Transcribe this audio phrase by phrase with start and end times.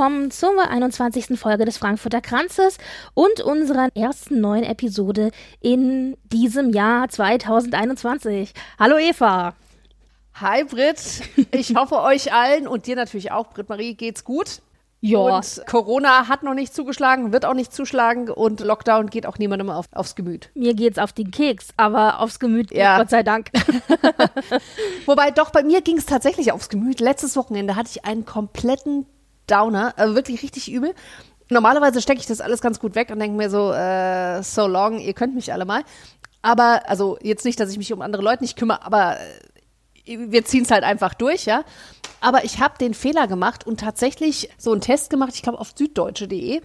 [0.00, 1.38] Willkommen zur 21.
[1.38, 2.78] Folge des Frankfurter Kranzes
[3.12, 8.54] und unserer ersten neuen Episode in diesem Jahr 2021.
[8.78, 9.52] Hallo Eva.
[10.36, 14.62] Hi Britt, ich hoffe euch allen und dir natürlich auch, Britt Marie, geht's gut.
[15.02, 15.18] Ja.
[15.18, 19.68] Und Corona hat noch nicht zugeschlagen, wird auch nicht zuschlagen und Lockdown geht auch niemandem
[19.68, 20.48] auf, aufs Gemüt.
[20.54, 22.96] Mir geht's auf den Keks, aber aufs Gemüt, Ja.
[22.96, 23.50] Gott sei Dank.
[25.04, 27.00] Wobei doch, bei mir ging es tatsächlich aufs Gemüt.
[27.00, 29.04] Letztes Wochenende hatte ich einen kompletten
[29.50, 30.94] Downer, also wirklich richtig übel.
[31.48, 34.98] Normalerweise stecke ich das alles ganz gut weg und denke mir so, äh, so long,
[34.98, 35.82] ihr könnt mich alle mal.
[36.42, 39.18] Aber, also jetzt nicht, dass ich mich um andere Leute nicht kümmere, aber
[40.06, 41.64] äh, wir ziehen es halt einfach durch, ja.
[42.20, 45.72] Aber ich habe den Fehler gemacht und tatsächlich so einen Test gemacht, ich glaube auf
[45.74, 46.60] süddeutsche.de,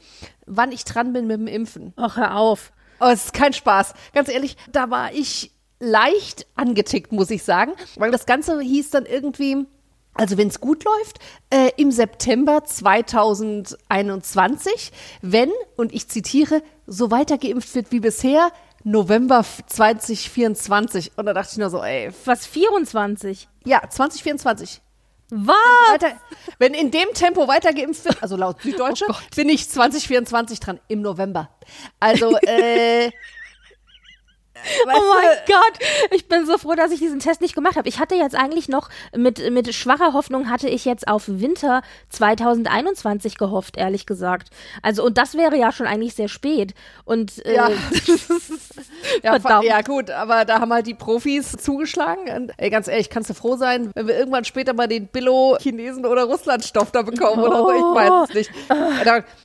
[0.45, 1.93] wann ich dran bin mit dem Impfen.
[1.95, 2.71] Ach, hör auf.
[2.99, 3.93] Aber es ist kein Spaß.
[4.13, 7.73] Ganz ehrlich, da war ich leicht angetickt, muss ich sagen.
[7.97, 9.65] Weil das Ganze hieß dann irgendwie,
[10.15, 17.37] also wenn es gut läuft, äh, im September 2021, wenn, und ich zitiere, so weiter
[17.37, 18.51] geimpft wird wie bisher,
[18.83, 21.11] November 2024.
[21.17, 23.49] Und da dachte ich nur so, ey, Was 24?
[23.65, 24.81] ja, 2024.
[25.31, 25.55] Was?
[25.91, 26.13] Weiter,
[26.59, 29.05] wenn in dem Tempo weiter geimpft wird, also laut Süddeutsche,
[29.35, 31.49] bin ich 2024 dran, im November.
[31.99, 33.09] Also, äh,
[34.55, 37.75] weißt Oh mein du, Gott, ich bin so froh, dass ich diesen Test nicht gemacht
[37.75, 37.87] habe.
[37.87, 43.37] Ich hatte jetzt eigentlich noch mit, mit schwacher Hoffnung hatte ich jetzt auf Winter 2021
[43.37, 44.49] gehofft, ehrlich gesagt.
[44.81, 46.73] Also und das wäre ja schon eigentlich sehr spät.
[47.03, 47.69] Und äh, Ja.
[49.23, 49.65] Ja, Verdammt.
[49.65, 52.27] ja, gut, aber da haben halt die Profis zugeschlagen.
[52.35, 56.05] Und, ey, ganz ehrlich, kannst du froh sein, wenn wir irgendwann später mal den Billo-Chinesen-
[56.05, 58.51] oder Russland-Stoff da bekommen oder so, ich weiß es nicht.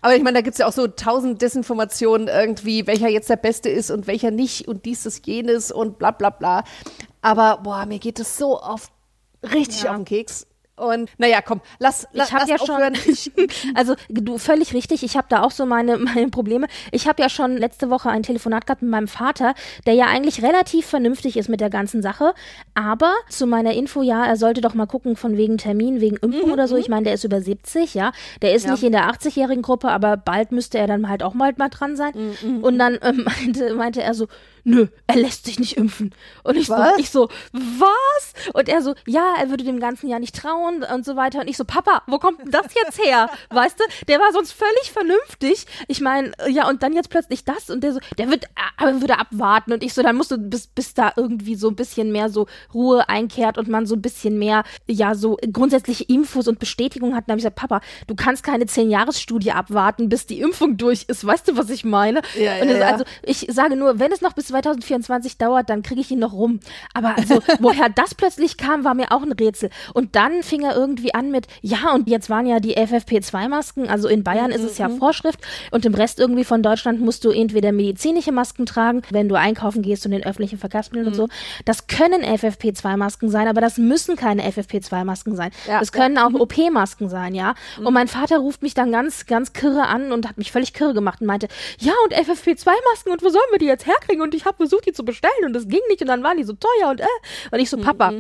[0.01, 3.69] Aber ich meine, da gibt's ja auch so tausend Desinformationen irgendwie, welcher jetzt der Beste
[3.69, 6.65] ist und welcher nicht und dies ist jenes und bla bla bla.
[7.23, 8.89] Aber, boah, mir geht es so auf,
[9.43, 9.91] richtig Ja.
[9.91, 10.47] auf den Keks.
[10.77, 12.95] Und naja, komm, lass, lass, ich habe lass ja aufhören.
[12.95, 15.03] schon, also du völlig richtig.
[15.03, 16.69] Ich habe da auch so meine meine Probleme.
[16.91, 19.53] Ich habe ja schon letzte Woche ein Telefonat gehabt mit meinem Vater,
[19.85, 22.33] der ja eigentlich relativ vernünftig ist mit der ganzen Sache.
[22.73, 26.51] Aber zu meiner Info, ja, er sollte doch mal gucken von wegen Termin, wegen Impfen
[26.51, 26.77] oder so.
[26.77, 28.73] Ich meine, der ist über 70, ja, der ist Mhm, Ja.
[28.73, 31.95] nicht in der 80-jährigen Gruppe, aber bald müsste er dann halt auch mal mal dran
[31.95, 32.15] sein.
[32.43, 34.29] Mhm, Und dann ähm, meinte meinte er so,
[34.65, 36.15] nö, er lässt sich nicht impfen.
[36.45, 36.95] Und ich Was?
[36.95, 38.53] so, ich so, was?
[38.55, 41.41] Und er so, ja, er würde dem ganzen Jahr nicht trauen und so weiter.
[41.41, 43.29] Und ich so, Papa, wo kommt denn das jetzt her?
[43.51, 45.67] Weißt du, der war sonst völlig vernünftig.
[45.89, 48.45] Ich meine, ja, und dann jetzt plötzlich das und der so, der wird,
[48.79, 49.73] äh, würde abwarten.
[49.73, 52.47] Und ich so, dann musst du, bis, bis da irgendwie so ein bisschen mehr so
[52.75, 57.25] Ruhe einkehrt und man so ein bisschen mehr, ja, so grundsätzliche Infos und Bestätigungen hat.
[57.27, 61.27] Dann habe ich gesagt, Papa, du kannst keine Zehn-Jahres-Studie abwarten, bis die Impfung durch ist.
[61.27, 62.23] Weißt du, was ich meine?
[62.37, 62.87] Ja, ja, das, ja.
[62.87, 66.33] also ich sage nur, wenn es noch bis 2024 dauert, dann kriege ich ihn noch
[66.33, 66.61] rum.
[66.95, 69.71] Aber also, woher das plötzlich kam, war mir auch ein Rätsel.
[69.95, 74.09] Und dann fing er irgendwie an mit, ja, und jetzt waren ja die FFP2-Masken, also
[74.09, 75.41] in Bayern ist es ja Vorschrift
[75.71, 79.83] und im Rest irgendwie von Deutschland musst du entweder medizinische Masken tragen, wenn du einkaufen
[79.83, 81.29] gehst und in öffentlichen Verkehrsmitteln und so.
[81.65, 85.51] Das können FFP2-Masken sein, aber das müssen keine FFP2-Masken sein.
[85.67, 87.55] Ja, das können auch OP-Masken sein, ja.
[87.79, 90.95] Und mein Vater ruft mich dann ganz, ganz kirre an und hat mich völlig kirre
[90.95, 94.23] gemacht und meinte, ja, und FFP2-Masken und wo sollen wir die jetzt herkriegen?
[94.23, 96.45] Und ich habe versucht, die zu bestellen und das ging nicht und dann waren die
[96.45, 97.07] so teuer und äh.
[97.51, 98.13] Und ich so, Papa,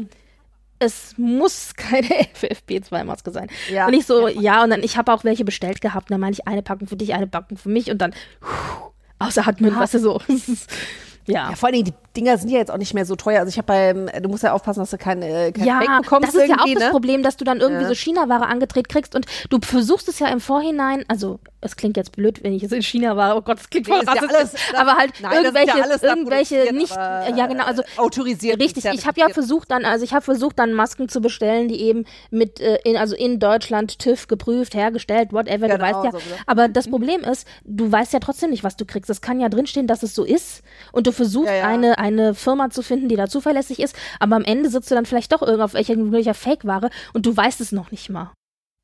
[0.81, 3.49] es muss keine FFP2-Maske sein.
[3.71, 3.87] Ja.
[3.87, 6.11] Und ich so, ja, und dann, ich habe auch welche bestellt gehabt.
[6.11, 8.91] Und dann meine ich, eine Packung für dich, eine Packung für mich und dann puh,
[9.19, 10.21] außeratmen, weißt du, so.
[11.27, 11.51] ja.
[11.51, 13.39] Ja, vor Dingen, die Dinger sind ja jetzt auch nicht mehr so teuer.
[13.41, 16.01] Also ich habe beim, du musst ja aufpassen, dass du kein, äh, kein Fake Ja,
[16.01, 16.91] bekommst das ist ja auch irgendwie, das ne?
[16.91, 17.89] Problem, dass du dann irgendwie Ja.
[17.89, 22.13] so China-Ware angedreht kriegst und du versuchst es ja im Vorhinein, also es klingt jetzt
[22.13, 24.23] blöd, wenn ich jetzt in China war, oh Gott, das klingt Nee, voll ist ja
[24.27, 27.83] rassistisch, alles aber halt Nein, das ist ja irgendwelche, alles irgendwelche nicht, ja genau, also
[27.97, 28.61] autorisiert.
[28.61, 31.81] Richtig, ich habe ja versucht dann, also ich habe versucht dann Masken zu bestellen, die
[31.83, 36.11] eben mit, äh, in, also in Deutschland TÜV geprüft, hergestellt, whatever, du Genau, weißt ja.
[36.13, 36.25] so, so.
[36.47, 39.11] Aber das Problem ist, du weißt ja trotzdem nicht, was du kriegst.
[39.11, 42.83] Es kann ja drinstehen, dass es so ist und du versuchst eine, eine Firma zu
[42.83, 45.75] finden, die da zuverlässig ist, aber am Ende sitzt du dann vielleicht doch irgend auf
[45.75, 48.33] welcher, welcher Fake-Ware und du weißt es noch nicht mal.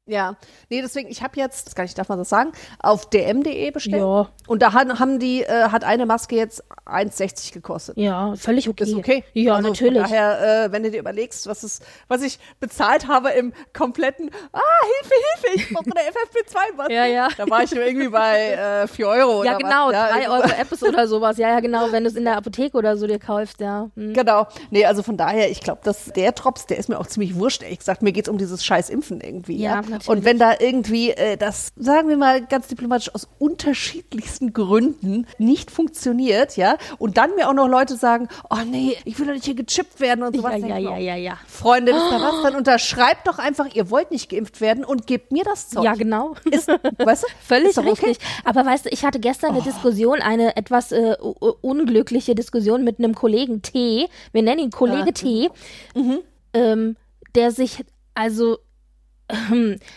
[0.08, 0.36] Ja,
[0.70, 4.02] nee, deswegen, ich habe jetzt, das kann ich, darf man das sagen, auf dm.de bestellt.
[4.02, 4.28] Ja.
[4.46, 7.96] Und da haben, die, äh, hat eine Maske jetzt 1,60 gekostet.
[7.98, 8.84] Ja, völlig okay.
[8.84, 9.24] Ist okay.
[9.32, 10.00] Ja, also natürlich.
[10.00, 14.30] Von daher, äh, wenn du dir überlegst, was ist, was ich bezahlt habe im kompletten,
[14.52, 14.60] ah,
[15.00, 16.94] Hilfe, Hilfe, ich brauche eine FFP2-Maske.
[16.94, 17.28] Ja, ja.
[17.36, 18.52] Da war ich irgendwie bei
[18.84, 19.92] äh, 4 Euro Ja, oder genau, was.
[19.92, 21.36] Ja, drei irgendwie Euro Apps oder sowas.
[21.38, 23.90] Ja, ja, genau, wenn du es in der Apotheke oder so dir kaufst, ja.
[23.96, 24.14] Hm.
[24.14, 24.46] Genau.
[24.70, 27.64] Nee, also von daher, ich glaube, dass der Drops, der ist mir auch ziemlich wurscht,
[27.64, 28.02] ehrlich gesagt.
[28.02, 29.56] Mir geht's um dieses scheiß Impfen irgendwie.
[29.56, 30.18] Ja, Ja, natürlich.
[30.18, 35.70] Und wenn da irgendwie äh, das, sagen wir mal ganz diplomatisch, aus unterschiedlichsten Gründen nicht
[35.70, 39.44] funktioniert, ja, und dann mir auch noch Leute sagen, oh nee, ich will doch nicht
[39.44, 40.60] hier gechippt werden und sowas.
[40.60, 41.38] Ja, ja, ja, ja, ja.
[41.46, 42.42] Freunde, ihr was?
[42.42, 45.84] Dann unterschreibt doch einfach, ihr wollt nicht geimpft werden und gebt mir das Zeug.
[45.84, 46.34] Ja, genau.
[46.50, 47.26] Ist, weißt du?
[47.40, 47.98] Völlig doch okay.
[48.02, 48.06] Oh.
[48.06, 48.26] richtig.
[48.44, 53.14] Aber weißt du, ich hatte gestern eine Diskussion, eine etwas äh, unglückliche Diskussion mit einem
[53.14, 54.08] Kollegen T.
[54.32, 55.50] Wir nennen ihn Kollege T.
[55.94, 56.18] Mhm.
[56.52, 56.96] Ähm,
[57.34, 57.84] der sich,
[58.14, 58.58] also,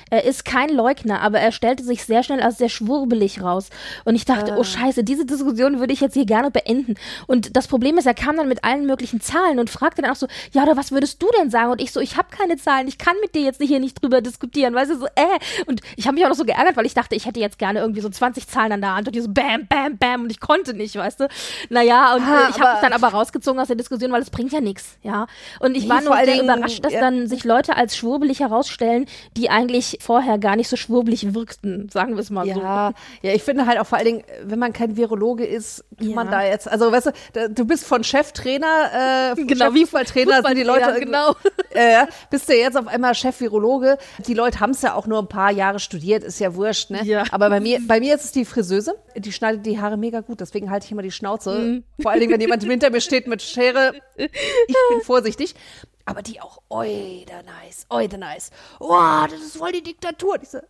[0.10, 3.70] er ist kein Leugner, aber er stellte sich sehr schnell als sehr schwurbelig raus.
[4.06, 4.58] Und ich dachte, Ah.
[4.58, 6.96] oh Scheiße, diese Diskussion würde ich jetzt hier gerne beenden.
[7.28, 10.16] Und das Problem ist, er kam dann mit allen möglichen Zahlen und fragte dann auch
[10.16, 11.72] so, ja, oder was würdest du denn sagen?
[11.72, 14.22] Und ich so, ich habe keine Zahlen, ich kann mit dir jetzt hier nicht drüber
[14.22, 14.74] diskutieren.
[14.74, 15.22] Weißt du, so, äh.
[15.68, 17.80] Und ich habe mich auch noch so geärgert, weil ich dachte, ich hätte jetzt gerne
[17.80, 20.40] irgendwie so 20 Zahlen an der Hand und die so bam, bam, bam und ich
[20.40, 21.28] konnte nicht, weißt du.
[21.70, 24.52] Naja, und Ah, ich habe mich dann aber rausgezogen aus der Diskussion, weil es bringt
[24.54, 25.28] ja nichts, ja.
[25.60, 27.00] Und ich Nee, war nur sehr überrascht, dass ja.
[27.00, 29.06] dann sich Leute als schwurbelig herausstellen,
[29.38, 32.60] die eigentlich vorher gar nicht so schwurbelig wirkten, sagen wir es mal so.
[32.60, 36.10] Ja, ja, ich finde halt auch vor allen Dingen, wenn man kein Virologe ist, kann
[36.10, 36.16] Ja.
[36.16, 40.42] man da jetzt, also weißt du, da, du bist von Cheftrainer, äh, Genau, wie Cheffußballtrainer
[40.44, 41.36] sind die Leute, Fußballtrainer, genau.
[41.74, 43.98] äh, ja, bist du jetzt auf einmal Chef-Virologe.
[44.28, 47.04] Die Leute haben es ja auch nur ein paar Jahre studiert, ist ja wurscht, ne?
[47.04, 47.24] Ja.
[47.32, 50.40] Aber bei mir, bei mir ist es die Friseuse, die schneidet die Haare mega gut,
[50.42, 51.52] deswegen halte ich immer die Schnauze.
[51.60, 51.84] Mhm.
[52.02, 55.56] Vor allen Dingen, wenn jemand hinter mir steht mit Schere, ich bin vorsichtig.
[56.06, 58.50] Aber die auch, oi, da nice, oi, da nice.
[58.80, 60.34] Wow, das ist voll die Diktatur.
[60.34, 60.64] Und ich so, äh,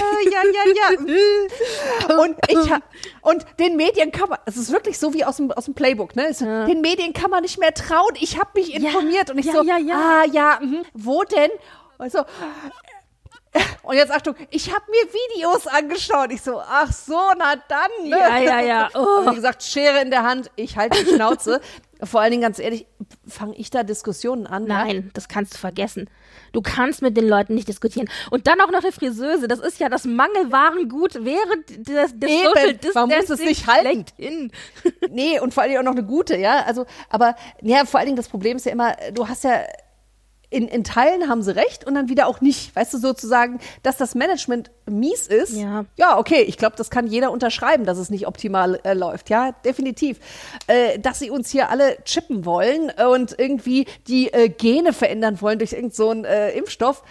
[0.00, 2.18] ja, ja, ja.
[2.18, 2.80] Und ich ha-
[3.22, 6.16] und den Medien kann man, es ist wirklich so wie aus dem, aus dem Playbook,
[6.16, 6.34] ne?
[6.34, 8.14] So, Den Medien kann man nicht mehr trauen.
[8.20, 9.94] Ich habe mich informiert und ich ja, so, ja, ja.
[9.96, 11.50] ah, ja, mhm, wo denn?
[11.98, 12.24] Und so,
[13.84, 16.32] und jetzt Achtung, ich habe mir Videos angeschaut.
[16.32, 17.90] Ich so, ach so, na dann.
[18.02, 18.10] Ne?
[18.18, 18.88] Ja, ja, ja.
[18.94, 18.98] Oh.
[19.20, 21.60] Aber wie gesagt, Schere in der Hand, ich halte die Schnauze.
[22.02, 22.86] Vor allen Dingen, ganz ehrlich,
[23.26, 24.66] fange ich da Diskussionen an?
[24.66, 24.84] Ja?
[24.84, 26.10] Nein, das kannst du vergessen.
[26.52, 28.08] Du kannst mit den Leuten nicht diskutieren.
[28.30, 29.48] Und dann auch noch eine Friseuse.
[29.48, 33.66] Das ist ja das Mangelwarengut während des, des Eben, Social man muss es Distancing nicht
[33.66, 34.04] halten.
[34.16, 34.52] schlechthin.
[35.10, 36.64] Nee, und vor allen Dingen auch noch eine gute, ja.
[36.64, 39.60] Also, aber ja, vor allen Dingen das Problem ist ja immer, du hast ja
[40.54, 42.74] in, in Teilen haben sie recht und dann wieder auch nicht.
[42.76, 45.56] Weißt du, sozusagen, dass das Management mies ist.
[45.56, 45.84] Ja.
[45.96, 49.30] Ja, okay, ich glaube, das kann jeder unterschreiben, dass es nicht optimal äh, läuft.
[49.30, 50.20] Ja, definitiv.
[50.68, 55.58] Äh, dass sie uns hier alle chippen wollen und irgendwie die äh, Gene verändern wollen
[55.58, 57.02] durch irgendeinen so einen, äh, Impfstoff.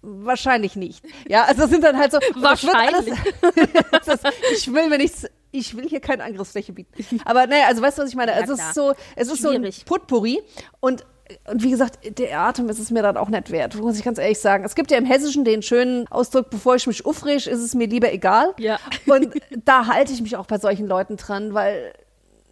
[0.00, 1.04] Wahrscheinlich nicht.
[1.28, 2.18] Ja, also das sind dann halt so.
[2.36, 3.12] Wahrscheinlich.
[3.42, 5.26] Alles, das, ich will mir nichts.
[5.50, 7.20] Ich will hier keine Angriffsfläche bieten.
[7.24, 8.32] Aber naja, also weißt du, was ich meine?
[8.32, 9.84] Ja, Also es ist so, es ist so ein Schwierig.
[9.86, 10.42] Potpourri
[10.78, 11.04] und
[11.50, 14.18] und wie gesagt, der Atem ist es mir dann auch nicht wert, muss ich ganz
[14.18, 14.64] ehrlich sagen.
[14.64, 17.86] Es gibt ja im Hessischen den schönen Ausdruck, bevor ich mich aufreg, ist es mir
[17.86, 18.54] lieber egal.
[18.58, 18.78] Ja.
[19.06, 19.34] Und
[19.64, 21.92] da halte ich mich auch bei solchen Leuten dran, weil,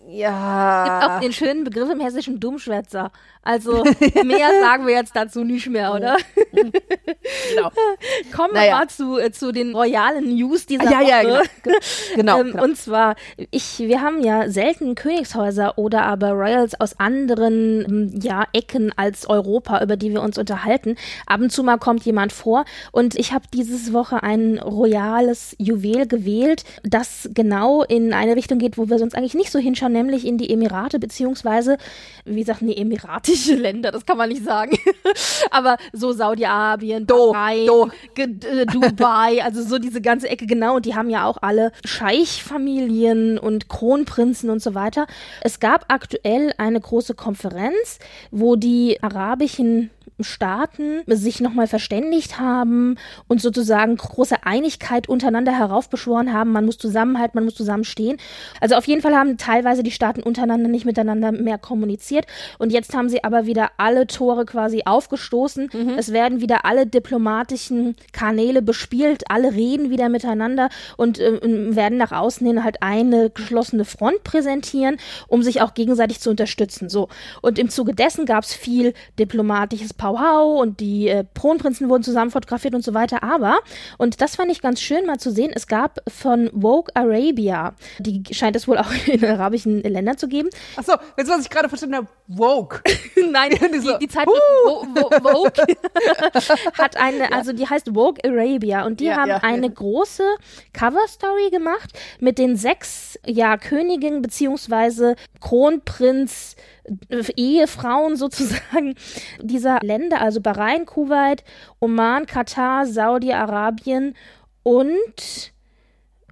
[0.09, 0.85] ja.
[0.85, 3.11] gibt auch den schönen Begriff im Hessischen Dummschwätzer.
[3.43, 3.85] Also
[4.25, 6.17] mehr sagen wir jetzt dazu nicht mehr, oder?
[6.53, 7.71] genau.
[8.37, 8.77] Kommen wir Naja.
[8.79, 11.09] mal zu, äh, zu den royalen News dieser Ja, Woche.
[11.09, 11.41] ja, genau.
[11.63, 11.73] Ge-
[12.17, 12.65] Genau, ähm, genau.
[12.65, 13.15] Und zwar,
[13.53, 17.85] ich, wir haben ja selten Königshäuser oder aber Royals aus anderen
[18.15, 20.97] ähm, ja, Ecken als Europa, über die wir uns unterhalten.
[21.27, 26.07] Ab und zu mal kommt jemand vor und ich habe dieses Woche ein royales Juwel
[26.07, 30.27] gewählt, das genau in eine Richtung geht, wo wir sonst eigentlich nicht so hinschauen, nämlich
[30.27, 31.79] in die Emirate, beziehungsweise,
[32.25, 34.77] wie gesagt, nee, emiratische Länder, das kann man nicht sagen.
[35.51, 40.77] aber so Saudi-Arabien, Bahrain, äh, Dubai, also so diese ganze Ecke genau.
[40.77, 45.07] Und die haben ja auch alle Scheichfamilien und Kronprinzen und so weiter.
[45.41, 47.99] Es gab aktuell eine große Konferenz,
[48.31, 52.97] wo die arabischen Staaten sich nochmal verständigt haben
[53.29, 56.53] und sozusagen große Einigkeit untereinander heraufbeschworen haben.
[56.53, 58.17] Man muss zusammenhalten, man muss zusammenstehen.
[58.61, 62.27] Also auf jeden Fall haben teilweise die Staaten untereinander nicht miteinander mehr kommuniziert.
[62.59, 65.71] Und jetzt haben sie aber wieder alle Tore quasi aufgestoßen.
[65.97, 69.25] Es werden wieder alle diplomatischen Kanäle bespielt.
[69.31, 74.97] Alle reden wieder miteinander und äh, werden nach außen hin halt eine geschlossene Front präsentieren,
[75.29, 76.89] um sich auch gegenseitig zu unterstützen.
[76.89, 77.09] So.
[77.43, 82.31] Und im Zuge dessen gab es viel diplomatisches Powwow und die äh, Kronprinzen wurden zusammen
[82.31, 83.23] fotografiert und so weiter.
[83.23, 83.59] Aber,
[83.99, 88.23] und das fand ich ganz schön mal zu sehen, es gab von Vogue Arabia, die
[88.33, 90.49] scheint es wohl auch in arabischen Ländern zu geben.
[90.77, 92.83] Achso, jetzt was ich gerade verstanden habe, Woke.
[93.31, 95.53] Nein, die, so, die Zeitschrift Vo- Vogue
[96.79, 99.73] hat eine, also die heißt Vogue Arabia und die Ja, haben ja, eine ja.
[99.73, 100.25] große
[100.73, 106.57] Cover-Story gemacht mit den sechs ja, Königinnen beziehungsweise Kronprinz
[107.37, 108.95] Ehefrauen sozusagen
[109.41, 111.45] dieser Länder, also Bahrain, Kuwait,
[111.81, 114.15] Oman, Katar, Saudi-Arabien
[114.63, 115.53] und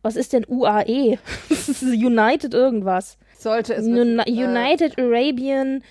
[0.02, 1.18] was ist denn UAE?
[1.48, 3.16] Das ist United irgendwas.
[3.38, 3.86] Sollte es.
[3.86, 4.18] Wissen.
[4.18, 5.82] Äh, United Arabian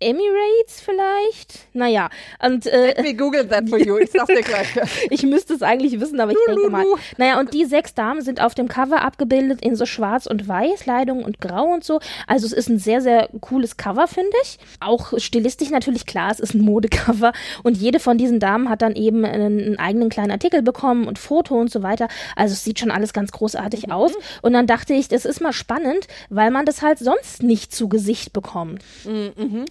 [0.00, 1.68] Emirates vielleicht?
[1.74, 2.08] Naja,
[2.44, 3.98] und äh, We googled that for you.
[3.98, 4.68] Ich sag's dir gleich.
[5.10, 6.84] ich müsste es eigentlich wissen, aber ich denke mal.
[7.18, 10.80] Naja, und die sechs Damen sind auf dem Cover abgebildet in so schwarz und weiß,
[10.80, 12.00] Kleidung und grau und so.
[12.26, 14.58] Also es ist ein sehr, sehr cooles Cover, finde ich.
[14.80, 17.32] Auch stilistisch natürlich klar, es ist ein Modecover.
[17.62, 21.18] Und jede von diesen Damen hat dann eben einen, einen eigenen kleinen Artikel bekommen und
[21.18, 22.08] Foto und so weiter.
[22.36, 24.12] Also es sieht schon alles ganz großartig aus.
[24.42, 27.88] Und dann dachte ich, das ist mal spannend, weil man das halt sonst nicht zu
[27.88, 28.82] Gesicht bekommt.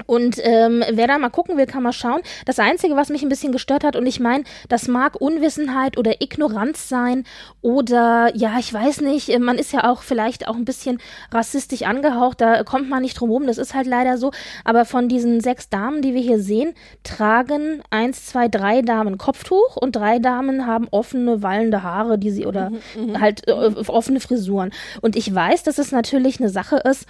[0.06, 2.22] Und ähm, wer da mal gucken will, kann mal schauen.
[2.46, 6.22] Das Einzige, was mich ein bisschen gestört hat, und ich meine, das mag Unwissenheit oder
[6.22, 7.26] Ignoranz sein
[7.62, 11.00] oder, ja, ich weiß nicht, äh, man ist ja auch vielleicht auch ein bisschen
[11.32, 14.32] rassistisch angehaucht, da kommt man nicht drum rum, das ist halt leider so.
[14.64, 16.74] Aber von diesen sechs Damen, die wir hier sehen,
[17.04, 22.46] tragen eins, zwei, drei Damen Kopftuch und drei Damen haben offene, wallende Haare, die sie
[22.46, 22.72] oder
[23.20, 24.72] halt äh, offene Frisuren.
[25.02, 27.06] Und ich weiß, dass es natürlich eine Sache ist,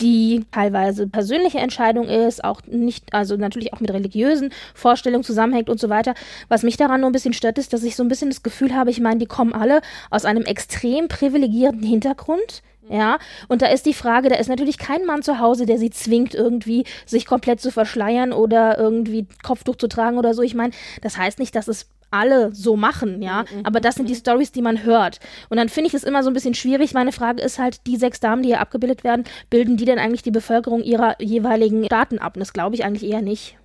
[0.00, 5.80] die teilweise persönliche Entscheidung ist, auch nicht, also natürlich auch mit religiösen Vorstellungen zusammenhängt und
[5.80, 6.14] so weiter.
[6.48, 8.74] Was mich daran nur ein bisschen stört, ist, dass ich so ein bisschen das Gefühl
[8.74, 9.80] habe, ich meine, die kommen alle
[10.10, 12.62] aus einem extrem privilegierten Hintergrund.
[12.90, 15.90] Ja, und da ist die Frage, da ist natürlich kein Mann zu Hause, der sie
[15.90, 20.42] zwingt, irgendwie sich komplett zu verschleiern oder irgendwie Kopftuch zu tragen oder so.
[20.42, 23.44] Ich meine, das heißt nicht, dass es alle so machen, ja.
[23.62, 25.20] Aber das sind die Stories, die man hört.
[25.50, 26.92] Und dann finde ich es immer so ein bisschen schwierig.
[26.92, 30.24] Meine Frage ist halt, die sechs Damen, die hier abgebildet werden, bilden die denn eigentlich
[30.24, 32.34] die Bevölkerung ihrer jeweiligen Staaten ab?
[32.34, 33.56] Und das glaube ich eigentlich eher nicht.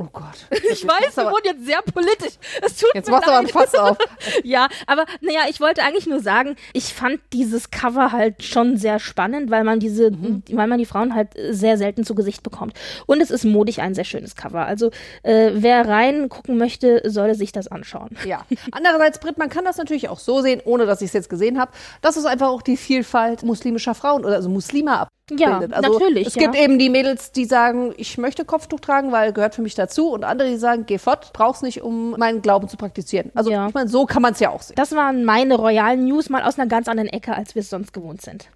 [0.00, 0.46] Oh Gott.
[0.70, 2.34] Ich weiß, wir wurden jetzt sehr politisch.
[2.62, 3.48] Es tut Jetzt mir machst du aber leid.
[3.48, 3.98] ein Fass auf.
[4.44, 9.00] Ja, aber naja, ich wollte eigentlich nur sagen, ich fand dieses Cover halt schon sehr
[9.00, 10.12] spannend, weil man diese,
[10.52, 12.74] weil man die Frauen halt sehr selten zu Gesicht bekommt.
[13.06, 14.64] Und es ist modig ein sehr schönes Cover.
[14.66, 14.90] Also
[15.24, 18.16] äh, wer reingucken möchte, solle sich das anschauen.
[18.24, 18.46] Ja.
[18.70, 21.58] Andererseits, Britt, man kann das natürlich auch so sehen, ohne dass ich es jetzt gesehen
[21.58, 21.72] habe.
[22.02, 25.00] Das ist einfach auch die Vielfalt muslimischer Frauen oder also Muslime
[25.30, 25.76] Ja, abbildet.
[25.76, 26.42] also natürlich, Es ja.
[26.42, 30.10] gibt eben die Mädels, die sagen, ich möchte Kopftuch tragen, weil gehört für mich dazu.
[30.10, 33.30] Und andere, die sagen, geh fort, brauch's nicht, um meinen Glauben zu praktizieren.
[33.34, 33.68] Also Ja.
[33.68, 34.76] ich meine, so kann man es ja auch sehen.
[34.76, 37.92] Das waren meine royalen News mal aus einer ganz anderen Ecke, als wir es sonst
[37.92, 38.48] gewohnt sind.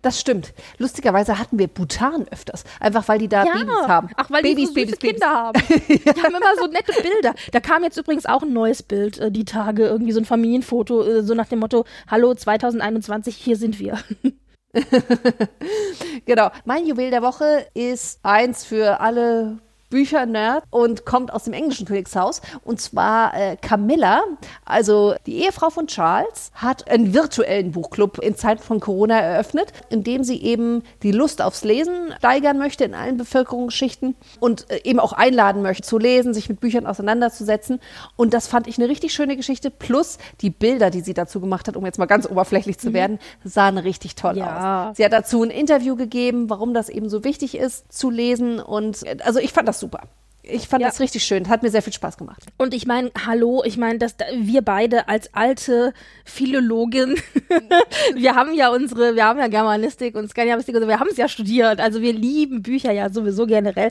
[0.00, 0.54] Das stimmt.
[0.78, 4.10] Lustigerweise hatten wir Bhutan öfters, einfach weil die da Babys haben.
[4.16, 5.60] Ach, weil Babys, die so süße Babys, Kinder haben.
[5.88, 7.34] Die haben immer so nette Bilder.
[7.50, 11.02] Da kam jetzt übrigens auch ein neues Bild äh, die Tage, irgendwie so ein Familienfoto,
[11.02, 13.98] äh, so nach dem Motto, hallo 2021, hier sind wir.
[16.26, 16.50] Genau.
[16.64, 19.58] Mein Juwel der Woche ist eins für alle
[19.90, 22.40] Bücher-Nerd und kommt aus dem englischen Königshaus.
[22.64, 24.22] Und zwar äh, Camilla,
[24.64, 30.04] also die Ehefrau von Charles, hat einen virtuellen Buchclub in Zeiten von Corona eröffnet, in
[30.04, 35.00] dem sie eben die Lust aufs Lesen steigern möchte in allen Bevölkerungsschichten und äh, eben
[35.00, 37.80] auch einladen möchte zu lesen, sich mit Büchern auseinanderzusetzen.
[38.16, 39.70] Und das fand ich eine richtig schöne Geschichte.
[39.70, 43.18] Plus die Bilder, die sie dazu gemacht hat, um jetzt mal ganz oberflächlich zu werden,
[43.44, 44.90] sahen richtig toll Ja.
[44.90, 44.96] aus.
[44.96, 48.60] Sie hat dazu ein Interview gegeben, warum das eben so wichtig ist zu lesen.
[48.60, 50.00] Und äh, also ich fand das super.
[50.50, 50.88] Ich fand Ja.
[50.88, 51.48] das richtig schön.
[51.48, 52.42] Hat mir sehr viel Spaß gemacht.
[52.56, 55.92] Und ich meine, hallo, ich meine, dass da- wir beide als alte
[56.24, 57.16] Philologin,
[58.14, 61.28] wir haben ja unsere, wir haben ja Germanistik und Skandinavistik, also wir haben es ja
[61.28, 63.90] studiert, also wir lieben Bücher ja sowieso generell.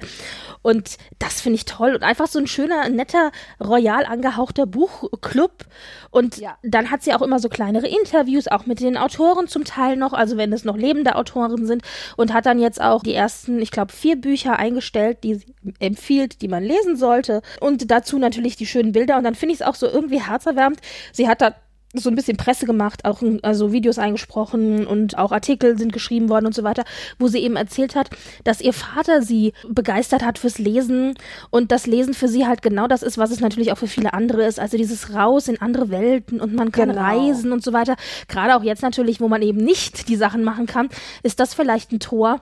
[0.62, 3.32] Und das finde ich toll und einfach so ein schöner, netter,
[3.64, 5.66] royal angehauchter Buchclub.
[6.10, 6.58] Und Ja.
[6.64, 10.14] dann hat sie auch immer so kleinere Interviews, auch mit den Autoren zum Teil noch,
[10.14, 11.84] also wenn es noch lebende Autoren sind
[12.16, 16.42] und hat dann jetzt auch die ersten, ich glaube, vier Bücher eingestellt, die sie empfiehlt,
[16.42, 17.42] die man lesen sollte.
[17.60, 19.18] Und dazu natürlich die schönen Bilder.
[19.18, 20.80] Und dann finde ich es auch so irgendwie herzerwärmend.
[21.12, 21.56] Sie hat da
[21.94, 26.46] so ein bisschen Presse gemacht, auch also Videos eingesprochen und auch Artikel sind geschrieben worden
[26.46, 26.84] und so weiter,
[27.18, 28.10] wo sie eben erzählt hat,
[28.44, 31.16] dass ihr Vater sie begeistert hat fürs Lesen
[31.50, 34.14] und das Lesen für sie halt genau das ist, was es natürlich auch für viele
[34.14, 37.02] andere ist, also dieses Raus in andere Welten und man kann Genau.
[37.02, 37.96] reisen und so weiter.
[38.28, 40.90] Gerade auch jetzt natürlich, wo man eben nicht die Sachen machen kann,
[41.24, 42.42] ist das vielleicht ein Tor,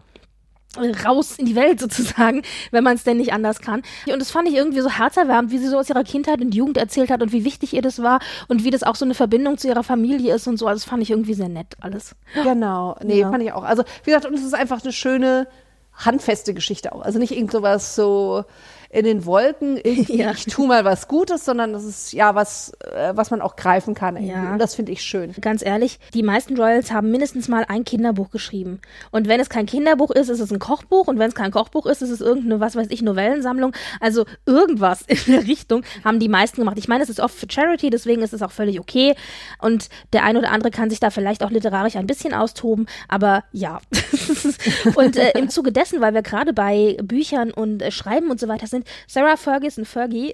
[0.78, 2.42] raus in die Welt sozusagen,
[2.72, 3.82] wenn man es denn nicht anders kann.
[4.12, 6.78] Und das fand ich irgendwie so herzerwärmend, wie sie so aus ihrer Kindheit und Jugend
[6.78, 9.58] erzählt hat und wie wichtig ihr das war und wie das auch so eine Verbindung
[9.58, 10.68] zu ihrer Familie ist und so.
[10.68, 12.16] Also das fand ich irgendwie sehr nett alles.
[12.44, 12.98] Genau.
[13.04, 13.32] Nee, Ja.
[13.32, 13.64] fand ich auch.
[13.64, 15.48] Also, wie gesagt, und es ist einfach eine schöne,
[15.94, 17.02] handfeste Geschichte auch.
[17.02, 18.44] Also nicht irgend sowas so,
[18.96, 20.32] in den Wolken, Ja.
[20.32, 23.94] ich tu mal was Gutes, sondern das ist ja was, äh, was man auch greifen
[23.94, 24.16] kann.
[24.16, 24.32] Irgendwie.
[24.32, 24.54] Ja.
[24.54, 25.34] Und das finde ich schön.
[25.42, 28.80] Ganz ehrlich, die meisten Royals haben mindestens mal ein Kinderbuch geschrieben.
[29.12, 31.08] Und wenn es kein Kinderbuch ist, ist es ein Kochbuch.
[31.08, 33.74] Und wenn es kein Kochbuch ist, ist es irgendeine, was weiß ich, Novellensammlung.
[34.00, 36.78] Also irgendwas in der Richtung haben die meisten gemacht.
[36.78, 39.16] Ich meine, es ist oft für Charity, deswegen ist es auch völlig okay.
[39.60, 42.86] Und der ein oder andere kann sich da vielleicht auch literarisch ein bisschen austoben.
[43.10, 43.82] Aber ja.
[44.96, 48.48] und äh, im Zuge dessen, weil wir gerade bei Büchern und äh, Schreiben und so
[48.48, 50.34] weiter sind, Sarah Ferguson Fergie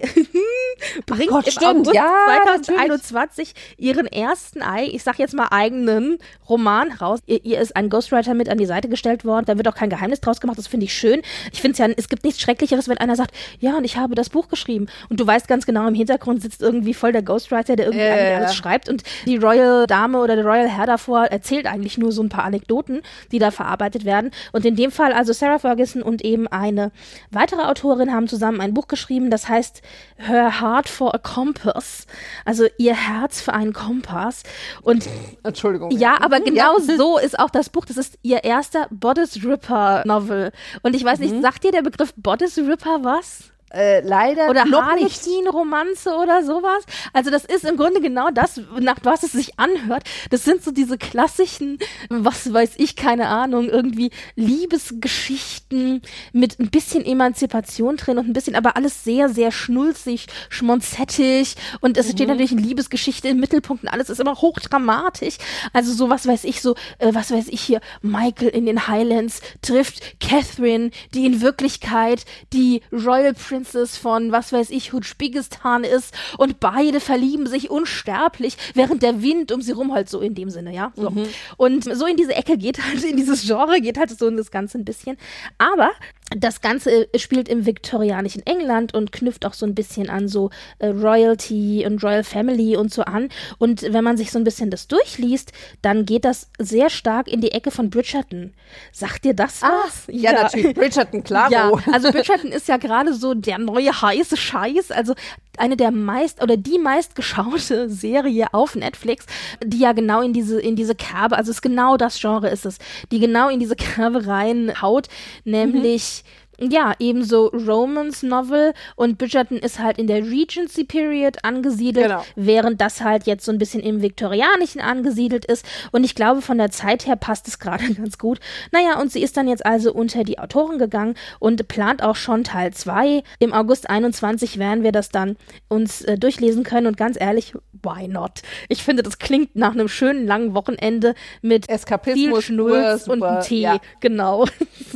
[1.06, 1.88] bringt Gott, im stimmt.
[1.88, 2.26] August Ja,
[2.64, 6.18] 2021 ihren ersten, ich sag jetzt mal eigenen
[6.48, 7.20] Roman raus.
[7.26, 9.46] Ihr, ihr ist ein Ghostwriter mit an die Seite gestellt worden.
[9.46, 10.58] Da wird auch kein Geheimnis draus gemacht.
[10.58, 11.22] Das finde ich schön.
[11.52, 14.14] Ich finde es ja, es gibt nichts Schrecklicheres, wenn einer sagt, ja, und ich habe
[14.14, 14.86] das Buch geschrieben.
[15.08, 18.36] Und du weißt ganz genau, im Hintergrund sitzt irgendwie voll der Ghostwriter, der irgendwie ja,
[18.36, 18.88] alles schreibt.
[18.88, 22.44] Und die Royal Dame oder der Royal Herr davor erzählt eigentlich nur so ein paar
[22.44, 24.30] Anekdoten, die da verarbeitet werden.
[24.52, 26.92] Und in dem Fall also Sarah Ferguson und eben eine
[27.30, 29.82] weitere Autorin haben zusammen ein Buch geschrieben, das heißt
[30.16, 32.06] Her Heart for a Compass.
[32.44, 34.42] Also ihr Herz für einen Kompass.
[34.82, 35.08] Und
[35.42, 35.90] Entschuldigung.
[35.92, 36.96] ja, aber genau Ja.
[36.96, 37.84] so ist auch das Buch.
[37.84, 40.52] Das ist ihr erster Bodice Ripper Novel.
[40.82, 43.51] Und ich weiß nicht, sagt dir der Begriff Bodice Ripper was?
[43.72, 45.24] Äh, leider Oder noch nicht.
[45.24, 46.84] Harlequin-Romanze oder sowas.
[47.14, 50.04] Also das ist im Grunde genau das, nach was es sich anhört.
[50.30, 51.78] Das sind so diese klassischen,
[52.10, 56.02] was weiß ich, keine Ahnung, irgendwie Liebesgeschichten
[56.32, 61.96] mit ein bisschen Emanzipation drin und ein bisschen, aber alles sehr, sehr schnulzig, schmonzettig und
[61.96, 65.38] es steht natürlich eine Liebesgeschichte im Mittelpunkt und alles ist immer hochdramatisch.
[65.72, 69.40] Also so, was weiß ich, so, äh, was weiß ich hier, Michael in den Highlands
[69.62, 76.60] trifft Catherine, die in Wirklichkeit die Royal Princess von, was weiß ich, Hutschbigistan ist und
[76.60, 80.74] beide verlieben sich unsterblich, während der Wind um sie rum halt so in dem Sinne,
[80.74, 80.92] ja.
[80.96, 81.12] So.
[81.56, 84.50] Und so in diese Ecke geht halt, in dieses Genre geht halt so in das
[84.50, 85.16] Ganze ein bisschen.
[85.58, 85.90] Aber
[86.36, 90.88] das Ganze spielt im viktorianischen England und knüpft auch so ein bisschen an so äh,
[90.88, 93.28] Royalty und Royal Family und so an.
[93.58, 97.40] Und wenn man sich so ein bisschen das durchliest, dann geht das sehr stark in
[97.40, 98.54] die Ecke von Bridgerton.
[98.92, 100.04] Sagt dir das was?
[100.08, 100.74] Ja, natürlich.
[100.74, 101.52] Bridgerton, klaro.
[101.52, 105.14] Ja, also Bridgerton ist ja gerade so der neue heiße Scheiß, also
[105.58, 109.26] eine der meist oder die meistgeschaute Serie auf Netflix,
[109.62, 112.66] die ja genau in diese in diese Kerbe, also es ist genau das Genre ist
[112.66, 112.78] es,
[113.10, 115.08] die genau in diese Kerbe reinhaut,
[115.44, 116.24] nämlich
[116.58, 122.24] ja, ebenso Romance Novel und Bridgerton ist halt in der Regency Period angesiedelt, Genau.
[122.36, 125.66] während das halt jetzt so ein bisschen im Viktorianischen angesiedelt ist.
[125.90, 128.38] Und ich glaube, von der Zeit her passt es gerade ganz gut.
[128.70, 132.44] Naja, und sie ist dann jetzt also unter die Autoren gegangen und plant auch schon
[132.44, 133.22] Teil 2.
[133.38, 135.36] Im August 21 werden wir das dann
[135.68, 136.86] uns äh, durchlesen können.
[136.86, 138.42] Und ganz ehrlich, why not?
[138.68, 143.42] Ich finde, das klingt nach einem schönen langen Wochenende mit Eskapismus, viel Schnulz und einem
[143.42, 143.60] Tee.
[143.62, 143.78] ja.
[144.00, 144.44] Genau.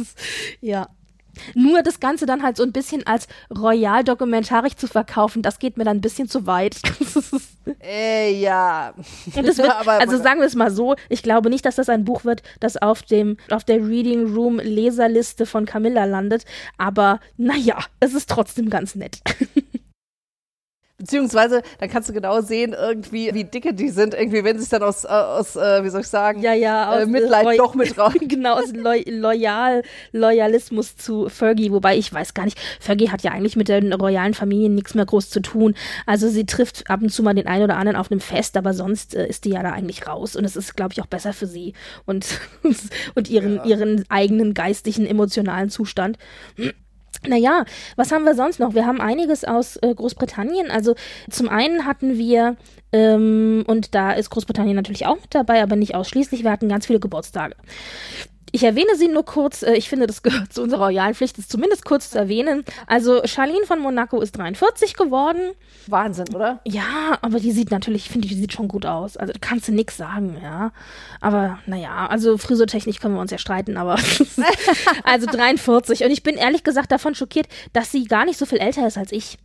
[0.61, 0.89] ja.
[1.55, 5.77] Nur das Ganze dann halt so ein bisschen als royal dokumentarisch zu verkaufen, das geht
[5.77, 6.77] mir dann ein bisschen zu weit.
[7.81, 8.95] Äh, ja.
[9.27, 12.43] Wird, also sagen wir es mal so, ich glaube nicht, dass das ein Buch wird,
[12.61, 16.45] das auf dem auf der Reading Room Leserliste von Camilla landet,
[16.79, 19.21] aber naja, es ist trotzdem ganz nett.
[20.99, 24.71] Beziehungsweise, dann kannst du genau sehen, irgendwie, wie dicke die sind, irgendwie, wenn sie es
[24.71, 27.75] dann aus, äh, aus äh, wie soll ich sagen, Ja, ja, äh, Mitleid Loy- doch
[27.75, 28.15] mit raus.
[28.21, 29.83] genau, aus Loy Loyal,
[30.13, 34.33] Loyalismus zu Fergie, wobei ich weiß gar nicht, Fergie hat ja eigentlich mit den royalen
[34.33, 35.75] Familien nichts mehr groß zu tun.
[36.07, 38.73] Also sie trifft ab und zu mal den einen oder anderen auf einem Fest, aber
[38.73, 41.35] sonst äh, ist die ja da eigentlich raus und es ist, glaube ich, auch besser
[41.35, 41.75] für sie
[42.07, 42.27] und,
[43.15, 46.17] und ihren, ihren eigenen geistigen, emotionalen Zustand.
[47.27, 47.65] Naja,
[47.97, 48.75] was haben wir sonst noch?
[48.75, 50.71] Wir haben einiges aus äh, Großbritannien.
[50.71, 50.95] Also
[51.31, 52.57] zum einen hatten wir,
[52.93, 56.87] ähm, und da ist Großbritannien natürlich auch mit dabei, aber nicht ausschließlich, wir hatten ganz
[56.87, 57.55] viele Geburtstage.
[58.53, 61.49] Ich erwähne sie nur kurz, äh, ich finde, das gehört zu unserer royalen Pflicht, es
[61.49, 62.65] zumindest kurz zu erwähnen.
[62.87, 65.53] Also Charlene von Monaco ist 43 geworden.
[65.89, 66.61] Wahnsinn, oder?
[66.65, 69.17] Ja, aber die sieht natürlich, ich finde, die sieht schon gut aus.
[69.17, 70.73] Also da kannst du nix sagen, ja.
[71.21, 73.99] Aber naja, also frisurtechnisch können wir uns ja streiten, aber
[75.05, 76.05] also 43.
[76.05, 78.99] Und ich bin ehrlich gesagt davon schockiert, dass sie gar nicht so viel älter ist
[78.99, 79.39] als ich.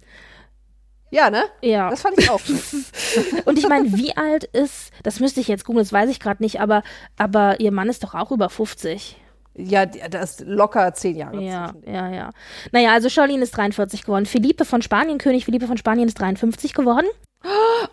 [1.12, 1.44] Ja, ne?
[1.62, 1.90] Ja.
[1.90, 2.42] Das fand ich auch.
[3.46, 6.42] Und ich meine, wie alt ist, das müsste ich jetzt googeln, das weiß ich gerade
[6.42, 6.84] nicht, aber,
[7.18, 9.18] aber ihr Mann ist doch auch über 50.
[9.56, 11.42] ja, das ist locker zehn Jahre.
[11.42, 12.30] Ja, ja, ja.
[12.72, 14.26] Naja, also Charlene ist 43 geworden.
[14.26, 17.08] Philippe von Spanien, König Philippe von Spanien ist 53 geworden.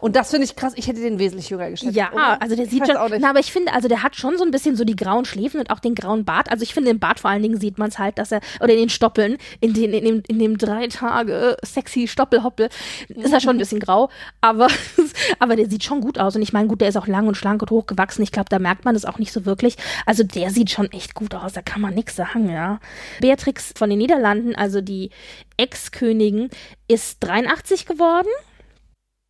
[0.00, 0.74] Und das finde ich krass.
[0.76, 1.96] Ich hätte den wesentlich jünger geschätzt.
[1.96, 2.42] Ja, oder?
[2.42, 4.76] also der sieht schon, na, aber ich finde, also der hat schon so ein bisschen
[4.76, 6.50] so die grauen Schläfen und auch den grauen Bart.
[6.50, 8.74] Also ich finde, im Bart vor allen Dingen sieht man es halt, dass er, oder
[8.74, 12.68] in den Stoppeln, in, den, in, dem, in dem drei Tage sexy Stoppelhoppel,
[13.08, 14.10] ist er schon ein bisschen grau,
[14.42, 14.68] aber,
[15.38, 16.36] aber der sieht schon gut aus.
[16.36, 18.22] Und ich meine, gut, der ist auch lang und schlank und hochgewachsen.
[18.22, 19.76] Ich glaube, da merkt man es auch nicht so wirklich.
[20.04, 22.80] Also der sieht schon echt gut aus, da kann man nichts sagen, ja.
[23.20, 25.10] Beatrix von den Niederlanden, also die
[25.56, 26.50] Ex-Königin,
[26.86, 28.28] ist 83 geworden.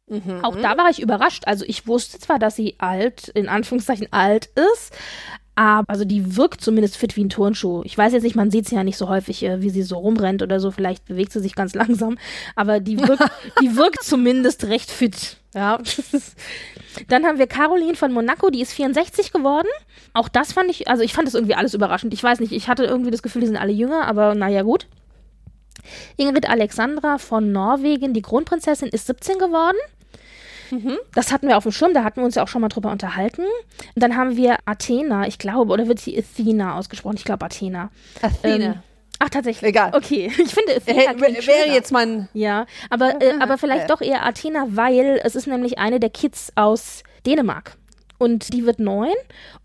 [0.09, 0.43] Mhm.
[0.43, 1.45] Auch da war ich überrascht.
[1.47, 4.93] Also ich wusste zwar, dass sie alt, in Anführungszeichen alt ist,
[5.59, 7.83] aber also die wirkt zumindest fit wie ein Turnschuh.
[7.85, 9.99] Ich weiß jetzt nicht, man sieht sie ja nicht so häufig, äh, wie sie so
[9.99, 10.71] rumrennt oder so.
[10.71, 12.17] Vielleicht bewegt sie sich ganz langsam,
[12.55, 13.25] aber die wirkt,
[13.61, 15.39] die wirkt zumindest recht fit.
[15.55, 15.81] Ja.
[17.09, 19.67] Dann haben wir Caroline von Monaco, die ist 64 geworden.
[20.15, 22.15] Auch das fand ich, also ich fand das irgendwie alles überraschend.
[22.15, 24.87] Ich weiß nicht, ich hatte irgendwie das Gefühl, die sind alle jünger, aber naja, gut.
[26.17, 29.77] Ingrid Alexandra von Norwegen, die Kronprinzessin, ist 17 geworden.
[31.15, 32.91] Das hatten wir auf dem Schirm, da hatten wir uns ja auch schon mal drüber
[32.91, 33.43] unterhalten.
[33.95, 37.17] Und dann haben wir Athena, ich glaube, oder wird sie Athena ausgesprochen?
[37.17, 37.91] Ich glaube Athena.
[38.23, 38.65] Athene.
[38.65, 38.75] Ähm,
[39.19, 39.69] ach, tatsächlich.
[39.69, 39.93] Egal.
[39.95, 41.75] Okay, ich finde Athena wäre schöner.
[41.75, 42.29] jetzt mein.
[42.35, 43.87] Ja, aber, äh, aber vielleicht Ja.
[43.89, 47.77] doch eher Athena, weil es ist nämlich eine der Kids aus Dänemark.
[48.21, 49.15] Und die wird neun.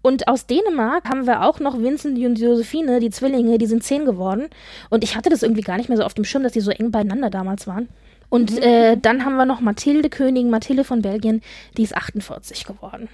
[0.04, 4.06] Und aus Dänemark haben wir auch noch Vincent und Josephine, die Zwillinge, die sind zehn
[4.06, 4.48] geworden.
[4.92, 6.70] Und ich hatte das irgendwie gar nicht mehr so auf dem Schirm, dass die so
[6.70, 7.90] eng beieinander damals waren.
[8.34, 11.44] Und äh, dann haben wir noch Mathilde Königin, Mathilde von Belgien,
[11.78, 13.08] die ist 48 geworden.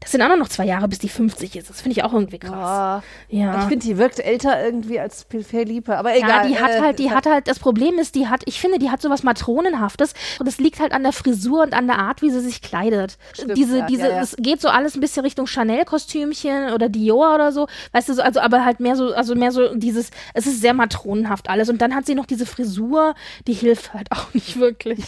[0.00, 1.70] Das sind auch noch zwei Jahre, bis die 50 ist.
[1.70, 2.52] Das finde ich auch irgendwie krass.
[2.52, 3.62] Ah, Ja.
[3.62, 6.28] Ich finde, die wirkt älter irgendwie als Felipe, aber egal.
[6.28, 8.78] Ja, die hat äh, halt, die hat halt, das Problem ist, die hat, ich finde,
[8.78, 12.22] die hat sowas Matronenhaftes und das liegt halt an der Frisur und an der Art,
[12.22, 13.16] wie sie sich kleidet.
[13.32, 14.22] Stimmt, diese, ja, diese, ja, ja.
[14.22, 18.22] es geht so alles ein bisschen Richtung Chanel-Kostümchen oder Dior oder so, weißt du, so,
[18.22, 21.80] also, aber halt mehr so, also mehr so dieses, es ist sehr matronenhaft alles und
[21.80, 23.14] dann hat sie noch diese Frisur,
[23.46, 25.04] die hilft halt auch nicht wirklich.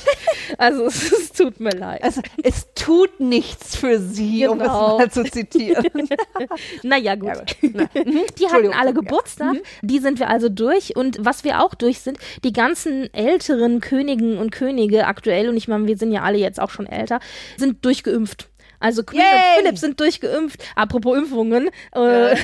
[0.59, 2.03] also, es, es tut mir leid.
[2.03, 4.99] Also, es tut nichts für sie, um es Genau.
[4.99, 5.85] mal zu zitieren.
[6.83, 7.29] Naja, gut.
[7.29, 7.57] Ja, gut.
[7.75, 8.21] Na, mhm.
[8.39, 8.91] Die hatten alle Ja.
[8.91, 8.95] Mhm.
[8.95, 10.97] Geburtstag, die sind wir also durch.
[10.97, 15.69] Und was wir auch durch sind, die ganzen älteren Königen und Könige aktuell, und ich
[15.69, 17.21] meine, wir sind ja alle jetzt auch schon älter,
[17.57, 18.49] sind durchgeimpft.
[18.81, 19.27] Also Queen Yay!
[19.27, 20.63] und Philipp sind durchgeimpft.
[20.75, 21.71] Apropos Impfungen.
[21.95, 22.33] Äh,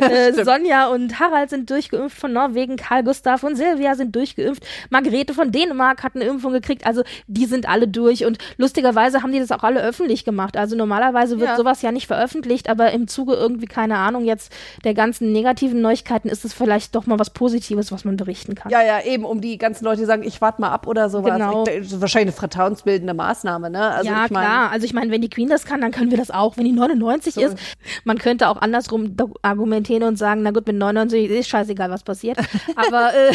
[0.00, 2.76] äh, Sonja und Harald sind durchgeimpft von Norwegen.
[2.76, 4.64] Karl Gustav und Silvia sind durchgeimpft.
[4.90, 6.86] Margarete von Dänemark hat eine Impfung gekriegt.
[6.86, 8.24] Also die sind alle durch.
[8.24, 10.56] Und lustigerweise haben die das auch alle öffentlich gemacht.
[10.56, 11.56] Also normalerweise wird Ja.
[11.56, 14.52] sowas ja nicht veröffentlicht, aber im Zuge irgendwie, keine Ahnung, jetzt
[14.84, 18.70] der ganzen negativen Neuigkeiten ist es vielleicht doch mal was Positives, was man berichten kann.
[18.70, 21.32] Ja, ja, eben, um die ganzen Leute, die sagen, ich warte mal ab oder sowas.
[21.32, 21.64] Genau.
[21.66, 23.90] Ich, das ist wahrscheinlich eine vertrauensbildende Maßnahme, ne?
[23.90, 24.70] Also ja, ich mein, klar.
[24.70, 26.56] Also ich meine, wenn die Queen das kann, dann können wir das auch.
[26.56, 27.56] Wenn die 99 ist,
[28.04, 32.38] man könnte auch andersrum argumentieren und sagen, na gut, mit 99 ist scheißegal, was passiert.
[32.76, 33.32] Aber, äh,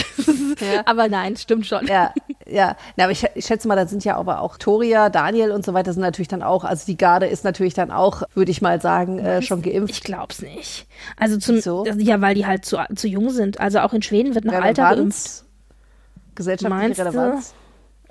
[0.73, 0.83] Ja.
[0.85, 1.87] aber nein, stimmt schon.
[1.87, 2.13] Ja,
[2.47, 2.75] ja.
[2.95, 5.73] Na, aber ich, ich schätze mal, da sind ja aber auch Toria, Daniel und so
[5.73, 8.79] weiter sind natürlich dann auch, also die Garde ist natürlich dann auch, würde ich mal
[8.81, 9.91] sagen, äh, schon geimpft.
[9.95, 10.87] Ich glaub's nicht.
[11.17, 11.85] Also zum, Wieso?
[11.97, 13.59] ja, weil die halt zu, zu jung sind.
[13.59, 14.91] Also auch in Schweden wird noch Alter geimpft.
[14.91, 15.45] Relevanz,
[16.35, 17.60] gesellschaftliche Meinst du?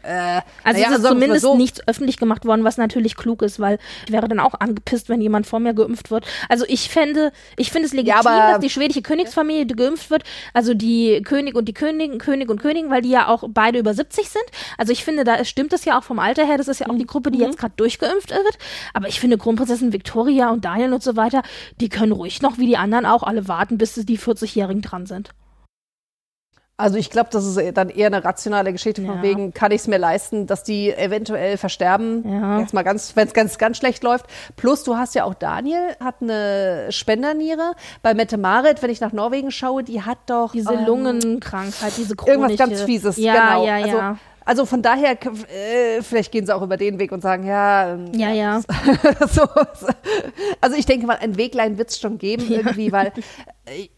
[0.03, 1.57] Äh, Also naja, es ist zumindest so.
[1.57, 5.21] nichts öffentlich gemacht worden, was natürlich klug ist, weil ich wäre dann auch angepisst, wenn
[5.21, 6.25] jemand vor mir geimpft wird.
[6.49, 10.75] Also ich fände, ich finde es legitim, aber- dass die schwedische Königsfamilie geimpft wird, also
[10.75, 14.29] die König und die Königin, König und Königin, weil die ja auch beide über 70
[14.29, 14.45] sind.
[14.79, 16.97] Also ich finde, da stimmt es ja auch vom Alter her, das ist ja auch
[16.97, 17.45] die Gruppe, die Mhm.
[17.45, 18.59] jetzt gerade durchgeimpft wird.
[18.95, 21.43] Aber ich finde Kronprinzessin Victoria und Daniel und so weiter,
[21.81, 25.31] die können ruhig noch wie die anderen auch alle warten, bis die 40-Jährigen dran sind.
[26.81, 29.23] Also ich glaube, das ist dann eher eine rationale Geschichte von Ja.
[29.23, 32.61] wegen, kann ich es mir leisten, dass die eventuell versterben, Ja.
[32.61, 34.27] jetzt mal ganz, wenn es ganz, ganz schlecht läuft.
[34.57, 37.73] Plus du hast ja auch Daniel, hat eine Spenderniere.
[38.03, 42.16] Bei Mette Marit, wenn ich nach Norwegen schaue, die hat doch Diese ähm, Lungenkrankheit, diese
[42.16, 42.40] chronische.
[42.40, 43.16] irgendwas ganz Fieses.
[43.19, 43.66] Ja, genau.
[43.66, 44.16] ja, Also, ja.
[44.45, 48.07] also von daher, äh, vielleicht gehen sie auch über den Weg und sagen, ja, ähm,
[48.14, 48.61] ja, ja.
[49.31, 49.43] so,
[50.61, 53.12] also ich denke mal, ein Weglein wird es schon geben irgendwie, weil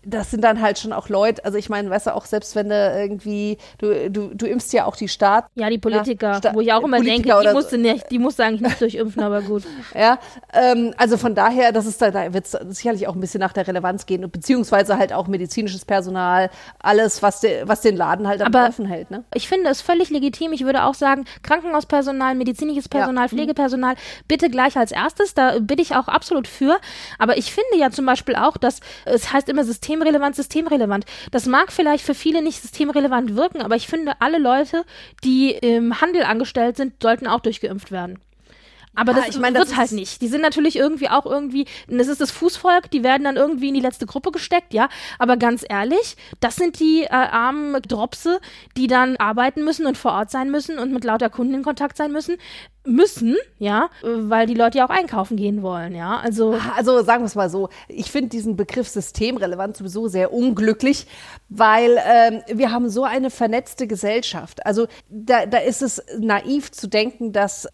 [0.05, 2.69] das sind dann halt schon auch Leute, also ich meine, weißt du, auch selbst wenn
[2.69, 6.61] du irgendwie, du, du, du impfst ja auch die Staat, Ja, die Politiker, Sta- wo
[6.61, 9.63] ich auch immer Politiker denke, die musste, nicht, die musste eigentlich nicht durchimpfen, aber gut.
[9.95, 10.19] ja,
[10.53, 13.53] ähm, also von daher, das ist da, da wird es sicherlich auch ein bisschen nach
[13.55, 18.43] der Relevanz gehen, beziehungsweise halt auch medizinisches Personal, alles, was, de, was den Laden halt
[18.43, 19.25] am Laufen hält, ne?
[19.33, 20.53] Ich finde es völlig legitim.
[20.53, 23.29] Ich würde auch sagen, Krankenhauspersonal, medizinisches Personal, Ja.
[23.29, 23.95] Pflegepersonal,
[24.29, 25.35] bitte gleich als erstes.
[25.35, 26.79] Da bin ich auch absolut für.
[27.19, 31.05] Aber ich finde ja zum Beispiel auch, dass es heißt immer systemrelevant, systemrelevant.
[31.31, 34.85] Das mag vielleicht für viele nicht systemrelevant wirken, aber ich finde, alle Leute,
[35.25, 38.19] die im Handel angestellt sind, sollten auch durchgeimpft werden.
[38.95, 40.21] Aber Ja, das, ich meine, das wird halt nicht.
[40.21, 43.75] Die sind natürlich irgendwie auch irgendwie, das ist das Fußvolk, die werden dann irgendwie in
[43.75, 44.89] die letzte Gruppe gesteckt, ja.
[45.19, 48.41] Aber ganz ehrlich, das sind die äh, armen Dropse,
[48.77, 51.97] die dann arbeiten müssen und vor Ort sein müssen und mit lauter Kunden in Kontakt
[51.97, 52.37] sein müssen.
[52.85, 56.17] Müssen, ja, weil die Leute ja auch einkaufen gehen wollen, ja.
[56.17, 61.07] Also, Also sagen wir es mal so, ich finde diesen Begriff systemrelevant sowieso sehr unglücklich,
[61.49, 64.67] weil ähm, wir haben so eine vernetzte Gesellschaft.
[64.67, 67.69] Also da, da ist es naiv zu denken, dass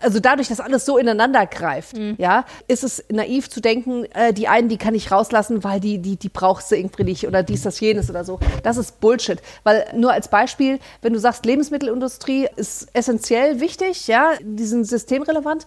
[0.00, 4.48] also dadurch, dass alles so ineinander greift, ja, ist es naiv zu denken, äh, die
[4.48, 7.62] einen, die kann ich rauslassen, weil die, die, die brauchst du irgendwie nicht oder dies,
[7.62, 8.38] das, jenes oder so.
[8.62, 9.40] Das ist Bullshit.
[9.62, 15.66] Weil nur als Beispiel, wenn du sagst, Lebensmittelindustrie ist essentiell wichtig, ja, die sind systemrelevant,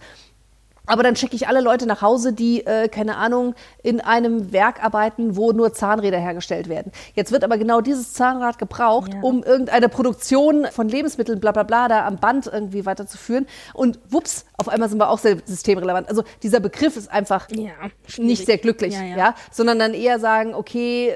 [0.88, 4.82] aber dann schicke ich alle Leute nach Hause, die, äh, keine Ahnung, in einem Werk
[4.82, 6.92] arbeiten, wo nur Zahnräder hergestellt werden.
[7.14, 9.20] Jetzt wird aber genau dieses Zahnrad gebraucht, Ja.
[9.20, 13.46] um irgendeine Produktion von Lebensmitteln, bla bla bla, da am Band irgendwie weiterzuführen.
[13.74, 16.08] Und wups, auf einmal sind wir auch sehr systemrelevant.
[16.08, 17.72] Also dieser Begriff ist einfach ja.
[18.16, 21.14] nicht sehr glücklich, Ja, ja, sondern dann eher sagen, okay, äh,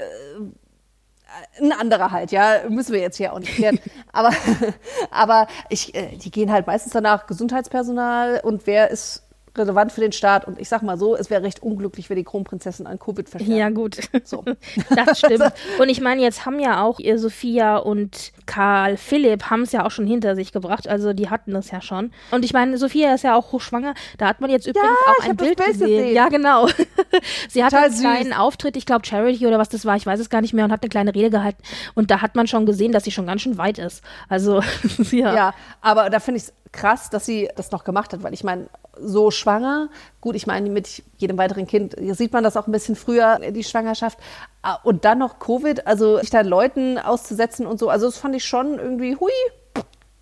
[1.61, 3.79] ein anderer halt, ja, müssen wir jetzt hier auch nicht klären.
[4.13, 4.31] aber,
[5.11, 9.23] aber ich, äh, die gehen halt meistens danach Gesundheitspersonal und wer ist
[9.57, 10.47] relevant für den Staat.
[10.47, 13.57] Und ich sag mal so, es wäre recht unglücklich, wenn die Kronprinzessin an Covid versterben.
[13.57, 13.99] Ja, gut.
[14.25, 14.45] So.
[14.95, 15.53] Das stimmt.
[15.79, 19.85] Und ich meine, jetzt haben ja auch ihr Sophia und Karl Philipp haben es ja
[19.85, 20.89] auch schon hinter sich gebracht.
[20.89, 22.13] Also die hatten das ja schon.
[22.31, 23.95] Und ich meine, Sophia ist ja auch hochschwanger.
[24.19, 25.79] Da hat man jetzt übrigens auch ich ein Bild gesehen.
[25.81, 26.15] gesehen.
[26.15, 26.69] Ja, genau.
[27.49, 28.33] Sie hat einen kleinen.
[28.33, 30.73] Auftritt, ich glaube Charity oder was das war, ich weiß es gar nicht mehr, und
[30.73, 31.63] hat eine kleine Rede gehalten.
[31.95, 34.03] Und da hat man schon gesehen, dass sie schon ganz schön weit ist.
[34.29, 34.63] Also,
[35.11, 35.35] ja.
[35.35, 38.45] Ja, aber da finde ich es krass, dass sie das noch gemacht hat, weil ich
[38.45, 39.89] meine, so schwanger,
[40.21, 43.65] gut, ich meine, mit jedem weiteren Kind sieht man das auch ein bisschen früher, die
[43.65, 44.19] Schwangerschaft,
[44.65, 48.37] Ah, und dann noch Covid, also sich da Leuten auszusetzen und so, also das fand
[48.37, 49.33] ich schon irgendwie, hui,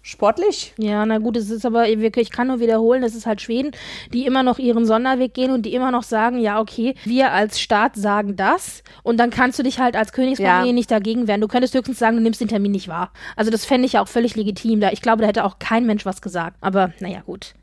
[0.03, 0.75] sportlich.
[0.79, 3.73] Ja, na gut, es ist aber wirklich, ich kann nur wiederholen, es ist halt Schweden,
[4.13, 7.61] die immer noch ihren Sonderweg gehen und die immer noch sagen, ja, okay, wir als
[7.61, 10.73] Staat sagen das und dann kannst du dich halt als Königsfamilie Ja.
[10.73, 11.41] nicht dagegen wehren.
[11.41, 13.13] Du könntest höchstens sagen, du nimmst den Termin nicht wahr.
[13.37, 14.81] Also das fände ich ja auch völlig legitim.
[14.81, 16.57] Da, ich glaube, da hätte auch kein Mensch was gesagt.
[16.61, 17.55] Aber naja, gut.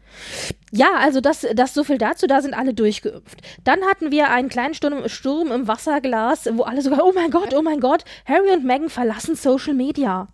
[0.72, 3.40] Ja, also das, das so viel dazu, da sind alle durchgeimpft.
[3.64, 7.54] Dann hatten wir einen kleinen Sturm, Sturm im Wasserglas, wo alle sogar, oh mein Gott,
[7.56, 10.28] oh mein Gott, Harry und Meghan verlassen Social Media.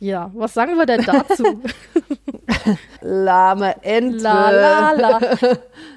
[0.00, 1.60] Ja, was sagen wir denn dazu?
[3.00, 4.22] Lahme Ente.
[4.22, 5.20] La, la, la.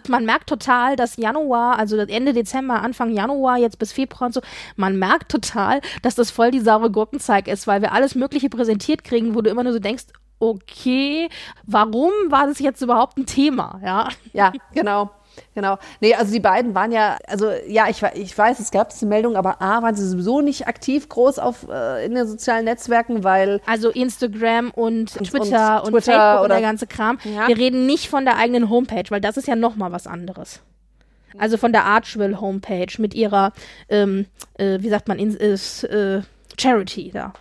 [0.08, 4.34] Man merkt total, dass Januar, also das Ende Dezember, Anfang Januar, jetzt bis Februar und
[4.34, 4.42] so,
[4.76, 9.04] man merkt total, dass das voll die saure Gurkenzeit ist, weil wir alles Mögliche präsentiert
[9.04, 10.06] kriegen, wo du immer nur so denkst,
[10.40, 11.30] okay,
[11.66, 13.80] warum war das jetzt überhaupt ein Thema?
[13.84, 14.10] Ja.
[14.34, 15.12] Ja, genau.
[15.56, 15.78] Genau.
[16.02, 19.36] Nee, also die beiden waren ja, also ja, ich, ich weiß, es gab diese Meldung,
[19.36, 23.62] aber A, waren sie sowieso nicht aktiv groß auf, äh, in den sozialen Netzwerken, weil
[23.66, 27.18] Also Instagram und, Und- Twitter und, und Twitter Facebook und oder- der ganze Kram.
[27.24, 27.48] Ja.
[27.48, 30.62] Wir reden nicht von der eigenen Homepage, weil das ist ja noch mal was anderes.
[31.38, 33.54] Also von der Archville Homepage mit ihrer,
[33.88, 34.26] ähm,
[34.58, 36.22] äh, wie sagt man, in, ist, äh,
[36.60, 37.32] Charity da.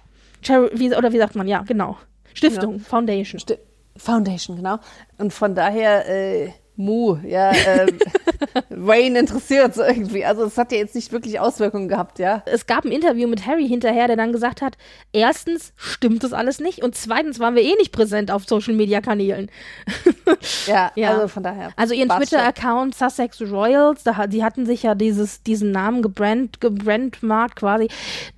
[0.42, 1.96] Chari wie, oder wie sagt man, ja, genau.
[2.34, 3.40] Stiftung, Foundation.
[3.40, 3.58] Sti-
[3.96, 4.78] Foundation, genau.
[5.18, 7.98] Und von daher, äh, Mu, ja, ähm,
[8.70, 10.24] Wayne interessiert irgendwie.
[10.24, 12.42] Also es hat ja jetzt nicht wirklich Auswirkungen gehabt, ja.
[12.46, 14.76] es gab ein Interview mit Harry hinterher, der dann gesagt hat,
[15.12, 19.00] erstens stimmt das alles nicht und zweitens waren wir eh nicht präsent auf Social Media
[19.00, 19.50] Kanälen.
[20.66, 21.10] Ja, Ja.
[21.10, 21.72] also von daher.
[21.76, 22.08] Also ihren.
[22.08, 27.88] Twitter-Account Sussex Royals, da, die hatten sich ja dieses, diesen Namen gebrand, gebrandmarkt quasi,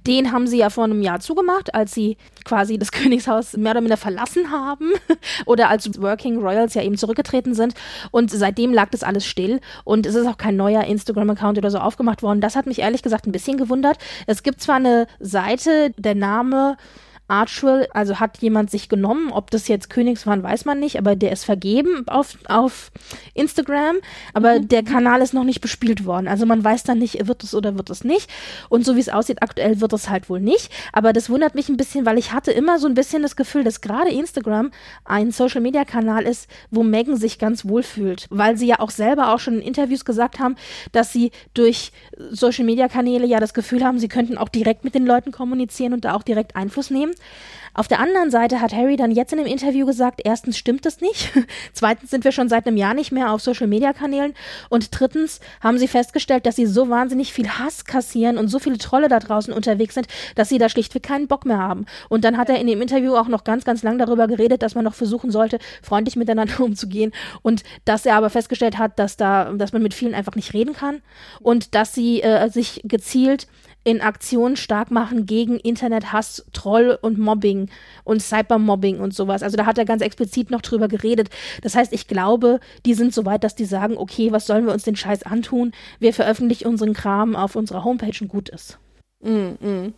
[0.06, 3.80] den haben sie ja vor einem Jahr zugemacht, als sie quasi das Königshaus mehr oder
[3.80, 4.92] minder verlassen haben
[5.46, 7.74] oder als Working Royals ja eben zurückgetreten sind
[8.10, 11.78] und seitdem lag das alles still und es ist auch kein neuer Instagram-Account oder so
[11.78, 12.40] aufgemacht worden.
[12.40, 13.98] Das hat mich ehrlich gesagt ein bisschen gewundert.
[14.26, 16.76] Es gibt zwar eine Seite, der Name
[17.32, 21.16] Archwell, also hat jemand sich genommen, ob das jetzt Königs waren, weiß man nicht, aber
[21.16, 22.92] der ist vergeben auf, auf
[23.32, 23.96] Instagram,
[24.34, 26.28] aber der Kanal ist noch nicht bespielt worden.
[26.28, 28.28] Also man weiß dann nicht, wird es oder wird es nicht.
[28.68, 30.70] Und so wie es aussieht, aktuell wird es halt wohl nicht.
[30.92, 33.64] Aber das wundert mich ein bisschen, weil ich hatte immer so ein bisschen das Gefühl,
[33.64, 34.70] dass gerade Instagram
[35.06, 38.90] ein Social Media Kanal ist, wo Megan sich ganz wohl fühlt, weil sie ja auch
[38.90, 40.56] selber auch schon in Interviews gesagt haben,
[40.92, 41.92] dass sie durch
[42.30, 45.94] Social Media Kanäle ja das Gefühl haben, sie könnten auch direkt mit den Leuten kommunizieren
[45.94, 47.14] und da auch direkt Einfluss nehmen.
[47.74, 51.00] Auf der anderen Seite hat Harry dann jetzt in dem Interview gesagt, erstens stimmt das
[51.00, 51.32] nicht,
[51.72, 54.34] zweitens sind wir schon seit einem Jahr nicht mehr auf Social-Media-Kanälen
[54.68, 58.76] und drittens haben sie festgestellt, dass sie so wahnsinnig viel Hass kassieren und so viele
[58.76, 61.86] Trolle da draußen unterwegs sind, dass sie da schlichtweg keinen Bock mehr haben.
[62.10, 64.74] Und dann hat er in dem Interview auch noch ganz, ganz lang darüber geredet, dass
[64.74, 67.12] man noch versuchen sollte, freundlich miteinander umzugehen.
[67.40, 70.74] Und dass er aber festgestellt hat, dass da, dass man mit vielen einfach nicht reden
[70.74, 71.00] kann.
[71.40, 73.46] Und dass sie äh, sich gezielt
[73.84, 77.68] in Aktionen stark machen gegen Internethass, Troll und Mobbing
[78.04, 79.42] und Cybermobbing und sowas.
[79.42, 81.30] Also da hat er ganz explizit noch drüber geredet.
[81.62, 84.72] Das heißt, ich glaube, die sind so weit, dass die sagen, okay, was sollen wir
[84.72, 85.72] uns den Scheiß antun?
[85.98, 88.78] Wir veröffentlichen unseren Kram auf unserer Homepage und gut ist.
[89.20, 89.94] Mm, mm.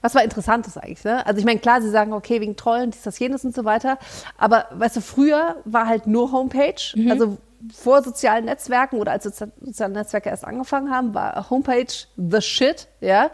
[0.00, 1.24] Was war interessant ist eigentlich, ne?
[1.24, 3.98] Also ich meine, klar, sie sagen, okay, wegen Trollen, dies, das, jenes und so weiter.
[4.36, 6.74] Aber weißt du, früher war halt nur Homepage.
[6.94, 7.10] Mhm.
[7.10, 7.38] Also
[7.74, 13.30] vor sozialen Netzwerken oder als soziale Netzwerke erst angefangen haben, war Homepage the shit, ja.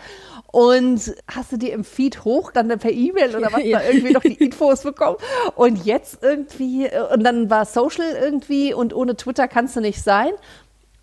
[0.46, 3.78] Und hast du dir im Feed hoch, dann per E-Mail oder was, ja.
[3.78, 5.16] da irgendwie noch die Infos bekommen.
[5.54, 10.30] Und jetzt irgendwie, und dann war Social irgendwie und ohne Twitter kannst du nicht sein.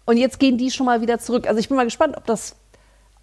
[0.05, 1.47] Und jetzt gehen die schon mal wieder zurück.
[1.47, 2.55] Also ich bin mal gespannt, ob das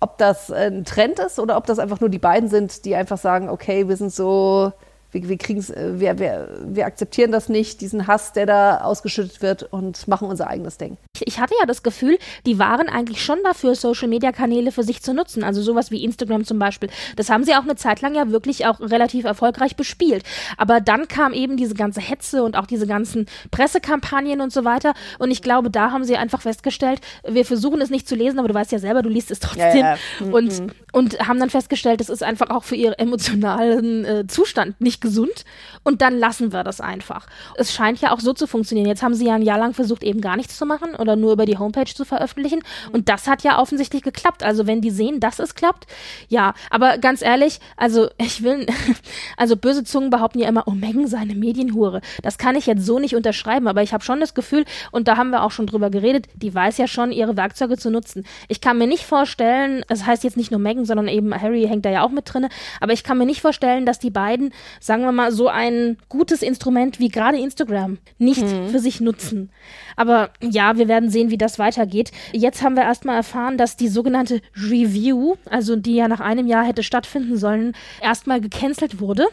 [0.00, 3.18] ob das ein Trend ist oder ob das einfach nur die beiden sind, die einfach
[3.18, 4.72] sagen, okay, wir sind so
[5.10, 9.42] wir, wir, kriegen's, äh, wir, wir, wir akzeptieren das nicht, diesen Hass, der da ausgeschüttet
[9.42, 10.96] wird und machen unser eigenes Ding.
[11.24, 15.44] Ich hatte ja das Gefühl, die waren eigentlich schon dafür, Social-Media-Kanäle für sich zu nutzen.
[15.44, 16.90] Also sowas wie Instagram zum Beispiel.
[17.16, 20.24] Das haben sie auch eine Zeit lang ja wirklich auch relativ erfolgreich bespielt.
[20.56, 24.94] Aber dann kam eben diese ganze Hetze und auch diese ganzen Pressekampagnen und so weiter.
[25.18, 28.48] Und ich glaube, da haben sie einfach festgestellt, wir versuchen es nicht zu lesen, aber
[28.48, 29.78] du weißt ja selber, du liest es trotzdem.
[29.78, 29.98] Ja, ja.
[30.20, 30.34] Mhm.
[30.34, 34.97] Und, und haben dann festgestellt, das ist einfach auch für ihren emotionalen äh, Zustand nicht
[34.98, 35.44] nicht gesund
[35.84, 37.26] und dann lassen wir das einfach.
[37.56, 38.88] Es scheint ja auch so zu funktionieren.
[38.88, 41.32] Jetzt haben sie ja ein Jahr lang versucht, eben gar nichts zu machen oder nur
[41.32, 44.42] über die Homepage zu veröffentlichen und das hat ja offensichtlich geklappt.
[44.42, 45.86] Also wenn die sehen, dass es klappt,
[46.28, 46.54] ja.
[46.70, 48.66] Aber ganz ehrlich, also ich will,
[49.36, 52.00] also böse Zungen behaupten ja immer, oh Megan sei eine Medienhure.
[52.22, 55.16] Das kann ich jetzt so nicht unterschreiben, aber ich habe schon das Gefühl, und da
[55.16, 58.24] haben wir auch schon drüber geredet, die weiß ja schon, ihre Werkzeuge zu nutzen.
[58.48, 61.66] Ich kann mir nicht vorstellen, es das heißt jetzt nicht nur Megan, sondern eben Harry
[61.68, 62.48] hängt da ja auch mit drin,
[62.80, 64.52] aber ich kann mir nicht vorstellen, dass die beiden
[64.88, 68.70] sagen wir mal, so ein gutes Instrument wie gerade Instagram nicht mhm.
[68.70, 69.50] für sich nutzen.
[69.94, 72.10] Aber ja, wir werden sehen, wie das weitergeht.
[72.32, 76.64] Jetzt haben wir erstmal erfahren, dass die sogenannte Review, also die ja nach einem Jahr
[76.64, 79.26] hätte stattfinden sollen, erstmal gecancelt wurde.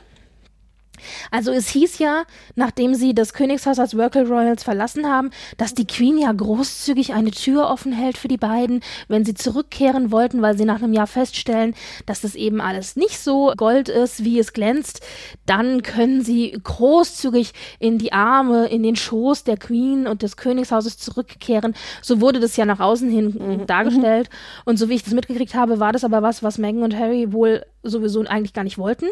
[1.31, 2.23] Also es hieß ja,
[2.55, 7.31] nachdem sie das Königshaus als Workle Royals verlassen haben, dass die Queen ja großzügig eine
[7.31, 11.07] Tür offen hält für die beiden, wenn sie zurückkehren wollten, weil sie nach einem Jahr
[11.07, 15.01] feststellen, dass das eben alles nicht so Gold ist, wie es glänzt,
[15.45, 20.97] dann können sie großzügig in die Arme, in den Schoß der Queen und des Königshauses
[20.97, 21.75] zurückkehren.
[22.01, 23.67] So wurde das ja nach außen hin mhm.
[23.67, 24.29] dargestellt.
[24.65, 27.31] Und so wie ich das mitgekriegt habe, war das aber was, was Meghan und Harry
[27.31, 29.07] wohl sowieso eigentlich gar nicht wollten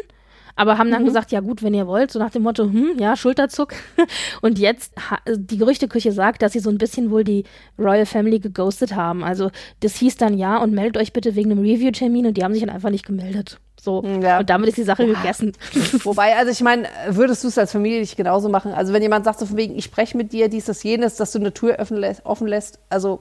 [0.56, 1.06] aber haben dann mhm.
[1.06, 3.74] gesagt, ja gut, wenn ihr wollt, so nach dem Motto, hm, ja, Schulterzuck.
[4.40, 4.92] Und jetzt,
[5.26, 7.44] die Gerüchteküche sagt, dass sie so ein bisschen wohl die
[7.78, 9.24] Royal Family geghostet haben.
[9.24, 12.52] Also das hieß dann ja und meldet euch bitte wegen einem Review-Termin und die haben
[12.52, 13.58] sich dann einfach nicht gemeldet.
[13.80, 14.02] So.
[14.22, 14.40] Ja.
[14.40, 15.14] Und damit ist die Sache ja.
[15.14, 15.52] gegessen.
[16.04, 18.72] Wobei, also ich meine, würdest du es als Familie nicht genauso machen?
[18.72, 21.32] Also wenn jemand sagt so von wegen, ich spreche mit dir, dies, das, jenes, dass
[21.32, 23.20] du eine Tür offen lässt also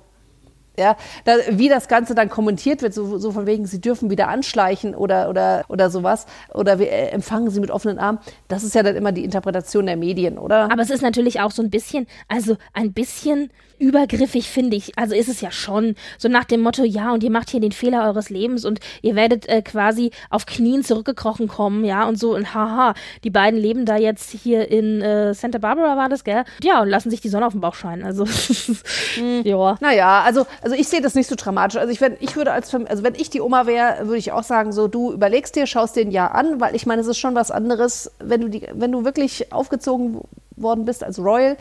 [0.78, 4.28] ja, da, wie das Ganze dann kommentiert wird, so, so von wegen, sie dürfen wieder
[4.28, 8.76] anschleichen oder, oder, oder sowas, oder wir äh, empfangen sie mit offenen Armen, das ist
[8.76, 10.72] ja dann immer die Interpretation der Medien, oder?
[10.72, 13.52] Aber es ist natürlich auch so ein bisschen, also ein bisschen
[13.84, 14.98] übergriffig, finde ich.
[14.98, 17.74] Also ist es ja schon so nach dem Motto, ja, und ihr macht hier den
[17.74, 22.34] Fehler eures Lebens und ihr werdet äh, quasi auf Knien zurückgekrochen kommen, ja, und so,
[22.34, 22.94] und haha,
[23.24, 26.46] die beiden leben da jetzt hier in äh, Santa Barbara, war das, gell?
[26.64, 28.04] Ja, und lassen sich die Sonne auf den Bauch scheinen.
[28.04, 29.42] Also, mhm.
[29.44, 29.78] ja.
[29.82, 31.78] Naja, also, also ich sehe das nicht so dramatisch.
[31.78, 34.44] Also ich, wenn, ich würde als, also wenn ich die Oma wäre, würde ich auch
[34.44, 37.18] sagen, so, du überlegst dir, schaust dir ein Jahr an, weil ich meine, es ist
[37.18, 40.22] schon was anderes, wenn du die, wenn du wirklich aufgezogen
[40.56, 41.58] worden bist als Royal,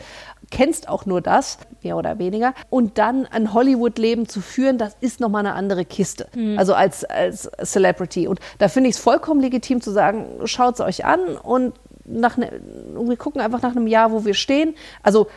[0.51, 2.53] kennst auch nur das, mehr oder weniger.
[2.69, 6.27] Und dann ein Hollywood-Leben zu führen, das ist nochmal eine andere Kiste.
[6.35, 6.57] Mhm.
[6.57, 8.27] Also als, als Celebrity.
[8.27, 11.73] Und da finde ich es vollkommen legitim zu sagen, schaut es euch an und
[12.05, 12.51] nach ne,
[12.93, 14.75] wir gucken einfach nach einem Jahr, wo wir stehen.
[15.01, 15.27] Also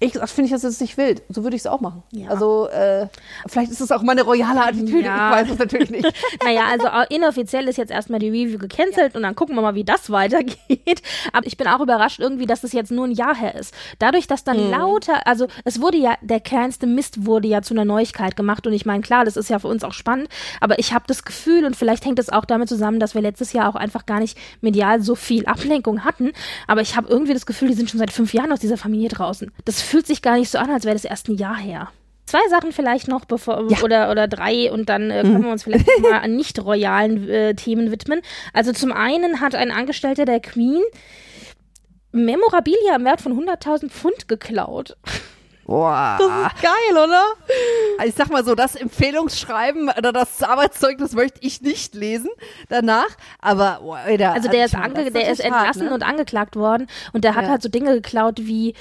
[0.00, 1.22] ich finde ich das jetzt nicht wild.
[1.28, 2.02] So würde ich es auch machen.
[2.10, 2.28] Ja.
[2.28, 3.08] Also äh,
[3.46, 5.02] vielleicht ist es auch meine royale Attitüde.
[5.02, 5.30] Ja.
[5.30, 6.04] Ich weiß es natürlich nicht.
[6.44, 9.16] naja, also inoffiziell ist jetzt erstmal die Review gecancelt ja.
[9.16, 11.02] und dann gucken wir mal, wie das weitergeht.
[11.32, 13.74] Aber ich bin auch überrascht irgendwie, dass es jetzt nur ein Jahr her ist.
[13.98, 14.70] Dadurch, dass dann mhm.
[14.70, 18.72] lauter, also es wurde ja, der kleinste Mist wurde ja zu einer Neuigkeit gemacht und
[18.72, 20.28] ich meine, klar, das ist ja für uns auch spannend,
[20.60, 23.52] aber ich habe das Gefühl und vielleicht hängt es auch damit zusammen, dass wir letztes
[23.52, 26.32] Jahr auch einfach gar nicht medial so viel Ablenkung hatten,
[26.66, 29.08] aber ich habe irgendwie das Gefühl, die sind schon seit fünf Jahren aus dieser Familie
[29.08, 29.52] draußen.
[29.64, 31.90] Das fühlt sich gar nicht so an, als wäre das erst ein Jahr her.
[32.26, 33.82] Zwei Sachen vielleicht noch, bevor ja.
[33.82, 35.44] oder oder drei und dann äh, können mhm.
[35.44, 38.20] wir uns vielleicht mal an nicht royalen äh, Themen widmen.
[38.52, 40.82] Also zum einen hat ein Angestellter der Queen
[42.12, 44.96] Memorabilia im Wert von 100.000 Pfund geklaut.
[45.66, 46.16] Boah.
[46.18, 47.22] Das ist geil, oder?
[47.98, 52.28] Also ich sag mal so, das Empfehlungsschreiben oder das Arbeitszeugnis möchte ich nicht lesen
[52.68, 53.06] danach.
[53.40, 55.94] Aber boah, Alter, Also der ist, ange der ist hart, entlassen ne?
[55.94, 57.50] und angeklagt worden und der hat Ja.
[57.50, 58.74] halt so Dinge geklaut wie,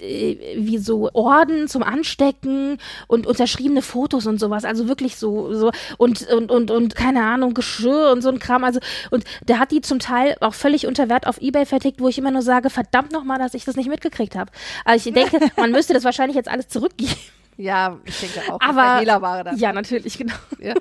[0.00, 4.64] äh, wie so Orden zum Anstecken und unterschriebene Fotos und sowas.
[4.64, 8.64] Also wirklich so, so und, und, und, und keine Ahnung, Geschirr und so ein Kram.
[8.64, 12.08] Also, und der hat die zum Teil auch völlig unter Wert auf Ebay vertickt, wo
[12.08, 14.50] ich immer nur sage, verdammt nochmal, dass ich das nicht mitgekriegt habe.
[14.84, 17.14] Also ich denke, man müsste das wahrscheinlich jetzt alles zurückgeben.
[17.56, 18.60] Ja, ich denke auch.
[18.60, 19.56] Aber Hehlerware dann.
[19.56, 20.34] ja, natürlich, genau.
[20.58, 20.74] Ja.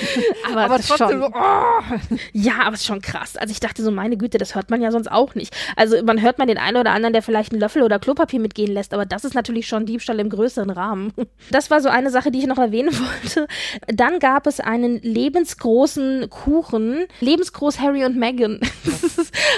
[0.50, 2.16] Aber, Aber trotzdem schon, so, oh.
[2.32, 3.36] Ja, aber es ist schon krass.
[3.36, 5.54] Also ich dachte so, meine Güte, das hört man ja sonst auch nicht.
[5.76, 8.72] Also man hört mal den einen oder anderen, der vielleicht einen Löffel oder Klopapier mitgehen
[8.72, 11.12] lässt, aber das ist natürlich schon Diebstahl im größeren Rahmen.
[11.50, 12.90] Das war so eine Sache, die ich noch erwähnen
[13.22, 13.46] wollte.
[13.88, 18.60] Dann gab es einen lebensgroßen Kuchen, lebensgroß Harry und Meghan.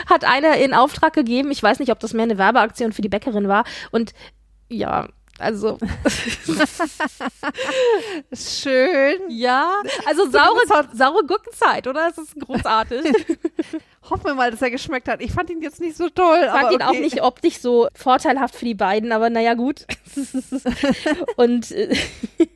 [0.06, 1.50] Hat einer in Auftrag gegeben.
[1.50, 3.64] Ich weiß nicht, ob das mehr eine Werbeaktion für die Bäckerin war.
[3.90, 4.12] Und
[4.68, 5.08] ja,
[5.38, 5.78] also
[8.32, 9.20] Schön.
[9.28, 10.60] ja, also saure,
[10.92, 12.10] saure Gurkenzeit, oder?
[12.10, 13.02] Das ist großartig.
[14.10, 15.20] Hoffen wir mal, dass er geschmeckt hat.
[15.20, 16.40] Ich fand ihn jetzt nicht so toll.
[16.44, 17.00] fand aber ihn auch okay.
[17.00, 19.86] nicht optisch so vorteilhaft für die beiden, aber naja, gut.
[21.36, 21.94] und äh,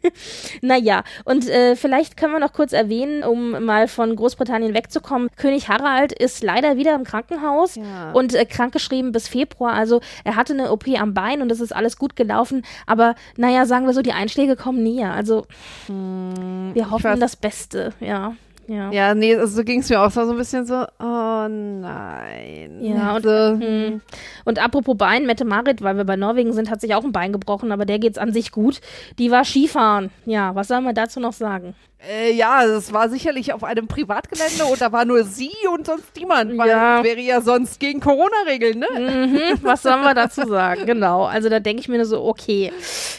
[0.62, 5.28] naja, und äh, vielleicht können wir noch kurz erwähnen, um mal von Großbritannien wegzukommen.
[5.36, 8.12] König Harald ist leider wieder im Krankenhaus Ja.
[8.12, 9.74] und äh, krankgeschrieben bis Februar.
[9.74, 12.64] Also er hatte eine OP am Bein und es ist alles gut gelaufen.
[12.86, 15.12] Aber naja, sagen wir so, die Einschläge kommen näher.
[15.12, 15.46] Also
[15.88, 18.34] wir hoffen das Beste, ja.
[18.68, 18.90] Ja.
[18.92, 20.08] Ja, nee, also so ging es mir auch.
[20.08, 22.78] Es war so ein bisschen so, oh nein.
[22.80, 24.00] Ja, und, so, hm.
[24.44, 27.32] und apropos Bein, Mette Marit, weil wir bei Norwegen sind, hat sich auch ein Bein
[27.32, 28.80] gebrochen, aber der geht's an sich gut.
[29.18, 30.10] Die war Skifahren.
[30.26, 31.74] Ja, was soll man dazu noch sagen?
[32.08, 36.14] Äh, ja, es war sicherlich auf einem Privatgelände und da war nur sie und sonst
[36.16, 36.98] niemand, weil Ja.
[36.98, 38.88] es wäre ja sonst gegen Corona-Regeln, ne?
[38.92, 40.86] Mhm, was sollen wir dazu sagen?
[40.86, 41.24] Genau.
[41.24, 42.72] Also da denke ich mir nur so, okay.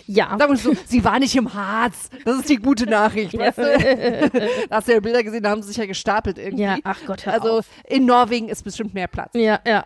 [0.07, 0.37] Ja.
[0.55, 2.09] So, sie war nicht im Harz.
[2.25, 3.63] Das ist die gute Nachricht, weißt du?
[4.69, 6.63] da hast du ja Bilder gesehen, da haben sie sich ja gestapelt irgendwie.
[6.63, 7.65] Ja, ach Gott, hör also auf.
[7.87, 9.31] in Norwegen ist bestimmt mehr Platz.
[9.33, 9.85] Ja, ja.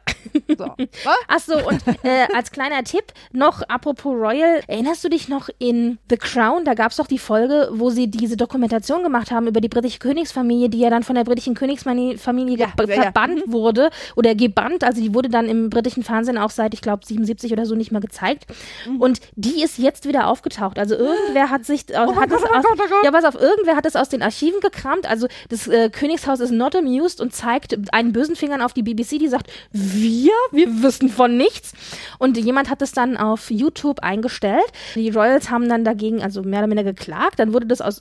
[0.58, 0.66] So.
[1.28, 6.00] Ach so, und äh, als kleiner Tipp noch, apropos Royal, erinnerst du dich noch in
[6.10, 9.62] The Crown, da gab es doch die Folge, wo sie diese Dokumentation gemacht haben über
[9.62, 12.18] die britische Königsfamilie, die ja dann von der britischen Königsfamilie
[12.58, 13.02] Ja, ja, ja.
[13.04, 17.06] verbannt wurde oder gebannt, also die wurde dann im britischen Fernsehen auch seit, ich glaube,
[17.06, 18.46] 77 oder so nicht mehr gezeigt.
[18.88, 19.02] Mhm.
[19.02, 20.80] Und die ist jetzt wieder aufgetaucht.
[20.80, 23.04] Also irgendwer hat sich, aus, mein hat Gott, oh aus, Gott, oh Gott.
[23.04, 25.10] ja, pass auf, irgendwer hat es aus den Archiven gekramt.
[25.10, 29.20] Also das äh, Königshaus ist not amused und zeigt einen bösen Fingern auf die BBC,
[29.20, 31.74] die sagt, wir, wir wissen von nichts.
[32.20, 34.66] Und jemand hat es dann auf YouTube eingestellt.
[34.96, 37.40] Die Royals haben dann dagegen, also mehr oder minder geklagt.
[37.40, 38.00] Dann wurde das aus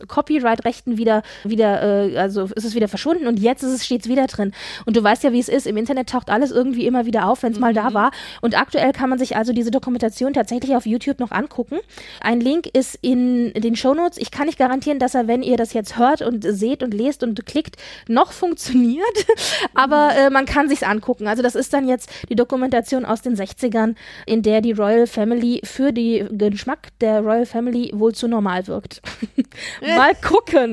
[0.76, 4.26] Copyright-Rechten wieder, wieder, äh, also ist es wieder verschwunden und jetzt ist es stets wieder
[4.26, 4.52] drin.
[4.84, 5.66] Und du weißt ja, wie es ist.
[5.66, 8.10] Im Internet taucht alles irgendwie immer wieder auf, wenn es mal da war.
[8.40, 11.78] Und aktuell kann man sich also diese Dokumentation tatsächlich auf YouTube noch angucken.
[12.20, 14.18] Ein Link ist in den Shownotes.
[14.18, 17.22] Ich kann nicht garantieren, dass er, wenn ihr das jetzt hört und seht und lest
[17.22, 17.76] und klickt,
[18.08, 19.04] noch funktioniert.
[19.74, 21.26] Aber äh, man kann sich's angucken.
[21.26, 23.94] Also das ist dann jetzt die Dokumentation aus den 60ern,
[24.26, 29.02] in der die Royal Family für den Geschmack der Royal Family wohl zu normal wirkt.
[29.80, 30.65] Mal gucken.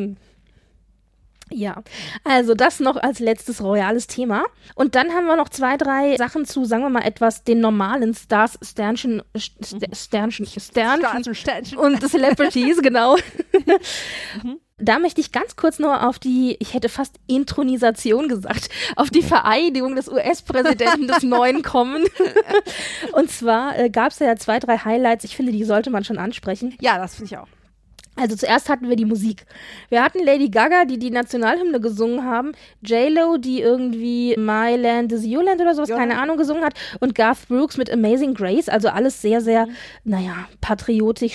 [1.52, 1.84] Ja,
[2.24, 4.44] also das noch als letztes royales Thema.
[4.76, 8.16] Und dann haben wir noch zwei, drei Sachen zu, sagen wir mal, etwas den normalen
[8.16, 13.18] Stars, Sternchen, St- Sternchen, Sternchen Sternchen, und Celebrities, genau.
[14.78, 19.22] Da möchte ich ganz kurz nur auf die, ich hätte fast Intronisation gesagt, auf die
[19.22, 22.04] Vereidigung des US-Präsidenten des Neuen kommen.
[23.12, 25.24] Und zwar äh, gab es ja zwei, drei Highlights.
[25.24, 26.76] Ich finde, die sollte man schon ansprechen.
[26.82, 27.48] Ja, das finde ich auch.
[28.16, 29.46] Also zuerst hatten wir die Musik.
[29.90, 32.52] Wir hatten Lady Gaga, die die Nationalhymne gesungen haben,
[32.82, 35.98] J-Lo, die irgendwie My Land is Your Land oder sowas, Ja.
[35.98, 39.68] keine Ahnung, gesungen hat und Garth Brooks mit Amazing Grace, also alles sehr, sehr,
[40.04, 41.34] naja, patriotisch,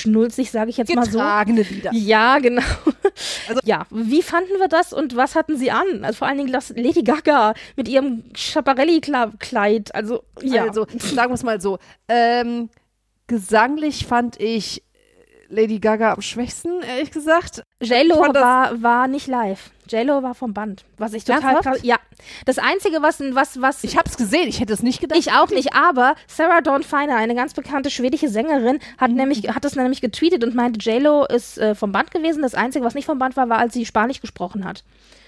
[0.00, 1.18] schnulzig, sage ich jetzt mal so.
[1.18, 1.90] Getragene Lieder.
[1.92, 2.62] Ja, genau.
[3.48, 6.04] Also- ja, wie fanden wir das und was hatten sie an?
[6.04, 9.94] Also vor allen Dingen das Lady Gaga mit ihrem Schiaparelli-Kleid.
[9.94, 10.64] Also, ja.
[10.64, 11.78] Also, sagen wir es mal so.
[12.08, 12.70] Ähm,
[13.26, 14.82] gesanglich fand ich
[15.54, 17.62] Lady Gaga am schwächsten, ehrlich gesagt.
[17.80, 19.70] J-Lo war, war nicht live.
[19.88, 20.84] J-Lo war vom Band.
[20.96, 21.80] Was ich total krass.
[21.82, 21.96] Ja.
[22.46, 23.84] Das Einzige, was, was, was.
[23.84, 25.18] Ich hab's gesehen, ich hätte es nicht gedacht.
[25.18, 29.16] ich auch nicht, aber Sarah Dawn Finer, eine ganz bekannte schwedische Sängerin, hat Mhm.
[29.16, 32.42] nämlich, hat das nämlich getweetet und meinte, J-Lo ist äh, vom Band gewesen.
[32.42, 34.82] Das Einzige, was nicht vom Band war, war, als sie Spanisch gesprochen hat.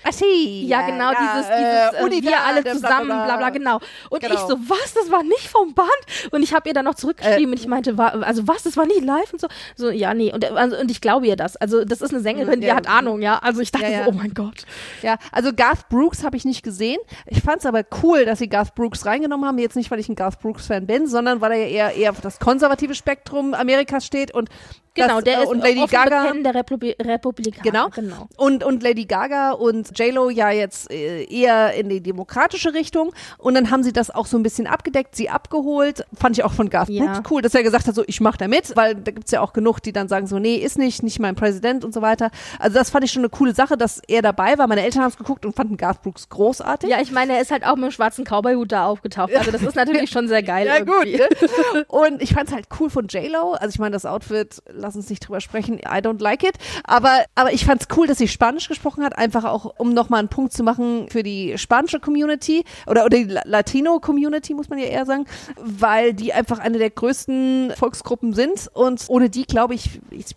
[0.09, 0.66] Ach, sie.
[0.66, 3.24] Ja, genau, dieses, dieses äh, Unidad, wir alle bla, bla, zusammen, bla.
[3.24, 3.80] bla bla, genau.
[4.11, 4.34] Und Genau.
[4.34, 5.88] ich so, was, das war nicht vom Band?
[6.30, 8.86] Und ich habe ihr dann noch zurückgeschrieben und ich meinte, war, also was, das war
[8.86, 9.48] nicht live und so.
[9.76, 11.57] So, ja, nee, und, also, und ich glaube ihr das.
[11.57, 12.76] Also das ist eine Sängerin, die Ja.
[12.76, 13.38] hat Ahnung, ja.
[13.38, 14.04] Also ich dachte Ja, ja.
[14.04, 14.64] so, oh mein Gott.
[15.02, 16.98] Ja, also Garth Brooks habe ich nicht gesehen.
[17.26, 19.59] Ich fand es aber cool, dass sie Garth Brooks reingenommen haben.
[19.59, 22.20] Jetzt nicht, weil ich ein Garth Brooks-Fan bin, sondern weil er ja eher, eher auf
[22.20, 24.48] das konservative Spektrum Amerikas steht und
[24.96, 27.62] Genau, das, der äh, ist und Lady Gaga bekennender Republi Republikaner.
[27.62, 27.88] Genau.
[27.90, 28.28] genau.
[28.38, 33.12] Und, und Lady Gaga und J-Lo ja jetzt äh, eher in die demokratische Richtung.
[33.38, 36.05] Und dann haben sie das auch so ein bisschen abgedeckt, sie abgeholt.
[36.18, 37.05] Fand ich auch von Garth Ja.
[37.05, 39.40] Brooks cool, dass er gesagt hat, so, ich mach da mit, weil da gibt's ja
[39.40, 42.30] auch genug, die dann sagen so, nee, ist nicht, nicht mein Präsident und so weiter.
[42.59, 44.66] Also das fand ich schon eine coole Sache, dass er dabei war.
[44.66, 46.90] Meine Eltern haben es geguckt und fanden Garth Brooks großartig.
[46.90, 49.34] Ja, ich meine, er ist halt auch mit dem schwarzen Cowboy-Hut da aufgetaucht.
[49.34, 50.66] Also das ist natürlich schon sehr geil.
[50.76, 51.05] Ja, gut.
[51.07, 51.47] irgendwie.
[51.74, 51.84] ne?
[51.88, 53.53] Und ich fand es halt cool von J-Lo.
[53.53, 56.55] Also ich meine, das Outfit, lass uns nicht drüber sprechen, I don't like it.
[56.84, 60.20] Aber, aber ich fand es cool, dass sie Spanisch gesprochen hat, einfach auch, um nochmal
[60.20, 64.78] einen Punkt zu machen für die spanische Community oder, oder die La- Latino-Community, muss man
[64.78, 65.26] ja eher sagen,
[65.57, 68.68] weil die einfach eine der größten Volksgruppen sind.
[68.74, 70.34] Und ohne die, glaube ich, ich,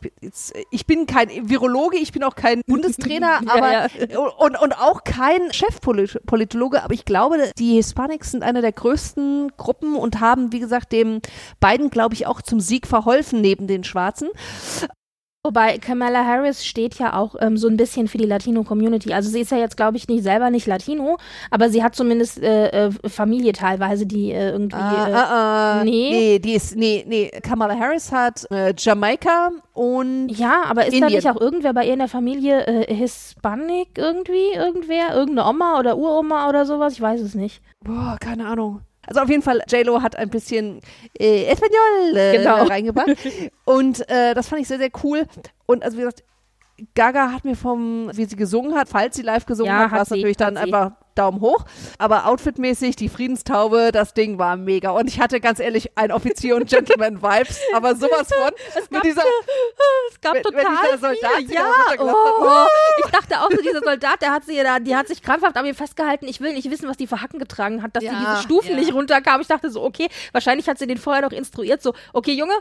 [0.72, 4.20] ich bin kein Virologe, ich bin auch kein Bundestrainer, Ja, aber ja.
[4.38, 9.96] und, und auch kein Chefpolitologe, aber ich glaube, die Hispanics sind eine der größten Gruppen
[9.96, 11.22] und haben, wie gesagt, dem
[11.60, 14.30] beiden, glaube ich, auch zum Sieg verholfen neben den Schwarzen.
[15.42, 19.14] Wobei Kamala Harris steht ja auch ähm, so ein bisschen für die Latino-Community.
[19.14, 21.18] Also sie ist ja jetzt, glaube ich, nicht selber nicht Latino,
[21.50, 24.76] aber sie hat zumindest äh, äh, Familie teilweise, die äh, irgendwie.
[24.76, 25.84] äh, ah, ah.
[25.86, 26.10] nee.
[26.12, 31.06] nee, die ist, nee, nee, Kamala Harris hat äh, Jamaika und ja, aber ist da
[31.06, 31.16] Indien.
[31.16, 34.52] nicht auch irgendwer bei ihr in der Familie äh, Hispanic irgendwie?
[34.54, 35.16] Irgendwer?
[35.16, 36.92] Irgendeine Oma oder Uroma oder sowas?
[36.92, 37.62] Ich weiß es nicht.
[37.82, 38.82] Boah, keine Ahnung.
[39.10, 40.82] Also auf jeden Fall, J-Lo hat ein bisschen
[41.20, 42.64] äh, Espanol äh, Genau.
[42.68, 43.10] reingebracht.
[43.66, 45.26] Und äh, das fand ich sehr, sehr cool.
[45.66, 46.24] Und also wie gesagt,
[46.96, 50.02] Gaga hat mir vom, wie sie gesungen hat, falls sie live gesungen Ja, hat, war
[50.04, 50.62] es natürlich dann sie.
[50.62, 51.66] einfach Daumen hoch.
[51.98, 54.92] Aber outfitmäßig, die Friedenstaube, das Ding war mega.
[54.92, 58.52] Und ich hatte ganz ehrlich ein Offizier- und Gentleman-Vibes, aber sowas von.
[58.90, 59.24] mit dieser,
[60.12, 61.62] Es gab wenn total dieser Soldat viele, sie ja.
[61.62, 62.00] hat.
[62.00, 62.66] Oh.
[63.04, 65.66] Ich dachte auch so, dieser Soldat, der hat sie da, die hat sich krampfhaft an
[65.66, 66.28] mir festgehalten.
[66.28, 68.72] Ich will nicht wissen, was die für Hacken getragen hat, dass Ja, die diese Stufen
[68.72, 68.78] ja.
[68.78, 69.42] nicht runterkam.
[69.42, 72.54] Ich dachte so, okay, wahrscheinlich hat sie den vorher noch instruiert, so, okay, Junge,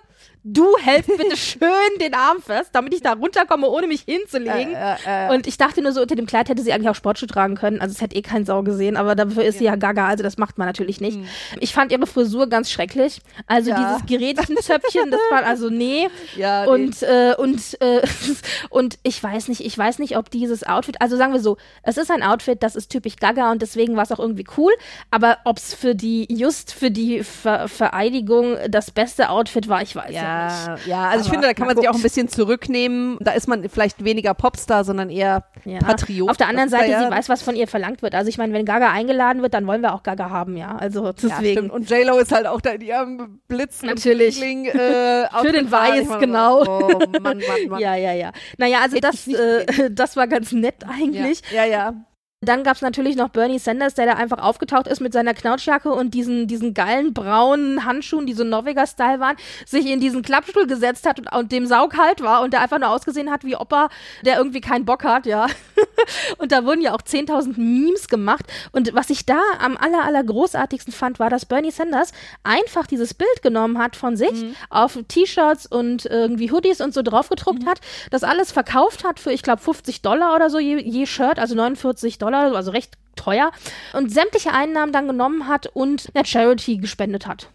[0.44, 4.74] du hältst bitte schön den Arm fest, damit ich da runterkomme, ohne mich hinzulegen.
[4.74, 5.34] Äh, äh, äh.
[5.34, 7.80] Und ich dachte nur so, unter dem Kleid hätte sie eigentlich auch Sportschuhe tragen können.
[7.80, 10.38] Also es hätte eh kein Sau gesehen, aber dafür ist sie ja gaga, also das
[10.38, 11.18] macht man natürlich nicht.
[11.60, 13.20] Ich fand ihre Frisur ganz schrecklich.
[13.46, 13.70] Also.
[13.70, 13.76] Ja.
[14.00, 16.08] dieses Gerätchenzöpfchen, das war also nee.
[16.36, 16.70] Ja, nee.
[16.70, 18.00] und äh, und äh,
[18.70, 21.96] und ich weiß nicht, ich weiß nicht, ob dieses Outfit, also sagen wir so, es
[21.98, 24.72] ist ein Outfit, das ist typisch Gaga und deswegen war es auch irgendwie cool,
[25.10, 29.94] aber ob es für die just für die Ver Vereidigung das beste Outfit war, ich
[29.94, 30.86] weiß ja, Ja, nicht.
[30.86, 32.00] ja, also ich Aber finde, da kann man sich auch gut.
[32.00, 33.18] ein bisschen zurücknehmen.
[33.20, 35.78] Da ist man vielleicht weniger Popstar, sondern eher Ja.
[35.80, 36.30] Patriot.
[36.30, 38.14] Auf der anderen Seite, ja- sie weiß, was von ihr verlangt wird.
[38.14, 40.76] Also ich meine, wenn Gaga eingeladen wird, dann wollen wir auch Gaga haben, ja.
[40.76, 41.52] Also Ja, deswegen.
[41.52, 41.72] stimmt.
[41.72, 43.82] Und J-Lo ist halt auch da in ihrem Blitz.
[43.82, 44.38] Natürlich.
[44.40, 45.70] Bling, äh, Für den.
[45.70, 46.62] Weiß, Ich meine, genau.
[46.62, 46.88] Oh,
[47.20, 47.80] Mann, Mann, Mann.
[47.80, 48.32] ja, ja, ja.
[48.56, 51.42] Naja, also das, ich äh, das war ganz nett eigentlich.
[51.52, 51.94] Ja, ja.
[52.40, 56.14] Dann gab's natürlich noch Bernie Sanders, der da einfach aufgetaucht ist mit seiner Knautschjacke und
[56.14, 59.36] diesen, diesen geilen braunen Handschuhen, die so Norweger-Style waren,
[59.66, 62.90] sich in diesen Klappstuhl gesetzt hat und, und dem saukalt war und der einfach nur
[62.90, 63.88] ausgesehen hat wie Opa,
[64.24, 65.48] der irgendwie keinen Bock hat, ja.
[66.38, 68.44] und da wurden ja auch 10.000 Memes gemacht.
[68.70, 72.12] Und was ich da am aller, aller großartigsten fand, war, dass Bernie Sanders
[72.44, 77.66] einfach dieses Bild genommen hat von sich, auf T-Shirts und irgendwie Hoodies und so draufgedruckt
[77.66, 77.80] hat,
[78.12, 81.56] das alles verkauft hat für, ich glaube, 50 Dollar oder so je, je Shirt, also
[81.56, 83.50] 49 Dollar, also recht teuer.
[83.92, 87.48] Und sämtliche Einnahmen dann genommen hat und einer Charity gespendet hat.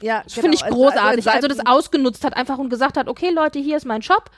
[0.00, 0.42] ja Das genau.
[0.42, 1.26] finde ich Also- großartig.
[1.26, 4.30] also Also das ausgenutzt hat einfach und gesagt hat, okay Leute, hier ist mein Shop.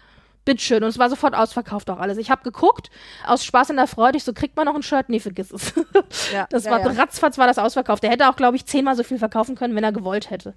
[0.44, 0.82] Bitteschön.
[0.82, 2.16] Und es war sofort ausverkauft auch alles.
[2.16, 2.88] Ich habe geguckt,
[3.26, 5.08] aus Spaß und der Freude, ich so, kriegt man noch ein Shirt?
[5.10, 5.74] Nee, vergiss es.
[6.32, 6.86] Ja, Das ja, war ja.
[7.00, 8.02] ratzfatz war das ausverkauft.
[8.02, 10.54] Der hätte auch, glaube ich, zehnmal so viel verkaufen können, wenn er gewollt hätte.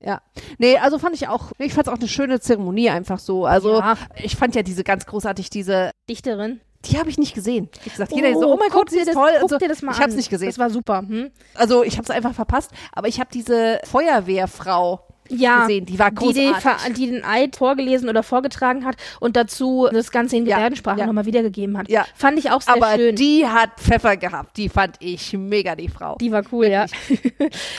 [0.00, 0.22] Ja.
[0.58, 3.44] Nee, also fand ich auch, ich fand es auch eine schöne Zeremonie einfach so.
[3.44, 3.96] Also Ja.
[4.22, 6.60] ich fand ja diese ganz großartig, diese, Dichterin.
[6.86, 7.68] Die habe ich nicht gesehen.
[7.82, 9.30] Wie gesagt, jeder so, oh mein guck Gott, sie ist das, toll.
[9.34, 10.48] Guck Also, dir das mal ich habe es nicht gesehen.
[10.48, 10.98] Das war super.
[11.00, 11.30] Hm?
[11.54, 12.70] Also ich habe es einfach verpasst.
[12.92, 15.86] Aber ich habe diese Feuerwehrfrau Ja, gesehen.
[15.86, 16.62] Die war die, die, großartig.
[16.62, 21.00] ver- die den Eid vorgelesen oder vorgetragen hat und dazu das Ganze in Ja, Gebärdensprache
[21.00, 21.06] ja.
[21.06, 21.88] nochmal wiedergegeben hat.
[21.88, 22.04] Ja.
[22.14, 23.16] Fand ich auch sehr aber schön.
[23.16, 24.56] die hat Pfeffer gehabt.
[24.56, 26.16] Die fand ich mega, die Frau.
[26.20, 26.84] Die war cool, ja.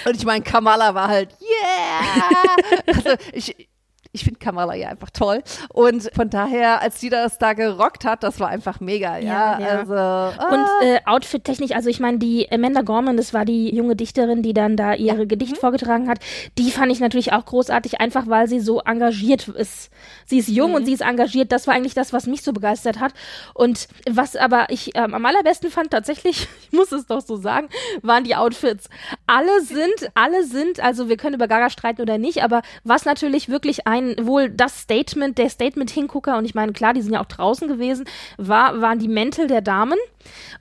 [0.06, 2.84] Und ich meine, Kamala war halt, yeah!
[2.96, 3.68] also ich,
[4.16, 5.44] ich finde Kamala ja einfach toll.
[5.72, 9.60] Und von daher, als die das da gerockt hat, das war einfach mega, ja.
[9.60, 9.68] Ja, ja.
[9.80, 13.96] Also, ah, Und äh, Outfit-technisch, also ich meine, die Amanda Gorman, das war die junge
[13.96, 15.28] Dichterin, die dann da ihre Mhm.
[15.28, 16.20] Gedicht vorgetragen hat,
[16.58, 19.90] die fand ich natürlich auch großartig, einfach weil sie so engagiert ist.
[20.26, 20.76] Sie ist jung Mhm.
[20.78, 23.14] und sie ist engagiert, das war eigentlich das, was mich so begeistert hat.
[23.54, 27.68] Und was aber ich ähm, am allerbesten fand, tatsächlich, ich muss es doch so sagen,
[28.02, 28.90] waren die Outfits.
[29.28, 33.50] Alle sind, alle sind, also wir können über Gaga streiten oder nicht, aber was natürlich
[33.50, 37.22] wirklich ein ein wohl das Statement, der Statement-Hingucker, und ich meine, klar, die sind ja
[37.22, 38.06] auch draußen gewesen,
[38.38, 39.98] war, waren die Mäntel der Damen.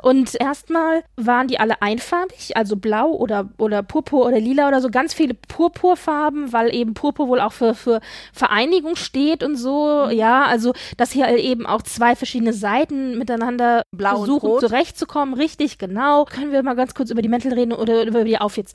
[0.03, 4.91] Und erstmal waren die alle einfarbig, also blau oder, oder purpur oder lila oder so,
[4.91, 8.01] ganz viele Purpurfarben, weil eben Purpur wohl auch für, für
[8.33, 10.07] Vereinigung steht und so.
[10.07, 10.13] Mhm.
[10.13, 15.35] Ja, also, dass hier eben auch zwei verschiedene Seiten miteinander Blau versuchen zurechtzukommen.
[15.35, 16.27] Richtig, genau.
[16.27, 18.75] Können wir mal ganz kurz über die Mäntel reden oder über die Outfits?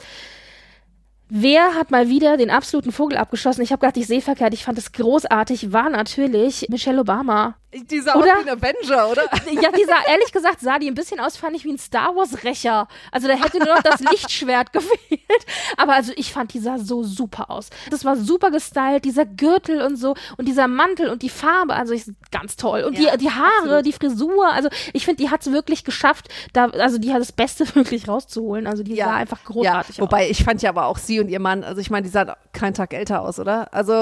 [1.31, 3.61] Wer hat mal wieder den absoluten Vogel abgeschossen?
[3.61, 4.55] Ich habe gedacht, ich sehe verkehrt.
[4.55, 5.71] Ich fand es großartig.
[5.71, 7.58] War natürlich Michelle Obama.
[7.71, 8.25] Die sah oder?
[8.25, 9.23] wie ein Avenger, oder?
[9.51, 12.15] Ja, die sah, ehrlich gesagt, sah die ein bisschen aus, fand ich wie ein Star
[12.15, 12.87] Wars-Rächer.
[13.11, 15.45] Also da hätte nur noch das Lichtschwert gefehlt.
[15.77, 17.69] Aber also ich fand, die sah so super aus.
[17.91, 21.93] Das war super gestylt, dieser Gürtel und so und dieser Mantel und die Farbe, also
[21.93, 22.81] ich, ganz toll.
[22.81, 23.85] Und ja, die, die Haare, absolut.
[23.85, 27.31] die Frisur, also ich finde, die hat es wirklich geschafft, da, also die hat das
[27.31, 28.65] Beste wirklich rauszuholen.
[28.65, 29.05] Also die ja.
[29.05, 30.31] sah einfach großartig ja, wobei, aus.
[30.31, 32.73] ich fand ja aber auch sie und ihr Mann, also ich meine, die sahen keinen
[32.73, 33.71] Tag älter aus, oder?
[33.75, 33.93] Also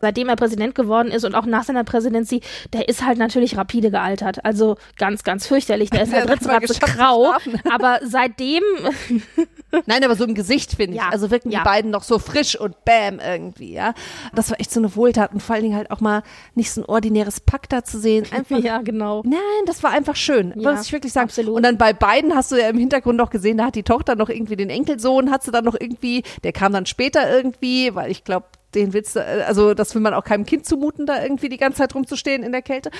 [0.00, 2.40] seitdem er Präsident geworden ist und auch nach seiner Präsidency,
[2.72, 4.44] der ist halt natürlich rapide gealtert.
[4.44, 5.90] Also ganz, ganz fürchterlich.
[5.92, 7.32] Der ist ja drittratze grau.
[7.70, 8.62] Aber seitdem.
[9.86, 11.02] Nein, aber so im Gesicht finde ich.
[11.02, 11.08] Ja.
[11.08, 11.60] Also wirken ja.
[11.60, 13.94] die beiden noch so frisch und bam irgendwie, ja.
[14.34, 16.22] Das war echt so eine Wohltat und vor allen Dingen halt auch mal
[16.54, 18.26] nicht so ein ordinäres Pack da zu sehen.
[18.32, 19.22] Einfach, ja, genau.
[19.24, 20.52] Nein, das war einfach schön.
[20.56, 21.28] Ja, muss ich wirklich sagen.
[21.28, 21.56] Absolut.
[21.56, 24.14] Und dann bei beiden hast du ja im Hintergrund noch gesehen, da hat die Tochter
[24.14, 28.10] noch irgendwie den Enkelsohn, hat sie dann noch irgendwie, der kam dann später irgendwie, weil
[28.10, 31.56] ich glaube, den Witz, also das will man auch keinem Kind zumuten, da irgendwie die
[31.56, 32.90] ganze Zeit rumzustehen in der Kälte.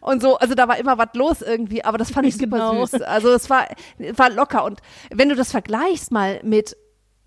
[0.00, 2.84] Und so, also da war immer was los irgendwie, aber das fand ich super genau.
[2.84, 3.02] süß.
[3.02, 3.66] Also es war,
[4.16, 4.64] war locker.
[4.64, 6.76] Und wenn du das vergleichst mal mit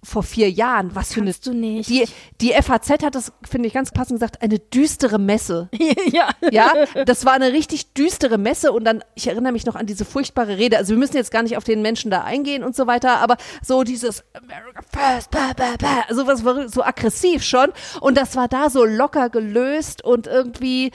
[0.06, 0.96] vor vier Jahren.
[0.96, 1.34] Was für eine.
[1.34, 1.90] du nicht.
[1.90, 2.06] Die,
[2.42, 5.70] die FAZ hat das, finde ich ganz passend gesagt, eine düstere Messe.
[6.12, 6.30] ja.
[6.52, 6.74] Ja,
[7.06, 10.58] das war eine richtig düstere Messe und dann, ich erinnere mich noch an diese furchtbare
[10.58, 10.78] Rede.
[10.78, 13.38] Also wir müssen jetzt gar nicht auf den Menschen da eingehen und so weiter, aber
[13.64, 18.36] so dieses America First, bah, bah, bah, also was war so aggressiv schon und das
[18.36, 20.92] war da so locker gelöst und irgendwie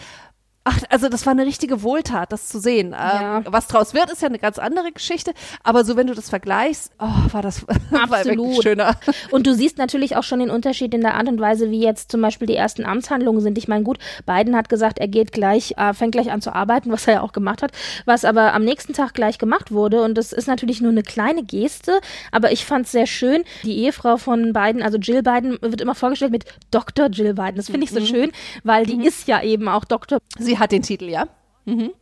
[0.62, 2.90] Ach, also das war eine richtige Wohltat, das zu sehen.
[2.90, 3.38] Ja.
[3.38, 5.32] Ähm, was draus wird, ist ja eine ganz andere Geschichte.
[5.62, 8.56] Aber so, wenn du das vergleichst, oh, war das Absolut.
[8.56, 8.96] War schöner.
[9.30, 12.10] Und du siehst natürlich auch schon den Unterschied in der Art und Weise, wie jetzt
[12.10, 13.56] zum Beispiel die ersten Amtshandlungen sind.
[13.56, 16.92] Ich meine, gut, Biden hat gesagt, er geht gleich, äh, fängt gleich an zu arbeiten,
[16.92, 17.72] was er ja auch gemacht hat,
[18.04, 20.02] was aber am nächsten Tag gleich gemacht wurde.
[20.02, 22.00] Und das ist natürlich nur eine kleine Geste,
[22.32, 23.44] aber ich fand es sehr schön.
[23.62, 27.06] Die Ehefrau von Biden, also Jill Biden, wird immer vorgestellt mit Dr.
[27.06, 27.56] Jill Biden.
[27.56, 28.06] Das finde ich so mhm.
[28.06, 28.32] schön,
[28.62, 29.04] weil die mhm.
[29.04, 30.18] ist ja eben auch Doktor.
[30.38, 31.28] Sie hat den Titel, ja.
[31.64, 31.92] Mhm.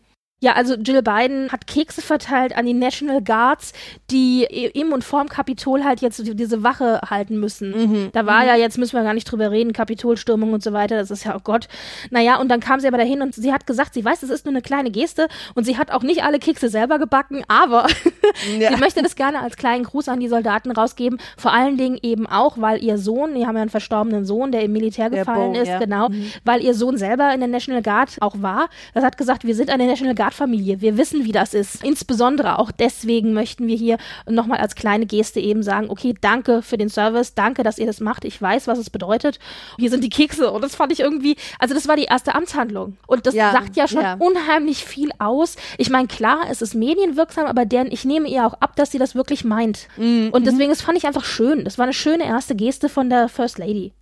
[0.40, 3.72] Ja, also Jill Biden hat Kekse verteilt an die National Guards,
[4.08, 7.70] die im und vorm Kapitol halt jetzt diese Wache halten müssen.
[7.70, 8.10] Mhm.
[8.12, 8.48] Da war mhm.
[8.48, 11.34] ja, jetzt müssen wir gar nicht drüber reden, Kapitolstürmung und so weiter, das ist ja,
[11.34, 11.66] oh Gott.
[12.10, 14.44] Naja, und dann kam sie aber dahin und sie hat gesagt, sie weiß, es ist
[14.44, 15.26] nur eine kleine Geste
[15.56, 17.88] und sie hat auch nicht alle Kekse selber gebacken, aber
[18.60, 18.70] ja.
[18.72, 21.18] sie möchte das gerne als kleinen Gruß an die Soldaten rausgeben.
[21.36, 24.62] Vor allen Dingen eben auch, weil ihr Sohn, die haben ja einen verstorbenen Sohn, der
[24.62, 25.80] im Militär gefallen Bo, ist, ja.
[25.80, 26.30] genau, mhm.
[26.44, 28.68] weil ihr Sohn selber in der National Guard auch war.
[28.94, 30.80] Das hat gesagt, wir sind eine National Guard Privatfamilie.
[30.80, 31.82] Wir wissen, wie das ist.
[31.82, 33.98] Insbesondere auch deswegen möchten wir hier
[34.28, 38.00] nochmal als kleine Geste eben sagen, okay, danke für den Service, danke, dass ihr das
[38.00, 38.24] macht.
[38.24, 39.38] Ich weiß, was es bedeutet.
[39.78, 40.50] Hier sind die Kekse.
[40.50, 42.96] Und das fand ich irgendwie, also das war die erste Amtshandlung.
[43.06, 44.16] Und das ja, sagt ja schon ja.
[44.18, 45.56] unheimlich viel aus.
[45.78, 48.98] Ich meine, klar, es ist medienwirksam, aber deren, ich nehme ihr auch ab, dass sie
[48.98, 49.88] das wirklich meint.
[49.96, 50.30] Mhm.
[50.32, 51.64] Und deswegen, das fand ich einfach schön.
[51.64, 53.92] Das war eine schöne erste Geste von der First Lady.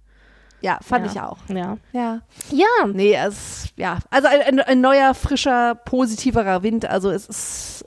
[0.66, 1.12] Ja, fand ja.
[1.12, 1.38] ich auch.
[1.48, 1.76] Ja.
[1.92, 2.20] Ja.
[2.50, 2.86] Ja.
[2.92, 3.98] Nee, es, ja.
[4.10, 6.86] Also ein, ein, ein neuer, frischer, positiverer Wind.
[6.86, 7.84] Also es ist,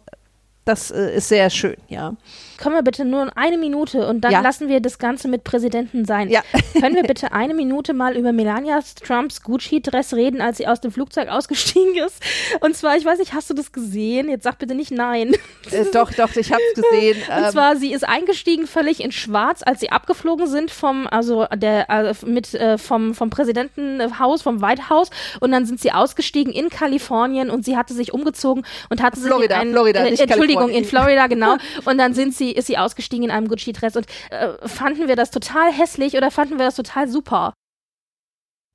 [0.64, 2.14] das äh, ist sehr schön, ja.
[2.60, 4.42] Können wir bitte nur eine Minute und dann ja.
[4.42, 6.30] lassen wir das Ganze mit Präsidenten sein.
[6.30, 6.42] Ja.
[6.80, 10.92] Können wir bitte eine Minute mal über Melania Trumps Gucci-Dress reden, als sie aus dem
[10.92, 12.22] Flugzeug ausgestiegen ist?
[12.60, 14.28] Und zwar, ich weiß nicht, hast du das gesehen?
[14.28, 15.36] Jetzt sag bitte nicht nein.
[15.72, 17.18] Äh, doch, doch, ich hab's gesehen.
[17.30, 17.50] Und ähm.
[17.52, 22.14] zwar, sie ist eingestiegen völlig in Schwarz, als sie abgeflogen sind vom, also der, äh,
[22.26, 25.12] mit, äh, vom, vom Präsidentenhaus, vom White House.
[25.40, 29.56] Und dann sind sie ausgestiegen in Kalifornien und sie hatte sich umgezogen und hatte Florida,
[29.56, 31.56] sich in ein, Florida, äh, Entschuldigung, in Florida, genau.
[31.86, 33.96] Und dann sind sie ist sie ausgestiegen in einem Gucci-Dress.
[33.96, 37.54] Und äh, fanden wir das total hässlich oder fanden wir das total super?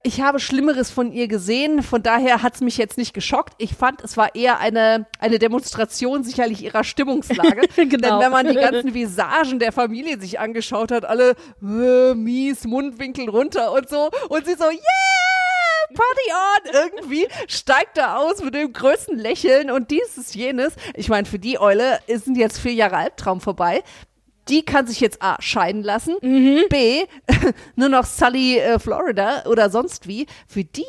[0.07, 3.55] Ich habe Schlimmeres von ihr gesehen, von daher hat es mich jetzt nicht geschockt.
[3.57, 7.63] Ich fand, es war eher eine, eine Demonstration sicherlich ihrer Stimmungslage.
[7.77, 7.87] genau.
[7.87, 13.31] Denn wenn man die ganzen Visagen der Familie sich angeschaut hat, alle äh, mies, Mundwinkel
[13.31, 15.44] runter und so, und sie so, yeah!
[15.95, 16.83] Party on!
[16.85, 20.75] Irgendwie steigt er aus mit dem größten Lächeln und dieses, jenes.
[20.95, 23.83] Ich meine, für die Eule sind jetzt vier Jahre Albtraum vorbei
[24.49, 26.65] die kann sich jetzt A, scheiden lassen, mhm.
[26.69, 27.05] B,
[27.77, 30.27] nur noch Sully, äh, Florida oder sonst wie.
[30.47, 30.85] Für die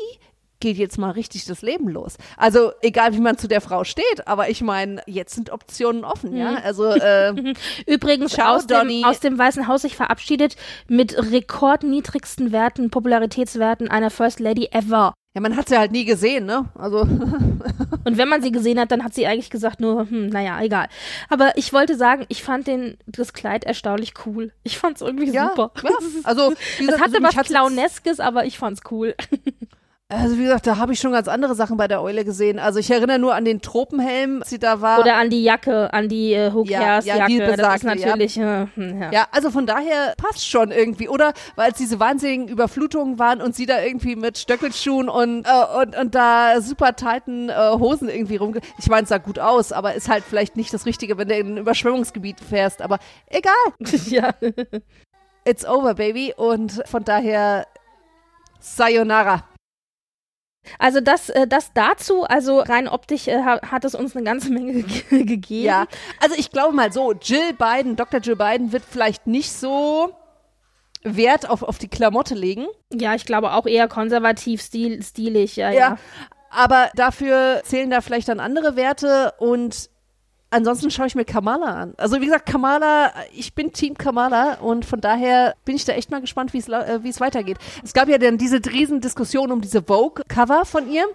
[0.66, 2.18] geht jetzt mal richtig das Leben los.
[2.38, 6.36] Also egal, wie man zu der Frau steht, aber ich meine, jetzt sind Optionen offen,
[6.36, 6.56] ja.
[6.56, 7.54] Also äh,
[7.86, 9.04] Übrigens Ciao, aus dem, Donny.
[9.06, 10.56] aus dem Weißen Haus sich verabschiedet
[10.88, 15.14] mit rekordniedrigsten Werten, Popularitätswerten einer First Lady ever.
[15.36, 16.66] ja, man hat sie halt nie gesehen, ne?
[16.74, 17.02] Also
[18.06, 20.88] Und wenn man sie gesehen hat, dann hat sie eigentlich gesagt nur, hm, naja, egal.
[21.30, 24.52] Aber ich wollte sagen, ich fand den, das Kleid erstaunlich cool.
[24.64, 25.72] Ich fand's irgendwie ja, super.
[25.84, 25.90] ja.
[26.24, 29.16] Also Es hatte also was Clowneskes, aber ich fand's cool.
[30.08, 32.60] Also wie gesagt, da habe ich schon ganz andere Sachen bei der Eule gesehen.
[32.60, 35.00] Also ich erinnere nur an den Tropenhelm, als sie da war.
[35.00, 37.40] Oder an die Jacke, an die äh, Ja, ja, die Jacke.
[37.40, 38.06] das ist besagte, ja.
[38.06, 39.12] natürlich, äh, hm, ja.
[39.12, 41.34] Ja, also von daher passt schon irgendwie, oder?
[41.56, 45.98] Weil es diese wahnsinnigen Überflutungen waren und sie da irgendwie mit Stöckelschuhen und, äh, und,
[45.98, 48.54] und da super tighten äh, Hosen irgendwie rum.
[48.78, 51.36] Ich meine, es sah gut aus, aber ist halt vielleicht nicht das Richtige, wenn du
[51.36, 52.84] in ein Überschwemmungsgebiet fährst.
[52.84, 53.54] Aber egal,
[54.06, 54.36] ja.
[55.46, 56.32] it's over, baby.
[56.38, 57.66] Und von daher,
[58.60, 59.46] Sayonara.
[60.80, 64.52] Also das, äh, das dazu, also rein optisch äh, ha- hat es uns eine ganze
[64.52, 65.66] Menge ge gegeben.
[65.66, 65.86] Ja,
[66.22, 68.20] also ich glaube mal so, Jill Biden, Dr.
[68.20, 70.14] Jill Biden wird vielleicht nicht so
[71.04, 72.66] Wert auf, auf die Klamotte legen.
[72.92, 75.78] Ja, ich glaube auch eher konservativ, stil, stilig, ja, ja.
[75.80, 75.98] Ja,
[76.50, 79.90] aber dafür zählen da vielleicht dann andere Werte und
[80.56, 81.94] ansonsten schaue ich mir Kamala an.
[81.98, 86.12] Also wie gesagt, Kamala, ich bin Team Kamala und von daher bin ich da echt
[86.12, 87.58] mal gespannt, wie es äh, es weitergeht.
[87.84, 91.06] Es gab ja dann diese Riesendiskussion um diese Vogue-Cover von ihr.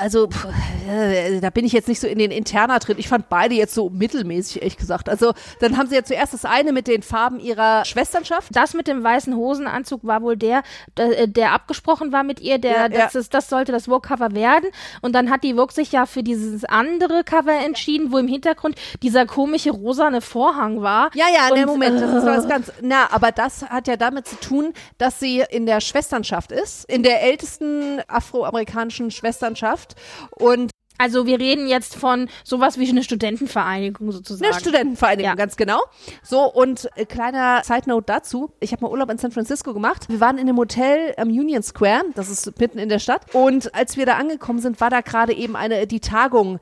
[0.00, 0.46] Also, pff,
[0.88, 2.96] äh, da bin ich jetzt nicht so in den Interna drin.
[2.98, 5.10] Ich fand beide jetzt so mittelmäßig, ehrlich gesagt.
[5.10, 8.48] Also, dann haben sie ja zuerst das eine mit den Farben ihrer Schwesternschaft.
[8.56, 10.62] Das mit dem weißen Hosenanzug war wohl der,
[10.96, 13.20] der, der abgesprochen war mit ihr, der, Ja, das, ja.
[13.20, 14.70] Ist, das sollte das Vogue-Cover werden.
[15.02, 18.76] Und dann hat die Vogue sich ja für dieses andere Cover entschieden, wo im Hintergrund
[19.02, 21.10] dieser komische rosane Vorhang war.
[21.14, 22.72] Ja, ja, ne, Moment, das ist äh, was ganz.
[22.80, 27.02] Na, aber das hat ja damit zu tun, dass sie in der Schwesternschaft ist, in
[27.02, 29.89] der ältesten afroamerikanischen Schwesternschaft
[30.30, 30.70] und
[31.02, 34.50] Also wir reden jetzt von sowas wie eine Studentenvereinigung sozusagen.
[34.52, 35.34] eine Studentenvereinigung, Ja.
[35.34, 35.80] ganz genau.
[36.22, 38.52] So, und äh, kleiner Side Note dazu.
[38.60, 40.10] Ich habe mal Urlaub in San Francisco gemacht.
[40.10, 43.22] Wir waren in einem Hotel am Union Square, das ist mitten in der Stadt.
[43.34, 46.58] Und als wir da angekommen sind, war da gerade eben eine, die Tagung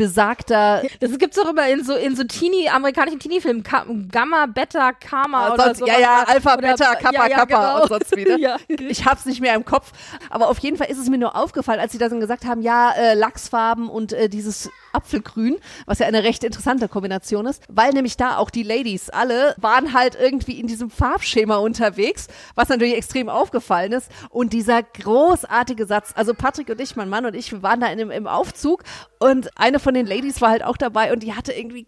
[0.00, 4.92] besagter Das gibt's doch immer in so in so Teenie amerikanischen Teenie-Filmen Ka Gamma, Beta,
[4.92, 5.86] Karma oder sonst, so.
[5.86, 7.82] ja, ja, Alpha, Oder- Beta, Kappa, ja, ja, Kappa genau.
[7.82, 8.30] und sonst wieder.
[8.40, 8.56] Ja.
[8.68, 9.92] Ich hab's nicht mehr im Kopf.
[10.30, 12.62] Aber auf jeden Fall ist es mir nur aufgefallen, als sie da dann gesagt haben,
[12.62, 17.92] ja, äh, Lachsfarben und äh, dieses Apfelgrün, was ja eine recht interessante Kombination ist, weil
[17.92, 22.94] nämlich da auch die Ladies alle waren halt irgendwie in diesem Farbschema unterwegs, was natürlich
[22.94, 24.10] extrem aufgefallen ist.
[24.30, 27.86] Und dieser großartige Satz, also Patrick und ich, mein Mann und ich, wir waren da
[27.88, 28.84] in, im Aufzug
[29.18, 31.86] und eine von den Ladies war halt auch dabei und die hatte irgendwie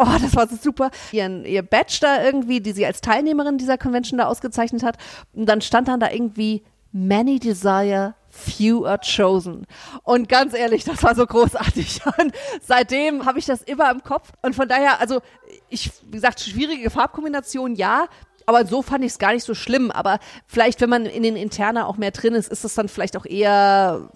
[0.00, 0.92] Oh, das war so super.
[1.10, 4.96] Ihren, ihr Badge da irgendwie, die sie als Teilnehmerin dieser Convention da ausgezeichnet hat.
[5.32, 9.66] Und dann stand dann da irgendwie Many desire, few are chosen.
[10.02, 12.00] Und ganz ehrlich, das war so großartig.
[12.18, 12.32] Und
[12.62, 14.32] seitdem habe ich das immer im Kopf.
[14.42, 15.20] Und von daher, also
[15.68, 18.06] ich, wie gesagt, schwierige Farbkombination, ja.
[18.46, 19.90] Aber so fand ich es gar nicht so schlimm.
[19.90, 23.16] Aber vielleicht, wenn man in den Interna auch mehr drin ist, ist das dann vielleicht
[23.16, 24.08] auch eher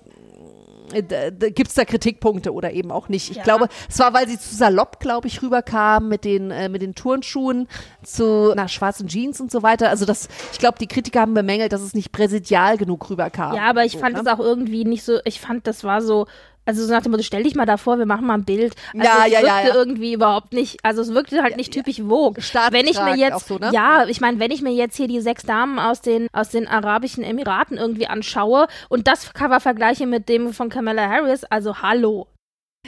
[0.93, 3.31] gibt es da Kritikpunkte oder eben auch nicht.
[3.31, 3.43] Ich Ja.
[3.43, 6.95] glaube, es war, weil sie zu salopp, glaube ich, rüberkam mit den, äh, mit den
[6.95, 7.69] Turnschuhen
[8.03, 9.89] zu einer schwarzen Jeans und so weiter.
[9.89, 13.55] Also das, ich glaube, die Kritiker haben bemängelt, dass es nicht präsidial genug rüberkam.
[13.57, 14.21] Ja, aber ich so, fand ne?
[14.21, 16.27] es auch irgendwie nicht so, ich fand, das war so,
[16.65, 18.75] also so nach dem Motto, stell dich mal davor, wir machen mal ein Bild.
[18.95, 19.75] Also Ja, es ja, ja, wirkte ja.
[19.75, 22.41] irgendwie überhaupt nicht, also es wirkte halt nicht typisch Vogue.
[22.41, 23.71] Staatstragend Wenn ich mir jetzt, so, ne?
[23.73, 26.69] ja, ich meine, wenn ich mir jetzt hier die sechs Damen aus den, aus den
[26.69, 32.29] Arabischen Emiraten irgendwie anschaue und das Cover vergleiche mit dem von Kamala Harris, also hallo.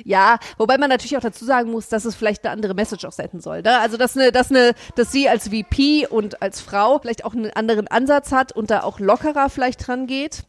[0.02, 3.12] Ja, wobei man natürlich auch dazu sagen muss, dass es vielleicht eine andere Message auch
[3.12, 3.62] senden soll.
[3.62, 3.78] Ne?
[3.78, 7.52] Also dass eine, dass eine, dass sie als VP und als Frau vielleicht auch einen
[7.52, 10.44] anderen Ansatz hat und da auch lockerer vielleicht dran geht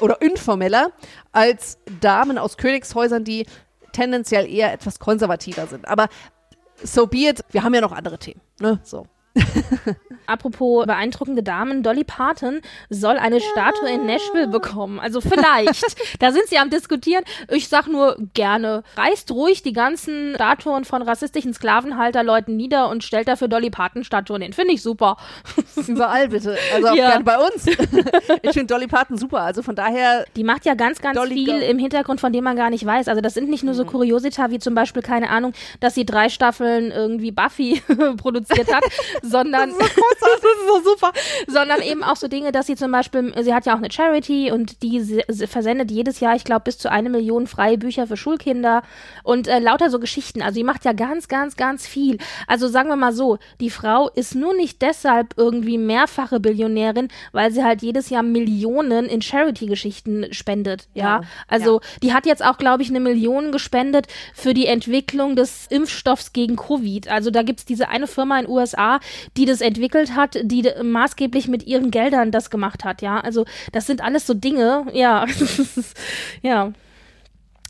[0.00, 0.92] oder informeller
[1.32, 3.46] als Damen aus Königshäusern, die
[3.92, 5.86] tendenziell eher etwas konservativer sind.
[5.88, 6.08] Aber
[6.82, 8.40] so be it, wir haben ja noch andere Themen.
[8.60, 8.80] Ne?
[8.82, 9.06] So.
[10.26, 15.00] Apropos beeindruckende Damen, Dolly Parton soll eine Statue in Nashville bekommen.
[15.00, 15.96] Also vielleicht.
[16.20, 17.24] da sind sie am diskutieren.
[17.48, 18.84] Ich sag nur gerne.
[18.96, 24.42] Reißt ruhig die ganzen Statuen von rassistischen Sklavenhalterleuten nieder und stellt dafür Dolly Parton Statuen
[24.42, 24.52] hin.
[24.52, 25.16] Finde ich super.
[25.88, 26.56] Überall bitte.
[26.74, 27.10] Also auch Ja.
[27.10, 27.66] gern bei uns.
[28.42, 29.40] ich finde Dolly Parton super.
[29.40, 32.56] Also von daher, Die macht ja ganz, ganz Dolly viel im Hintergrund, von dem man
[32.56, 33.08] gar nicht weiß.
[33.08, 36.28] Also das sind nicht nur so Kuriosita wie zum Beispiel, keine Ahnung, dass sie drei
[36.28, 37.82] Staffeln irgendwie Buffy
[38.16, 38.84] produziert hat,
[39.22, 41.12] sondern das ist, so das ist so super,
[41.46, 44.50] sondern eben auch so Dinge, dass sie zum Beispiel, sie hat ja auch eine Charity
[44.52, 48.82] und die versendet jedes Jahr, ich glaube, bis zu eine Million freie Bücher für Schulkinder
[49.22, 50.42] und äh, lauter so Geschichten.
[50.42, 52.18] Also sie macht ja ganz, ganz, ganz viel.
[52.46, 57.52] Also sagen wir mal so, die Frau ist nur nicht deshalb irgendwie mehrfache Billionärin, weil
[57.52, 60.88] sie halt jedes Jahr Millionen in Charity-Geschichten spendet.
[60.94, 61.20] Ja, ja.
[61.48, 61.86] also ja.
[62.02, 66.56] die hat jetzt auch, glaube ich, eine Million gespendet für die Entwicklung des Impfstoffs gegen
[66.56, 67.08] Covid.
[67.08, 69.00] Also da gibt es diese eine Firma in USA,
[69.36, 73.02] die das entwickelt hat, die maßgeblich mit ihren Geldern das gemacht hat.
[73.02, 74.86] Ja, also das sind alles so Dinge.
[74.92, 75.26] Ja,
[76.42, 76.72] ja.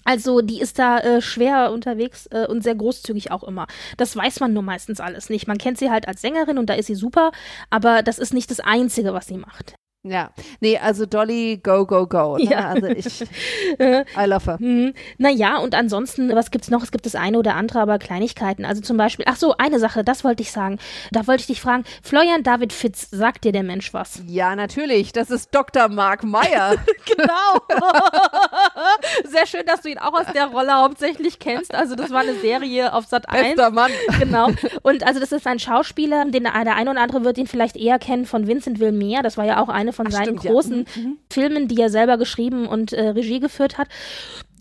[0.04, 3.66] Also die ist da äh, schwer unterwegs äh, und sehr großzügig auch immer.
[3.96, 5.46] Das weiß man nur meistens alles nicht.
[5.46, 7.32] Man kennt sie halt als Sängerin und da ist sie super,
[7.68, 9.74] aber das ist nicht das Einzige, was sie macht.
[10.02, 10.30] Ja,
[10.60, 12.38] nee, also Dolly, go, go, go.
[12.38, 12.44] Ne?
[12.44, 12.68] Ja.
[12.70, 13.20] Also ich,
[13.78, 14.56] I love her.
[14.58, 14.94] Mhm.
[15.18, 16.82] Naja, und ansonsten, was gibt's noch?
[16.82, 18.64] Es gibt das eine oder andere, aber Kleinigkeiten.
[18.64, 20.78] Also zum Beispiel, ach so, eine Sache, das wollte ich sagen.
[21.12, 24.22] Da wollte ich dich fragen, Florian David Fitz, sagt dir der Mensch was?
[24.26, 25.12] Ja, natürlich.
[25.12, 25.88] Das ist Dr.
[25.88, 26.76] Mark Meyer.
[27.04, 27.60] genau.
[29.28, 31.74] Sehr schön, dass du ihn auch aus der Rolle hauptsächlich kennst.
[31.74, 33.48] Also das war eine Serie auf Sat 1.
[33.48, 33.90] Bester Mann.
[34.18, 34.48] Genau.
[34.80, 37.98] Und also das ist ein Schauspieler, den der eine oder andere wird ihn vielleicht eher
[37.98, 39.22] kennen von Vincent Wilmer.
[39.22, 41.02] Das war ja auch eine eine von Ach, seinen stimmt, großen ja.
[41.02, 41.18] Mhm, mhm.
[41.30, 43.88] Filmen, die er selber geschrieben und äh, Regie geführt hat.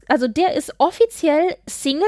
[0.07, 2.07] Also der ist offiziell Single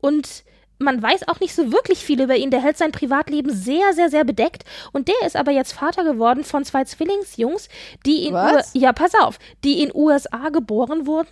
[0.00, 0.44] und
[0.78, 2.50] man weiß auch nicht so wirklich viel über ihn.
[2.50, 4.64] Der hält sein Privatleben sehr, sehr, sehr bedeckt.
[4.92, 7.68] Und der ist aber jetzt Vater geworden von zwei Zwillingsjungs,
[8.04, 8.72] die in Was?
[8.74, 11.28] ja, pass auf, die in USA geboren wurden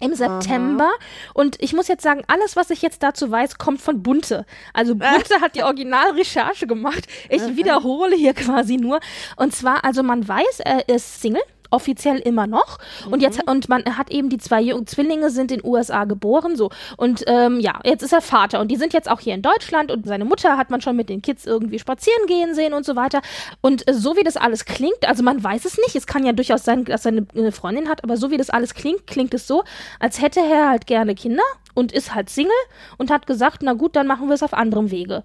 [0.00, 0.84] im September.
[0.84, 1.32] Aha.
[1.34, 4.46] Und ich muss jetzt sagen, alles, was ich jetzt dazu weiß, kommt von Bunte.
[4.72, 7.06] Also Bunte hat die Originalrecherche gemacht.
[7.28, 9.00] Ich wiederhole hier quasi nur.
[9.36, 12.78] Und zwar, also man weiß, er ist Single offiziell immer noch.
[13.06, 13.12] Mhm.
[13.12, 16.56] Und jetzt, und man hat eben die zwei Jung Zwillinge sind in den USA geboren,
[16.56, 16.70] so.
[16.96, 19.90] Und ähm, ja, jetzt ist er Vater und die sind jetzt auch hier in Deutschland
[19.90, 22.96] und seine Mutter hat man schon mit den Kids irgendwie spazieren gehen sehen und so
[22.96, 23.20] weiter.
[23.60, 26.32] Und äh, so wie das alles klingt, also man weiß es nicht, es kann ja
[26.32, 29.34] durchaus sein, dass er eine, eine Freundin hat, aber so wie das alles klingt, klingt
[29.34, 29.64] es so,
[29.98, 31.42] als hätte er halt gerne Kinder
[31.74, 32.52] und ist halt Single
[32.98, 35.24] und hat gesagt, na gut, dann machen wir es auf anderem Wege.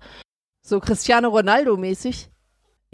[0.61, 2.29] So Cristiano Ronaldo mäßig.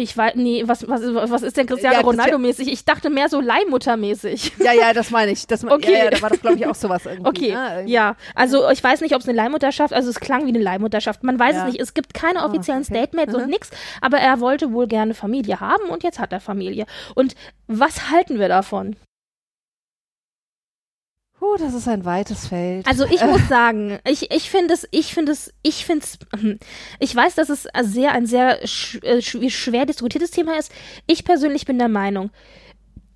[0.01, 2.67] Ich weiß, nee, was, was, was ist denn Cristiano ja, Ronaldo-mäßig?
[2.67, 4.53] Ich dachte mehr so Leihmutter-mäßig.
[4.59, 5.47] Ja, ja, das meine ich.
[5.47, 5.93] Das, okay.
[5.93, 7.27] Ja, ja, da war das, glaube ich, auch sowas irgendwie.
[7.27, 8.15] Okay, ah, ja.
[8.35, 11.23] Also ich weiß nicht, ob es eine Leihmutterschaft, also es klang wie eine Leihmutterschaft.
[11.23, 11.79] Man weiß es nicht.
[11.79, 12.99] Es gibt keine ah, offiziellen oh, okay.
[12.99, 13.43] Statements mhm.
[13.43, 13.69] und nichts,
[14.01, 16.85] aber er wollte wohl gerne Familie haben und jetzt hat er Familie.
[17.15, 17.35] Und
[17.67, 18.95] was halten wir davon?
[21.43, 22.85] Oh, das ist ein weites Feld.
[22.85, 26.19] Also ich muss sagen, ich, ich finde es, ich finde es, ich finde es,
[26.99, 30.71] ich weiß, dass es sehr, ein sehr äh, schwer diskutiertes Thema ist.
[31.07, 32.29] Ich persönlich bin der Meinung,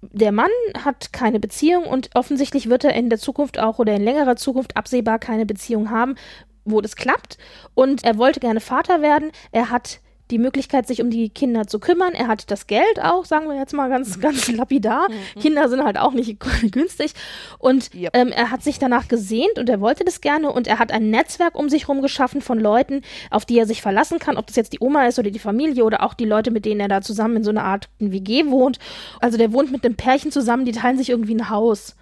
[0.01, 0.49] der Mann
[0.83, 4.75] hat keine Beziehung und offensichtlich wird er in der Zukunft auch oder in längerer Zukunft
[4.75, 6.15] absehbar keine Beziehung haben,
[6.63, 7.37] wo das klappt.
[7.75, 9.31] Und er wollte gerne Vater werden.
[9.51, 9.99] Er hat
[10.31, 12.13] die Möglichkeit, sich um die Kinder zu kümmern.
[12.13, 15.07] Er hat das Geld auch, sagen wir jetzt mal ganz, ganz lapidar.
[15.09, 15.39] Mhm.
[15.39, 16.37] Kinder sind halt auch nicht
[16.71, 17.13] günstig.
[17.59, 18.11] Und yep.
[18.15, 21.09] ähm, er hat sich danach gesehnt und er wollte das gerne und er hat ein
[21.09, 24.55] Netzwerk um sich herum geschaffen von Leuten, auf die er sich verlassen kann, ob das
[24.55, 27.01] jetzt die Oma ist oder die Familie oder auch die Leute, mit denen er da
[27.01, 28.79] zusammen in so einer Art WG wohnt.
[29.19, 31.95] Also der wohnt mit einem Pärchen zusammen, die teilen sich irgendwie ein Haus.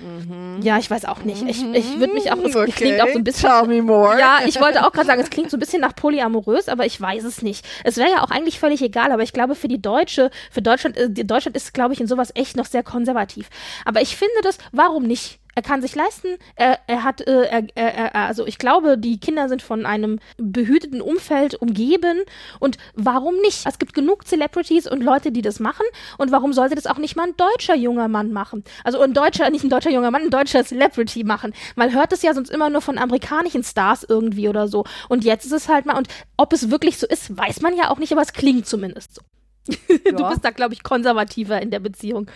[0.00, 0.60] Mhm.
[0.62, 1.42] Ja, ich weiß auch nicht.
[1.42, 2.70] Ich, ich würde mich auch, es okay.
[2.70, 3.48] klingt auch so ein bisschen.
[3.48, 4.18] Tell me more.
[4.18, 7.00] Ja, ich wollte auch gerade sagen, es klingt so ein bisschen nach polyamorös, aber ich
[7.00, 7.64] weiß es nicht.
[7.84, 10.96] Es wäre ja auch eigentlich völlig egal, aber ich glaube, für die Deutsche, für Deutschland,
[10.96, 13.48] äh, Deutschland ist, glaube ich, in sowas echt noch sehr konservativ.
[13.84, 15.38] Aber ich finde das, warum nicht?
[15.56, 19.48] Er kann sich leisten, er, er hat, äh, er, er, also ich glaube, die Kinder
[19.48, 22.18] sind von einem behüteten Umfeld umgeben
[22.60, 23.66] und warum nicht?
[23.66, 25.86] Es gibt genug Celebrities und Leute, die das machen
[26.18, 28.64] und warum sollte das auch nicht mal ein deutscher junger Mann machen?
[28.84, 31.54] Also ein deutscher, nicht ein deutscher junger Mann, ein deutscher Celebrity machen.
[31.74, 35.46] Man hört es ja sonst immer nur von amerikanischen Stars irgendwie oder so und jetzt
[35.46, 38.12] ist es halt mal und ob es wirklich so ist, weiß man ja auch nicht,
[38.12, 39.22] aber es klingt zumindest so.
[40.04, 40.12] Ja.
[40.12, 42.30] Du bist da, glaube ich, konservativer in der Beziehung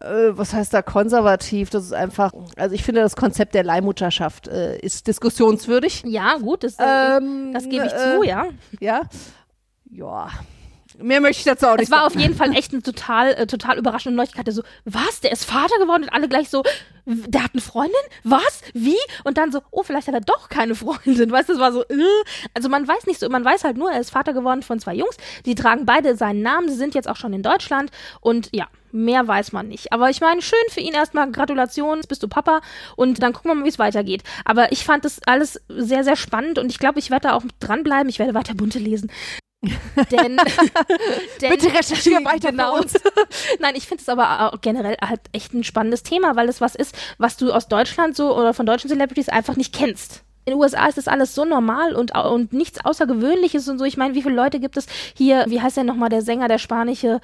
[0.00, 1.70] äh, was heißt da konservativ?
[1.70, 6.02] Das ist einfach, also ich finde das Konzept der Leihmutterschaft äh, ist diskussionswürdig.
[6.06, 8.46] Ja, gut, das, äh, ähm, das gebe ich äh, zu, ja.
[8.80, 9.02] Ja.
[9.90, 10.28] Ja.
[10.98, 11.84] Mehr möchte ich dazu auch nicht.
[11.84, 14.52] Es war auf jeden Fall echt eine total, äh, total überraschende Neuigkeit.
[14.52, 15.20] So, was?
[15.20, 16.62] Der ist Vater geworden und alle gleich so,
[17.06, 17.94] der hat eine Freundin?
[18.24, 18.62] Was?
[18.74, 18.98] Wie?
[19.24, 21.30] Und dann so, oh, vielleicht hat er doch keine Freundin.
[21.30, 22.04] Weißt du, das war so, äh.
[22.54, 24.94] also man weiß nicht so, man weiß halt nur, er ist Vater geworden von zwei
[24.94, 25.16] Jungs.
[25.46, 27.90] Die tragen beide seinen Namen, sie sind jetzt auch schon in Deutschland
[28.20, 29.92] und ja, mehr weiß man nicht.
[29.92, 32.60] Aber ich meine, schön für ihn erstmal Gratulation, bist du Papa
[32.96, 34.22] und dann gucken wir mal, wie es weitergeht.
[34.44, 37.44] Aber ich fand das alles sehr, sehr spannend und ich glaube, ich werde da auch
[37.60, 38.08] dranbleiben.
[38.08, 39.10] Ich werde weiter bunte lesen.
[40.10, 40.38] denn,
[41.40, 42.78] denn, Bitte recherchiere weiter genau.
[42.78, 42.94] uns.
[43.58, 46.74] Nein, ich finde es aber auch generell halt echt ein spannendes Thema, weil es was
[46.74, 50.60] ist, was du aus Deutschland so oder von deutschen Celebrities einfach nicht kennst In den
[50.60, 53.84] USA ist das alles so normal und, und nichts Außergewöhnliches und so.
[53.84, 56.58] Ich meine, wie viele Leute gibt es hier, wie heißt der nochmal, der Sänger, der
[56.58, 57.20] spanische,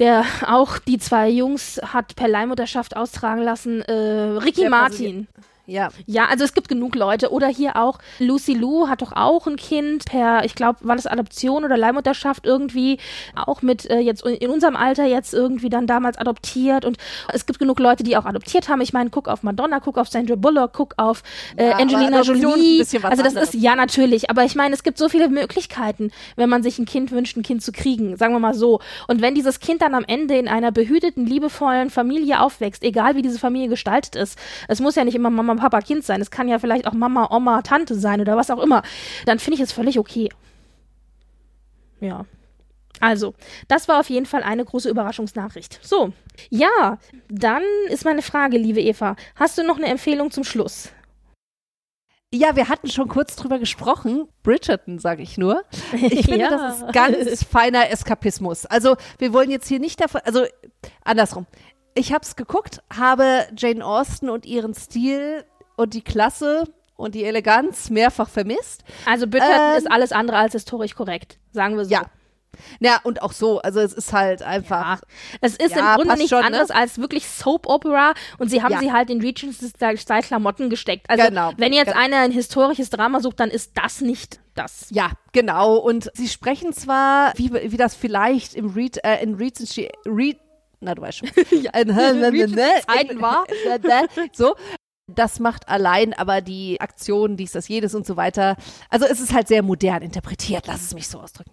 [0.00, 5.28] der auch die zwei Jungs hat per Leihmutterschaft austragen lassen, äh, Ricky Der Martin.
[5.70, 5.88] Ja.
[6.06, 7.30] Ja, also es gibt genug Leute.
[7.30, 11.06] Oder hier auch, Lucy Lou hat doch auch ein Kind per, ich glaube, war das
[11.06, 12.98] Adoption oder Leihmutterschaft irgendwie,
[13.36, 16.84] auch mit äh, jetzt in unserem Alter jetzt irgendwie dann damals adoptiert.
[16.84, 16.98] Und
[17.32, 18.80] es gibt genug Leute, die auch adoptiert haben.
[18.80, 21.22] Ich meine, guck auf Madonna, guck auf Sandra Bullock, guck auf
[21.56, 22.80] äh, Ja, Angelina Jolie.
[22.80, 23.54] Also das anderes.
[23.54, 26.84] ist, ja natürlich, aber ich meine, es gibt so viele Möglichkeiten, wenn man sich ein
[26.84, 28.80] Kind wünscht, ein Kind zu kriegen, sagen wir mal so.
[29.06, 33.22] Und wenn dieses Kind dann am Ende in einer behüteten, liebevollen Familie aufwächst, egal wie
[33.22, 36.48] diese Familie gestaltet ist, es muss ja nicht immer Mama, Papa, Kind sein, es kann
[36.48, 38.82] ja vielleicht auch Mama, Oma, Tante sein oder was auch immer,
[39.26, 40.28] dann finde ich es völlig okay.
[42.00, 42.24] Ja.
[43.00, 43.34] Also,
[43.68, 45.78] das war auf jeden Fall eine große Überraschungsnachricht.
[45.82, 46.12] So,
[46.50, 46.98] ja,
[47.28, 50.90] dann ist meine Frage, liebe Eva, hast du noch eine Empfehlung zum Schluss?
[52.32, 54.28] Ja, wir hatten schon kurz drüber gesprochen.
[54.44, 55.64] Bridgerton, sage ich nur.
[55.92, 56.50] Ich finde, Ja.
[56.50, 58.66] das ist ganz feiner Eskapismus.
[58.66, 60.44] Also, wir wollen jetzt hier nicht davon, also
[61.02, 61.46] andersrum.
[61.94, 65.44] Ich habe es geguckt, habe Jane Austen und ihren Stil
[65.80, 66.64] und die Klasse
[66.96, 68.84] und die Eleganz mehrfach vermisst.
[69.06, 71.90] Also Bridgerton Ähm, ist alles andere als historisch korrekt, sagen wir so.
[71.92, 72.02] Ja.
[72.78, 73.60] Ja, und auch so.
[73.62, 75.00] Also, es ist halt einfach.
[75.00, 75.06] Ja.
[75.40, 76.46] Es ist Ja, im Grunde nichts schon, ne?
[76.46, 78.80] anderes als wirklich Soap Opera und sie haben Ja.
[78.80, 81.08] sie halt in Regency-Style Klamotten gesteckt.
[81.08, 81.52] Also Genau.
[81.56, 82.00] wenn jetzt Genau.
[82.04, 84.88] einer ein historisches Drama sucht, dann ist das nicht das.
[84.90, 85.76] Ja, genau.
[85.76, 90.38] Und sie sprechen zwar, wie, wie das vielleicht im Reed, äh, in Regency, Reed,
[90.80, 91.28] na du weißt schon,
[91.72, 93.44] in Regency-Zeiten war.
[94.34, 94.54] so.
[95.14, 98.56] Das macht allein aber die Aktion, dies, das, jedes und so weiter.
[98.88, 101.52] Also es ist halt sehr modern interpretiert, lass es mich so ausdrücken.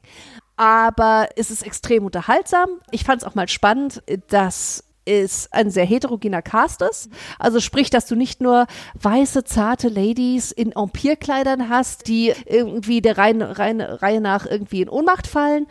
[0.55, 2.69] Aber es ist extrem unterhaltsam.
[2.91, 7.09] Ich fand es auch mal spannend, dass es ein sehr heterogener Cast ist.
[7.39, 8.67] Also sprich, dass du nicht nur
[9.01, 15.67] weiße, zarte Ladies in Empire-Kleidern hast, die irgendwie der Reihe, nach irgendwie in Ohnmacht fallen,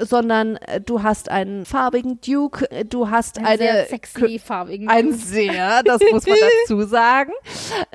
[0.00, 4.88] sondern äh, du hast einen farbigen Duke, äh, du hast eine sehr sexy farbigen.
[4.88, 7.32] ein sehr, das muss man dazu sagen.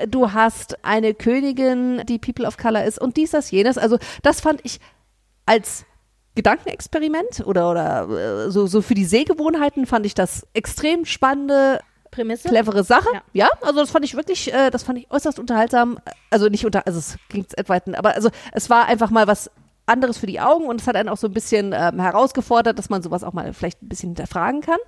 [0.07, 3.77] Du hast eine Königin, die People of Color ist und dies, das, jenes.
[3.77, 4.79] Also das fand ich
[5.45, 5.85] als
[6.35, 11.79] Gedankenexperiment oder, oder äh, so, so für die Sehgewohnheiten fand ich das extrem spannende,
[12.09, 12.49] Prämisse.
[12.49, 13.09] clevere Sache.
[13.13, 13.21] Ja.
[13.33, 15.99] Ja, also das fand ich wirklich, äh, das fand ich äußerst unterhaltsam.
[16.29, 19.51] Also nicht unter, also es ging etwa, aber also es war einfach mal was
[19.85, 22.89] anderes für die Augen und es hat einen auch so ein bisschen ähm, herausgefordert, dass
[22.89, 24.79] man sowas auch mal vielleicht ein bisschen hinterfragen kann.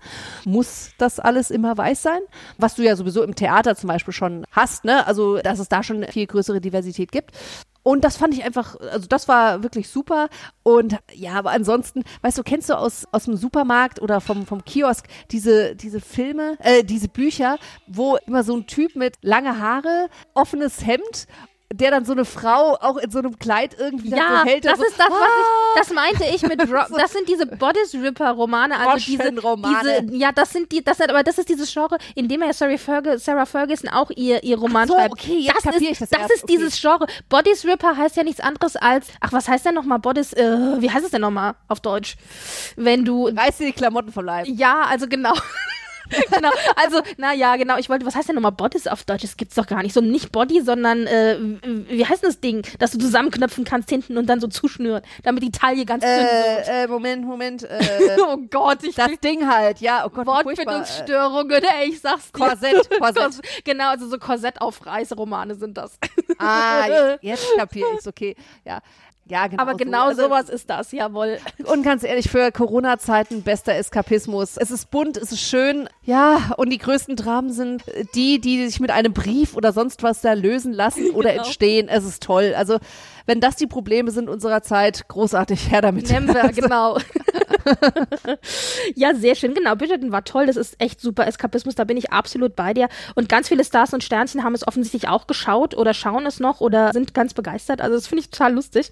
[0.46, 2.20] Muss das alles immer weiß sein?
[2.58, 5.06] Was du ja sowieso im Theater zum Beispiel schon hast, ne?
[5.08, 7.32] Also, dass es da schon viel größere Diversität gibt.
[7.88, 10.30] Und das fand ich einfach, also das war wirklich super.
[10.64, 14.66] Und ja, aber ansonsten, weißt du, kennst du aus, aus dem Supermarkt oder vom, vom
[14.66, 20.10] Kiosk diese, diese Filme, äh, diese Bücher, wo immer so ein Typ mit lange Haare,
[20.34, 21.28] offenes Hemd,
[21.74, 24.66] der dann so eine Frau auch in so einem Kleid irgendwie ja, so hält.
[24.66, 27.47] das so, ist das, was ah, ich, das meinte ich mit, Ro das sind diese
[27.47, 31.49] Bodice Ripper Romane, also diese, diese, ja, das sind die, das sind, aber das ist
[31.49, 35.13] dieses Genre, in dem ja Sarah, Ferg Sarah Ferguson auch ihr, ihr Roman so, schreibt.
[35.13, 37.07] okay, jetzt das ist, ich das erst, ist dieses Genre.
[37.30, 40.91] Bodice Ripper heißt ja nichts anderes als, ach, was heißt denn nochmal Bodice, äh, wie
[40.91, 42.16] heißt es denn nochmal auf Deutsch?
[42.76, 44.47] Wenn du, Reiß dir die Klamotten vom Leib.
[44.47, 45.34] ja, also genau.
[46.32, 47.78] genau, also, na ja, genau.
[47.78, 49.24] Ich wollte, was heißt denn nochmal Bodice auf Deutsch?
[49.24, 49.93] Das gibt's doch gar nicht.
[49.93, 51.38] So nicht Body, sondern, äh,
[51.89, 55.43] wie heißt denn das Ding, dass du zusammenknöpfen kannst hinten und dann so zuschnüren, damit
[55.43, 56.68] die Taille ganz dünn wird.
[56.68, 57.64] Äh, äh, Moment, Moment.
[57.64, 60.26] Äh, oh Gott, ich das Ding halt, ja, oh Gott.
[60.26, 62.39] Äh, Wortfindungsstörungen, ey, ich sag's dir.
[62.39, 63.16] Korsett, Korsett.
[63.24, 65.97] Kors- Genau, also so Korsettaufreißromane sind das.
[66.38, 68.36] Ah, jetzt, jetzt kapier ich's, okay.
[68.66, 68.82] Ja.
[69.28, 69.61] Ja, genau.
[69.63, 69.78] Aber so.
[69.78, 71.39] genau Also, sowas ist das, jawohl.
[71.65, 74.55] Und ganz ehrlich, für Corona-Zeiten bester Eskapismus.
[74.57, 75.89] Es ist bunt, es ist schön.
[76.03, 80.21] Ja, und die größten Dramen sind die, die sich mit einem Brief oder sonst was
[80.21, 81.43] da lösen lassen oder Genau.
[81.43, 81.88] entstehen.
[81.89, 82.53] Es ist toll.
[82.55, 82.78] Also,
[83.26, 86.11] wenn das die Probleme sind unserer Zeit, großartig, her damit.
[86.11, 86.99] Nember, genau.
[88.93, 89.55] ja, sehr schön.
[89.55, 90.45] Genau, Bridgerton war toll.
[90.45, 91.73] Das ist echt super Eskapismus.
[91.73, 92.88] Da bin ich absolut bei dir.
[93.15, 96.61] Und ganz viele Stars und Sternchen haben es offensichtlich auch geschaut oder schauen es noch
[96.61, 97.82] oder sind ganz begeistert.
[97.82, 98.91] Also, das finde ich total lustig.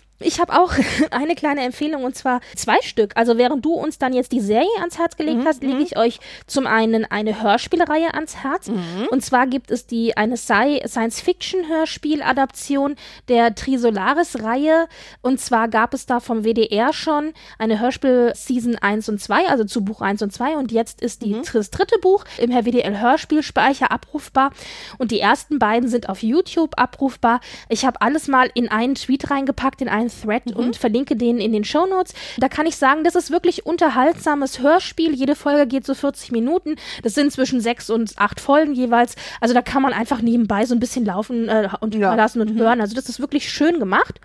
[0.23, 0.73] Ich habe auch
[1.11, 3.11] eine kleine Empfehlung und zwar zwei Stück.
[3.15, 6.19] Also während du uns dann jetzt die Serie ans Herz gelegt hast, lege ich euch
[6.47, 8.69] zum einen eine Hörspielreihe ans Herz.
[9.09, 12.95] Und zwar gibt es die eine Sci- Science-Fiction-Hörspiel-Adaption
[13.27, 14.87] der Trisolaris-Reihe.
[15.21, 19.83] Und zwar gab es da vom WDR schon eine Hörspiel-Season 1 und 2, also zu
[19.83, 20.57] Buch 1 und 2.
[20.57, 24.51] Und jetzt ist die, das dritte Buch im Herr WDL Hörspielspeicher abrufbar.
[24.97, 27.39] Und die ersten beiden sind auf YouTube abrufbar.
[27.69, 30.55] Ich habe alles mal in einen Tweet reingepackt, in einen Thread mhm.
[30.55, 32.13] und verlinke den in den Show Notes.
[32.37, 35.13] Da kann ich sagen, das ist wirklich unterhaltsames Hörspiel.
[35.13, 36.75] Jede Folge geht so 40 Minuten.
[37.03, 39.15] Das sind zwischen sechs und acht Folgen jeweils.
[39.39, 42.13] Also da kann man einfach nebenbei so ein bisschen laufen äh, und ja.
[42.15, 42.59] lassen und mhm.
[42.59, 42.81] hören.
[42.81, 44.19] Also das ist wirklich schön gemacht.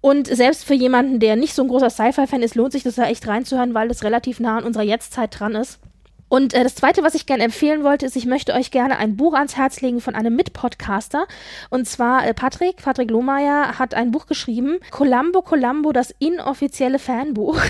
[0.00, 3.06] Und selbst für jemanden, der nicht so ein großer Sci-Fi-Fan ist, lohnt sich das da
[3.06, 5.80] echt reinzuhören, weil das relativ nah an unserer Jetztzeit dran ist.
[6.28, 9.16] Und äh, das Zweite, was ich gerne empfehlen wollte, ist, ich möchte euch gerne ein
[9.16, 11.26] Buch ans Herz legen von einem Mitpodcaster.
[11.70, 17.60] Und zwar äh, Patrick, Patrick Lohmeier hat ein Buch geschrieben, Columbo Columbo, das inoffizielle Fanbuch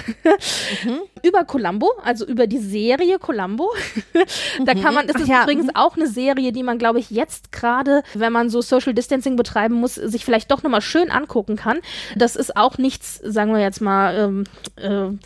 [0.85, 1.01] mhm.
[1.23, 3.71] über Columbo, also über die Serie Columbo.
[4.65, 5.43] da kann man, das ist ja.
[5.43, 9.37] übrigens auch eine Serie, die man, glaube ich, jetzt gerade, wenn man so Social Distancing
[9.37, 11.79] betreiben muss, sich vielleicht doch nochmal schön angucken kann.
[12.17, 14.45] Das ist auch nichts, sagen wir jetzt mal, ähm,
[14.77, 15.17] äh,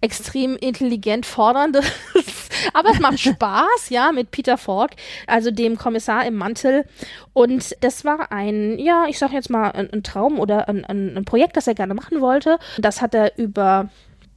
[0.00, 1.84] extrem intelligent forderndes.
[2.72, 4.92] Aber es macht Spaß, ja, mit Peter Falk,
[5.26, 6.84] also dem Kommissar im Mantel.
[7.32, 11.16] Und das war ein, ja, ich sag jetzt mal, ein, ein Traum oder ein, ein,
[11.16, 12.58] ein Projekt, das er gerne machen wollte.
[12.78, 13.88] Das hat er über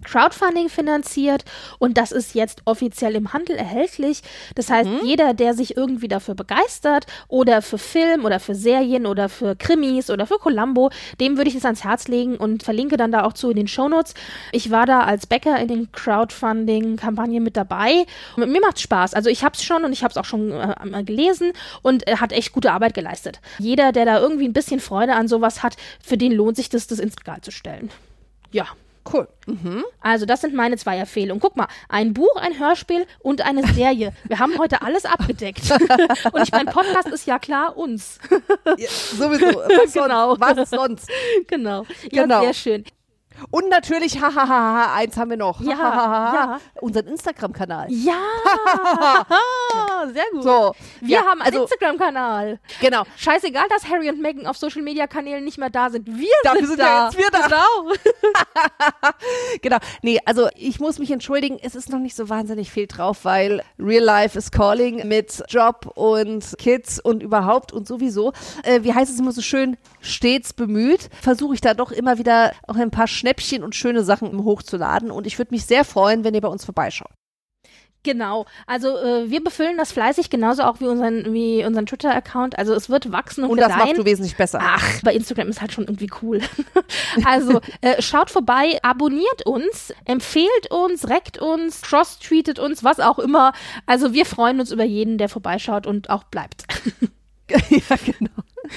[0.03, 1.45] Crowdfunding finanziert
[1.79, 4.21] und das ist jetzt offiziell im Handel erhältlich.
[4.55, 4.99] Das heißt, mhm.
[5.03, 10.09] jeder, der sich irgendwie dafür begeistert oder für Film oder für Serien oder für Krimis
[10.09, 10.89] oder für Columbo,
[11.19, 13.67] dem würde ich es ans Herz legen und verlinke dann da auch zu in den
[13.67, 14.13] Shownotes.
[14.51, 18.05] Ich war da als Bäcker in den Crowdfunding-Kampagnen mit dabei.
[18.35, 19.13] Und mir macht Spaß.
[19.13, 22.19] Also ich habe es schon und ich habe es auch schon äh, gelesen und er
[22.19, 23.39] hat echt gute Arbeit geleistet.
[23.59, 26.87] Jeder, der da irgendwie ein bisschen Freude an sowas hat, für den lohnt sich das,
[26.87, 27.89] das ins Regal zu stellen.
[28.51, 28.67] Ja.
[29.11, 29.27] Cool.
[29.45, 29.83] Mhm.
[29.99, 31.41] Also, das sind meine zwei Empfehlungen.
[31.41, 34.13] Guck mal, ein Buch, ein Hörspiel und eine Serie.
[34.27, 35.71] Wir haben heute alles abgedeckt.
[36.31, 38.19] und ich mein Podcast ist ja klar uns.
[38.77, 39.45] Ja, sowieso.
[39.45, 40.35] Was genau.
[40.35, 40.57] Sonst?
[40.57, 41.11] Was sonst?
[41.47, 41.85] Genau.
[42.11, 42.41] Ja, genau.
[42.41, 42.85] sehr schön.
[43.51, 45.61] Und natürlich, hahaha, eins haben wir noch.
[45.61, 46.59] Ja, ja.
[46.81, 47.87] Unseren Instagram-Kanal.
[47.89, 48.13] Ja,
[50.13, 50.43] sehr gut.
[50.43, 52.59] So, wir ja, haben einen also, Instagram-Kanal.
[52.81, 53.03] Genau.
[53.17, 56.07] Scheißegal, dass Harry und Meghan auf Social-Media-Kanälen nicht mehr da sind.
[56.07, 57.09] Wir Dafür sind, sind da.
[57.13, 57.47] Wir jetzt wir da.
[57.47, 57.93] Genau.
[59.61, 59.77] genau.
[60.01, 63.63] Nee, also ich muss mich entschuldigen, es ist noch nicht so wahnsinnig viel drauf, weil
[63.79, 68.33] Real Life is Calling mit Job und Kids und überhaupt und sowieso.
[68.63, 69.77] Äh, wie heißt es immer so schön?
[70.01, 71.09] Stets bemüht.
[71.21, 73.32] Versuche ich da doch immer wieder auch ein paar Schnäppchen
[73.63, 75.11] und schöne Sachen hochzuladen.
[75.11, 77.11] Und ich würde mich sehr freuen, wenn ihr bei uns vorbeischaut.
[78.03, 82.59] Genau, also äh, wir befüllen das fleißig, genauso auch wie unseren, wie unseren Twitter-Account.
[82.59, 84.59] Also es wird wachsen und, und das machst du wesentlich besser.
[84.61, 86.41] Ach, bei Instagram ist halt schon irgendwie cool.
[87.23, 93.53] also äh, schaut vorbei, abonniert uns, empfehlt uns, reckt uns, cross-tweetet uns, was auch immer.
[93.85, 96.65] Also wir freuen uns über jeden, der vorbeischaut und auch bleibt.
[97.69, 98.31] ja, genau.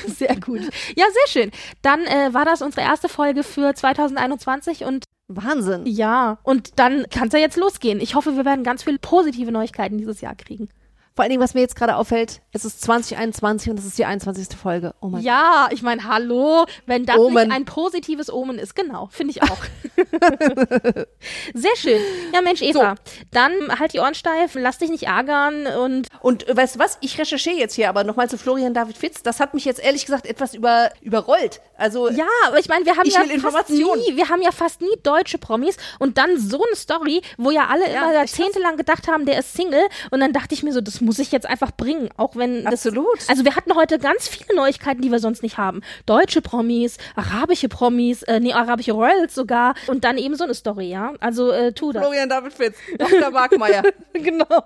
[0.07, 0.61] Sehr gut.
[0.97, 1.51] Ja, sehr schön.
[1.83, 5.87] Dann äh, war das unsere erste Folge für 2021 und Wahnsinn.
[5.87, 8.01] Ja, und dann kann es ja jetzt losgehen.
[8.01, 10.69] Ich hoffe, wir werden ganz viele positive Neuigkeiten dieses Jahr kriegen.
[11.17, 14.05] Vor allen Dingen, was mir jetzt gerade auffällt, es ist 2021 und es ist die
[14.05, 14.55] 21.
[14.55, 14.95] Folge.
[15.01, 15.73] Oh mein ja, Gott.
[15.73, 17.49] ich meine, hallo, wenn das Omen.
[17.49, 19.57] nicht ein positives Omen ist, genau, finde ich auch.
[21.55, 22.03] Sehr schön.
[22.35, 23.12] Ja, Mensch, Eva, so.
[23.31, 26.09] dann halt die Ohren steif, lass dich nicht ärgern und.
[26.21, 26.99] Und äh, weißt du was?
[27.01, 29.23] Ich recherchiere jetzt hier aber nochmal zu Florian David Fitz.
[29.23, 31.62] Das hat mich jetzt ehrlich gesagt etwas über, überrollt.
[31.79, 32.11] Also.
[32.11, 35.39] Ja, aber ich meine, wir haben ja fast nie, wir haben ja fast nie deutsche
[35.39, 39.39] Promis und dann so eine Story, wo ja alle ja, immer jahrzehntelang gedacht haben, der
[39.39, 42.37] ist Single und dann dachte ich mir so, das muss ich jetzt einfach bringen, auch
[42.37, 43.17] wenn Absolut.
[43.17, 45.81] Das, also wir hatten heute ganz viele Neuigkeiten, die wir sonst nicht haben.
[46.05, 50.91] Deutsche Promis, arabische Promis, äh, nee, arabische Royals sogar und dann eben so eine Story,
[50.91, 51.15] ja?
[51.21, 52.03] Also äh, tu das.
[52.03, 53.31] Florian David Fitz, Dr.
[53.31, 53.83] Markmeier.
[54.13, 54.65] genau.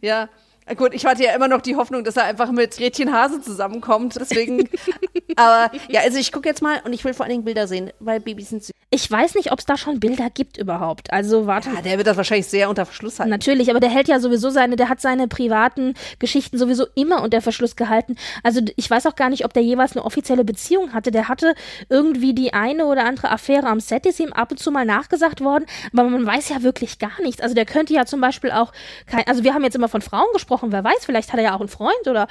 [0.00, 0.28] ja,
[0.76, 4.16] Gut, ich hatte ja immer noch die Hoffnung, dass er einfach mit Gretchen Hase zusammenkommt.
[4.18, 4.68] Deswegen.
[5.36, 7.90] aber ja, also ich gucke jetzt mal und ich will vor allen Dingen Bilder sehen,
[8.00, 8.72] weil Babys sind süß.
[8.94, 11.12] Ich weiß nicht, ob es da schon Bilder gibt überhaupt.
[11.12, 11.70] Also warte.
[11.74, 13.30] Ja, der wird das wahrscheinlich sehr unter Verschluss halten.
[13.30, 17.40] Natürlich, aber der hält ja sowieso seine, der hat seine privaten Geschichten sowieso immer unter
[17.40, 18.16] Verschluss gehalten.
[18.42, 21.10] Also ich weiß auch gar nicht, ob der jeweils eine offizielle Beziehung hatte.
[21.10, 21.54] Der hatte
[21.88, 25.40] irgendwie die eine oder andere Affäre am Set, ist ihm ab und zu mal nachgesagt
[25.40, 27.40] worden, aber man weiß ja wirklich gar nichts.
[27.40, 28.72] Also der könnte ja zum Beispiel auch
[29.06, 31.56] kein, also wir haben jetzt immer von Frauen gesprochen, wer weiß, vielleicht hat er ja
[31.56, 32.28] auch einen Freund oder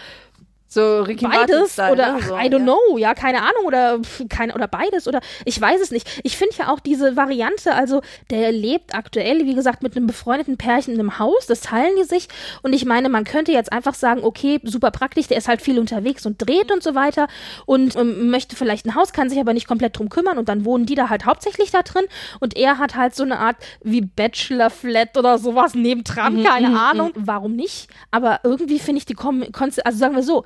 [0.73, 2.21] so Ricky beides oder ne?
[2.21, 2.59] so, I don't ja.
[2.59, 3.99] know, ja, keine Ahnung oder
[4.29, 6.21] keine oder beides oder ich weiß es nicht.
[6.23, 10.55] Ich finde ja auch diese Variante, also der lebt aktuell, wie gesagt, mit einem befreundeten
[10.55, 12.29] Pärchen in einem Haus, das teilen die sich
[12.61, 15.77] und ich meine, man könnte jetzt einfach sagen, okay, super praktisch, der ist halt viel
[15.77, 17.27] unterwegs und dreht und so weiter
[17.65, 20.63] und ähm, möchte vielleicht ein Haus, kann sich aber nicht komplett drum kümmern und dann
[20.63, 22.05] wohnen die da halt hauptsächlich da drin
[22.39, 26.69] und er hat halt so eine Art wie Bachelor Flat oder sowas nebendran, mhm, keine
[26.69, 27.27] mhm, Ahnung, mhm.
[27.27, 29.41] warum nicht, aber irgendwie finde ich die Kon
[29.83, 30.45] also sagen wir so,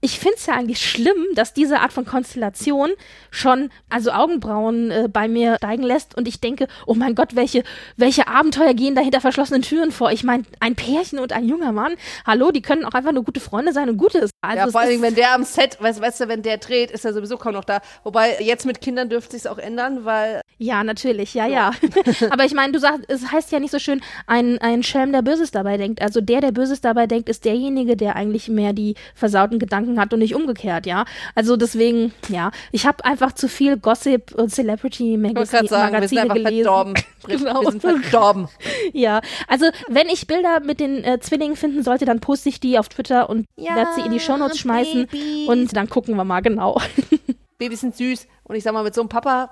[0.00, 2.90] ich finde es ja eigentlich schlimm, dass diese Art von Konstellation
[3.30, 7.64] schon also Augenbrauen äh, bei mir steigen lässt und ich denke, oh mein Gott, welche,
[7.96, 10.12] welche Abenteuer gehen da hinter verschlossenen Türen vor?
[10.12, 11.94] Ich meine, ein Pärchen und ein junger Mann,
[12.26, 14.30] hallo, die können auch einfach nur gute Freunde sein und Gutes.
[14.42, 16.90] Also ja, vor allen Dingen, wenn der am Set, weißt, weißt du, wenn der dreht,
[16.90, 17.80] ist er sowieso kaum noch da.
[18.04, 21.72] Wobei, jetzt mit Kindern dürfte sich's auch ändern, weil Ja, natürlich, ja, ja.
[22.30, 25.22] Aber ich meine, du sagst, es heißt ja nicht so schön, ein, ein Schelm, der
[25.22, 26.00] Böses dabei denkt.
[26.00, 30.12] Also der, der Böses dabei denkt, ist derjenige, der eigentlich mehr die versauten Gedanken hat
[30.12, 31.04] und nicht umgekehrt, ja.
[31.34, 36.00] Also deswegen, ja, ich habe einfach zu viel Gossip und Celebrity ich Magazine, gerade sagen,
[36.00, 36.64] wir sind gelesen.
[36.64, 36.94] verdorben.
[36.94, 37.04] Brit.
[37.26, 37.60] Genau.
[37.62, 38.48] Wir sind verdorben.
[38.92, 42.78] Ja, also wenn ich Bilder mit den äh, Zwillingen finden sollte, dann poste ich die
[42.78, 45.48] auf Twitter und werde sie in die Shownotes schmeißen Babys.
[45.48, 46.80] und dann gucken wir mal genau.
[47.58, 48.26] Babys sind süß.
[48.44, 49.50] Und ich sag mal, mit so einem Papa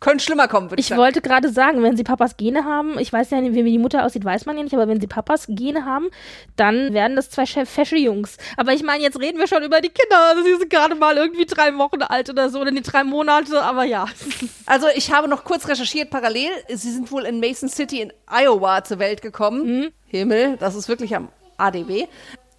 [0.00, 1.00] könnte schlimmer kommen, würde ich, Ich sagen.
[1.00, 4.04] wollte gerade sagen, wenn sie Papas Gene haben, ich weiß ja nicht, wie die Mutter
[4.04, 6.08] aussieht, weiß man ja nicht, aber wenn sie Papas Gene haben,
[6.56, 8.38] dann werden das zwei fe- fesche Jungs.
[8.56, 10.18] Aber ich meine, jetzt reden wir schon über die Kinder.
[10.30, 13.62] Also sie sind gerade mal irgendwie drei Wochen alt oder so, oder die drei Monate,
[13.62, 14.06] aber ja.
[14.66, 16.50] Also ich habe noch kurz recherchiert parallel.
[16.68, 19.66] Sie sind wohl in Mason City in Iowa zur Welt gekommen.
[19.80, 19.88] Mhm.
[20.06, 21.28] Himmel, das ist wirklich am
[21.58, 22.06] ADW.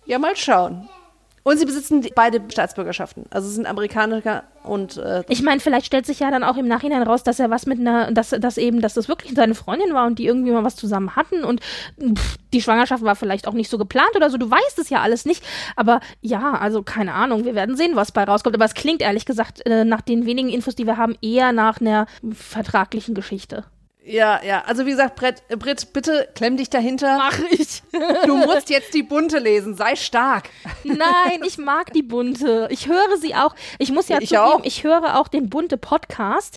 [0.05, 0.87] Ja, mal schauen.
[1.43, 3.25] Und sie besitzen beide Staatsbürgerschaften.
[3.31, 7.01] Also sind Amerikaner und äh, Ich meine, vielleicht stellt sich ja dann auch im Nachhinein
[7.01, 10.05] raus, dass er was mit einer, dass, dass eben, dass das wirklich seine Freundin war
[10.05, 11.61] und die irgendwie mal was zusammen hatten und
[12.13, 14.37] pff, die Schwangerschaft war vielleicht auch nicht so geplant oder so.
[14.37, 15.43] Du weißt es ja alles nicht.
[15.75, 17.45] Aber ja, also keine Ahnung.
[17.45, 18.55] Wir werden sehen, was bei rauskommt.
[18.55, 21.81] Aber es klingt ehrlich gesagt äh, nach den wenigen Infos, die wir haben, eher nach
[21.81, 23.65] einer vertraglichen Geschichte.
[24.03, 24.63] Ja, ja.
[24.65, 27.17] Also wie gesagt, Brett, äh, Britt, bitte klemm dich dahinter.
[27.17, 27.83] Mach ich.
[28.25, 29.75] Du musst jetzt die bunte lesen.
[29.75, 30.49] Sei stark.
[30.83, 32.67] Nein, ich mag die bunte.
[32.71, 33.55] Ich höre sie auch.
[33.79, 34.63] Ich muss ja Ich zugeben, auch.
[34.63, 36.55] ich höre auch den bunte Podcast.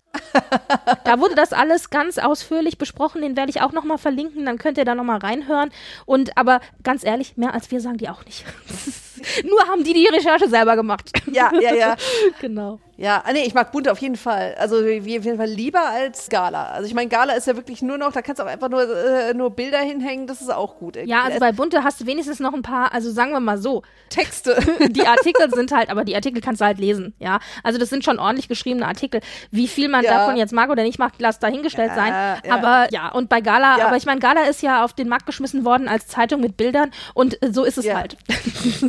[1.03, 3.21] da wurde das alles ganz ausführlich besprochen.
[3.21, 4.45] Den werde ich auch noch mal verlinken.
[4.45, 5.71] Dann könnt ihr da noch mal reinhören.
[6.05, 8.45] Und aber ganz ehrlich, mehr als wir sagen die auch nicht.
[9.43, 11.11] Nur haben die die Recherche selber gemacht.
[11.31, 11.95] Ja, ja, ja.
[12.41, 12.79] genau.
[12.97, 14.55] Ja, ah, nee, ich mag bunte auf jeden Fall.
[14.57, 16.67] Also wie auf jeden Fall lieber als Gala.
[16.69, 18.83] Also ich meine, Gala ist ja wirklich nur noch, da kannst du auch einfach nur,
[18.83, 20.95] äh, nur Bilder hinhängen, das ist auch gut.
[21.03, 22.93] Ja, also Äh, bei bunte hast du wenigstens noch ein paar.
[22.93, 23.81] Also sagen wir mal so.
[24.09, 24.55] Texte.
[24.89, 27.39] die Artikel sind halt, aber die Artikel kannst du halt lesen, ja.
[27.63, 29.19] Also das sind schon ordentlich geschriebene Artikel.
[29.51, 30.13] Wie viel man Ja.
[30.19, 32.13] davon jetzt mag oder nicht mag, lass dahingestellt Ja, sein.
[32.45, 32.53] ja.
[32.53, 35.65] Aber ja, und bei Gala, aber ich meine, Gala ist ja auf den Markt geschmissen
[35.65, 38.15] worden als Zeitung mit Bildern und äh, so ist es halt.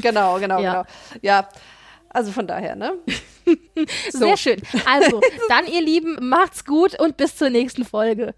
[0.00, 0.82] genau, genau, Ja.
[0.82, 0.84] genau.
[1.22, 1.48] Ja,
[2.10, 2.94] also von daher, ne?
[4.10, 4.60] Sehr schön.
[4.86, 8.34] Also, dann ihr Lieben, macht's gut und bis zur nächsten Folge.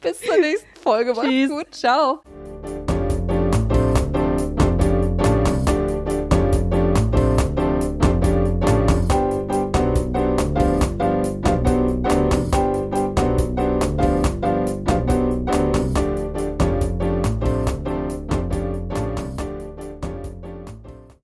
[0.00, 1.12] Bis zur nächsten Folge.
[1.12, 1.50] Macht's Tschüss.
[1.50, 1.74] gut.
[1.74, 2.22] Ciao.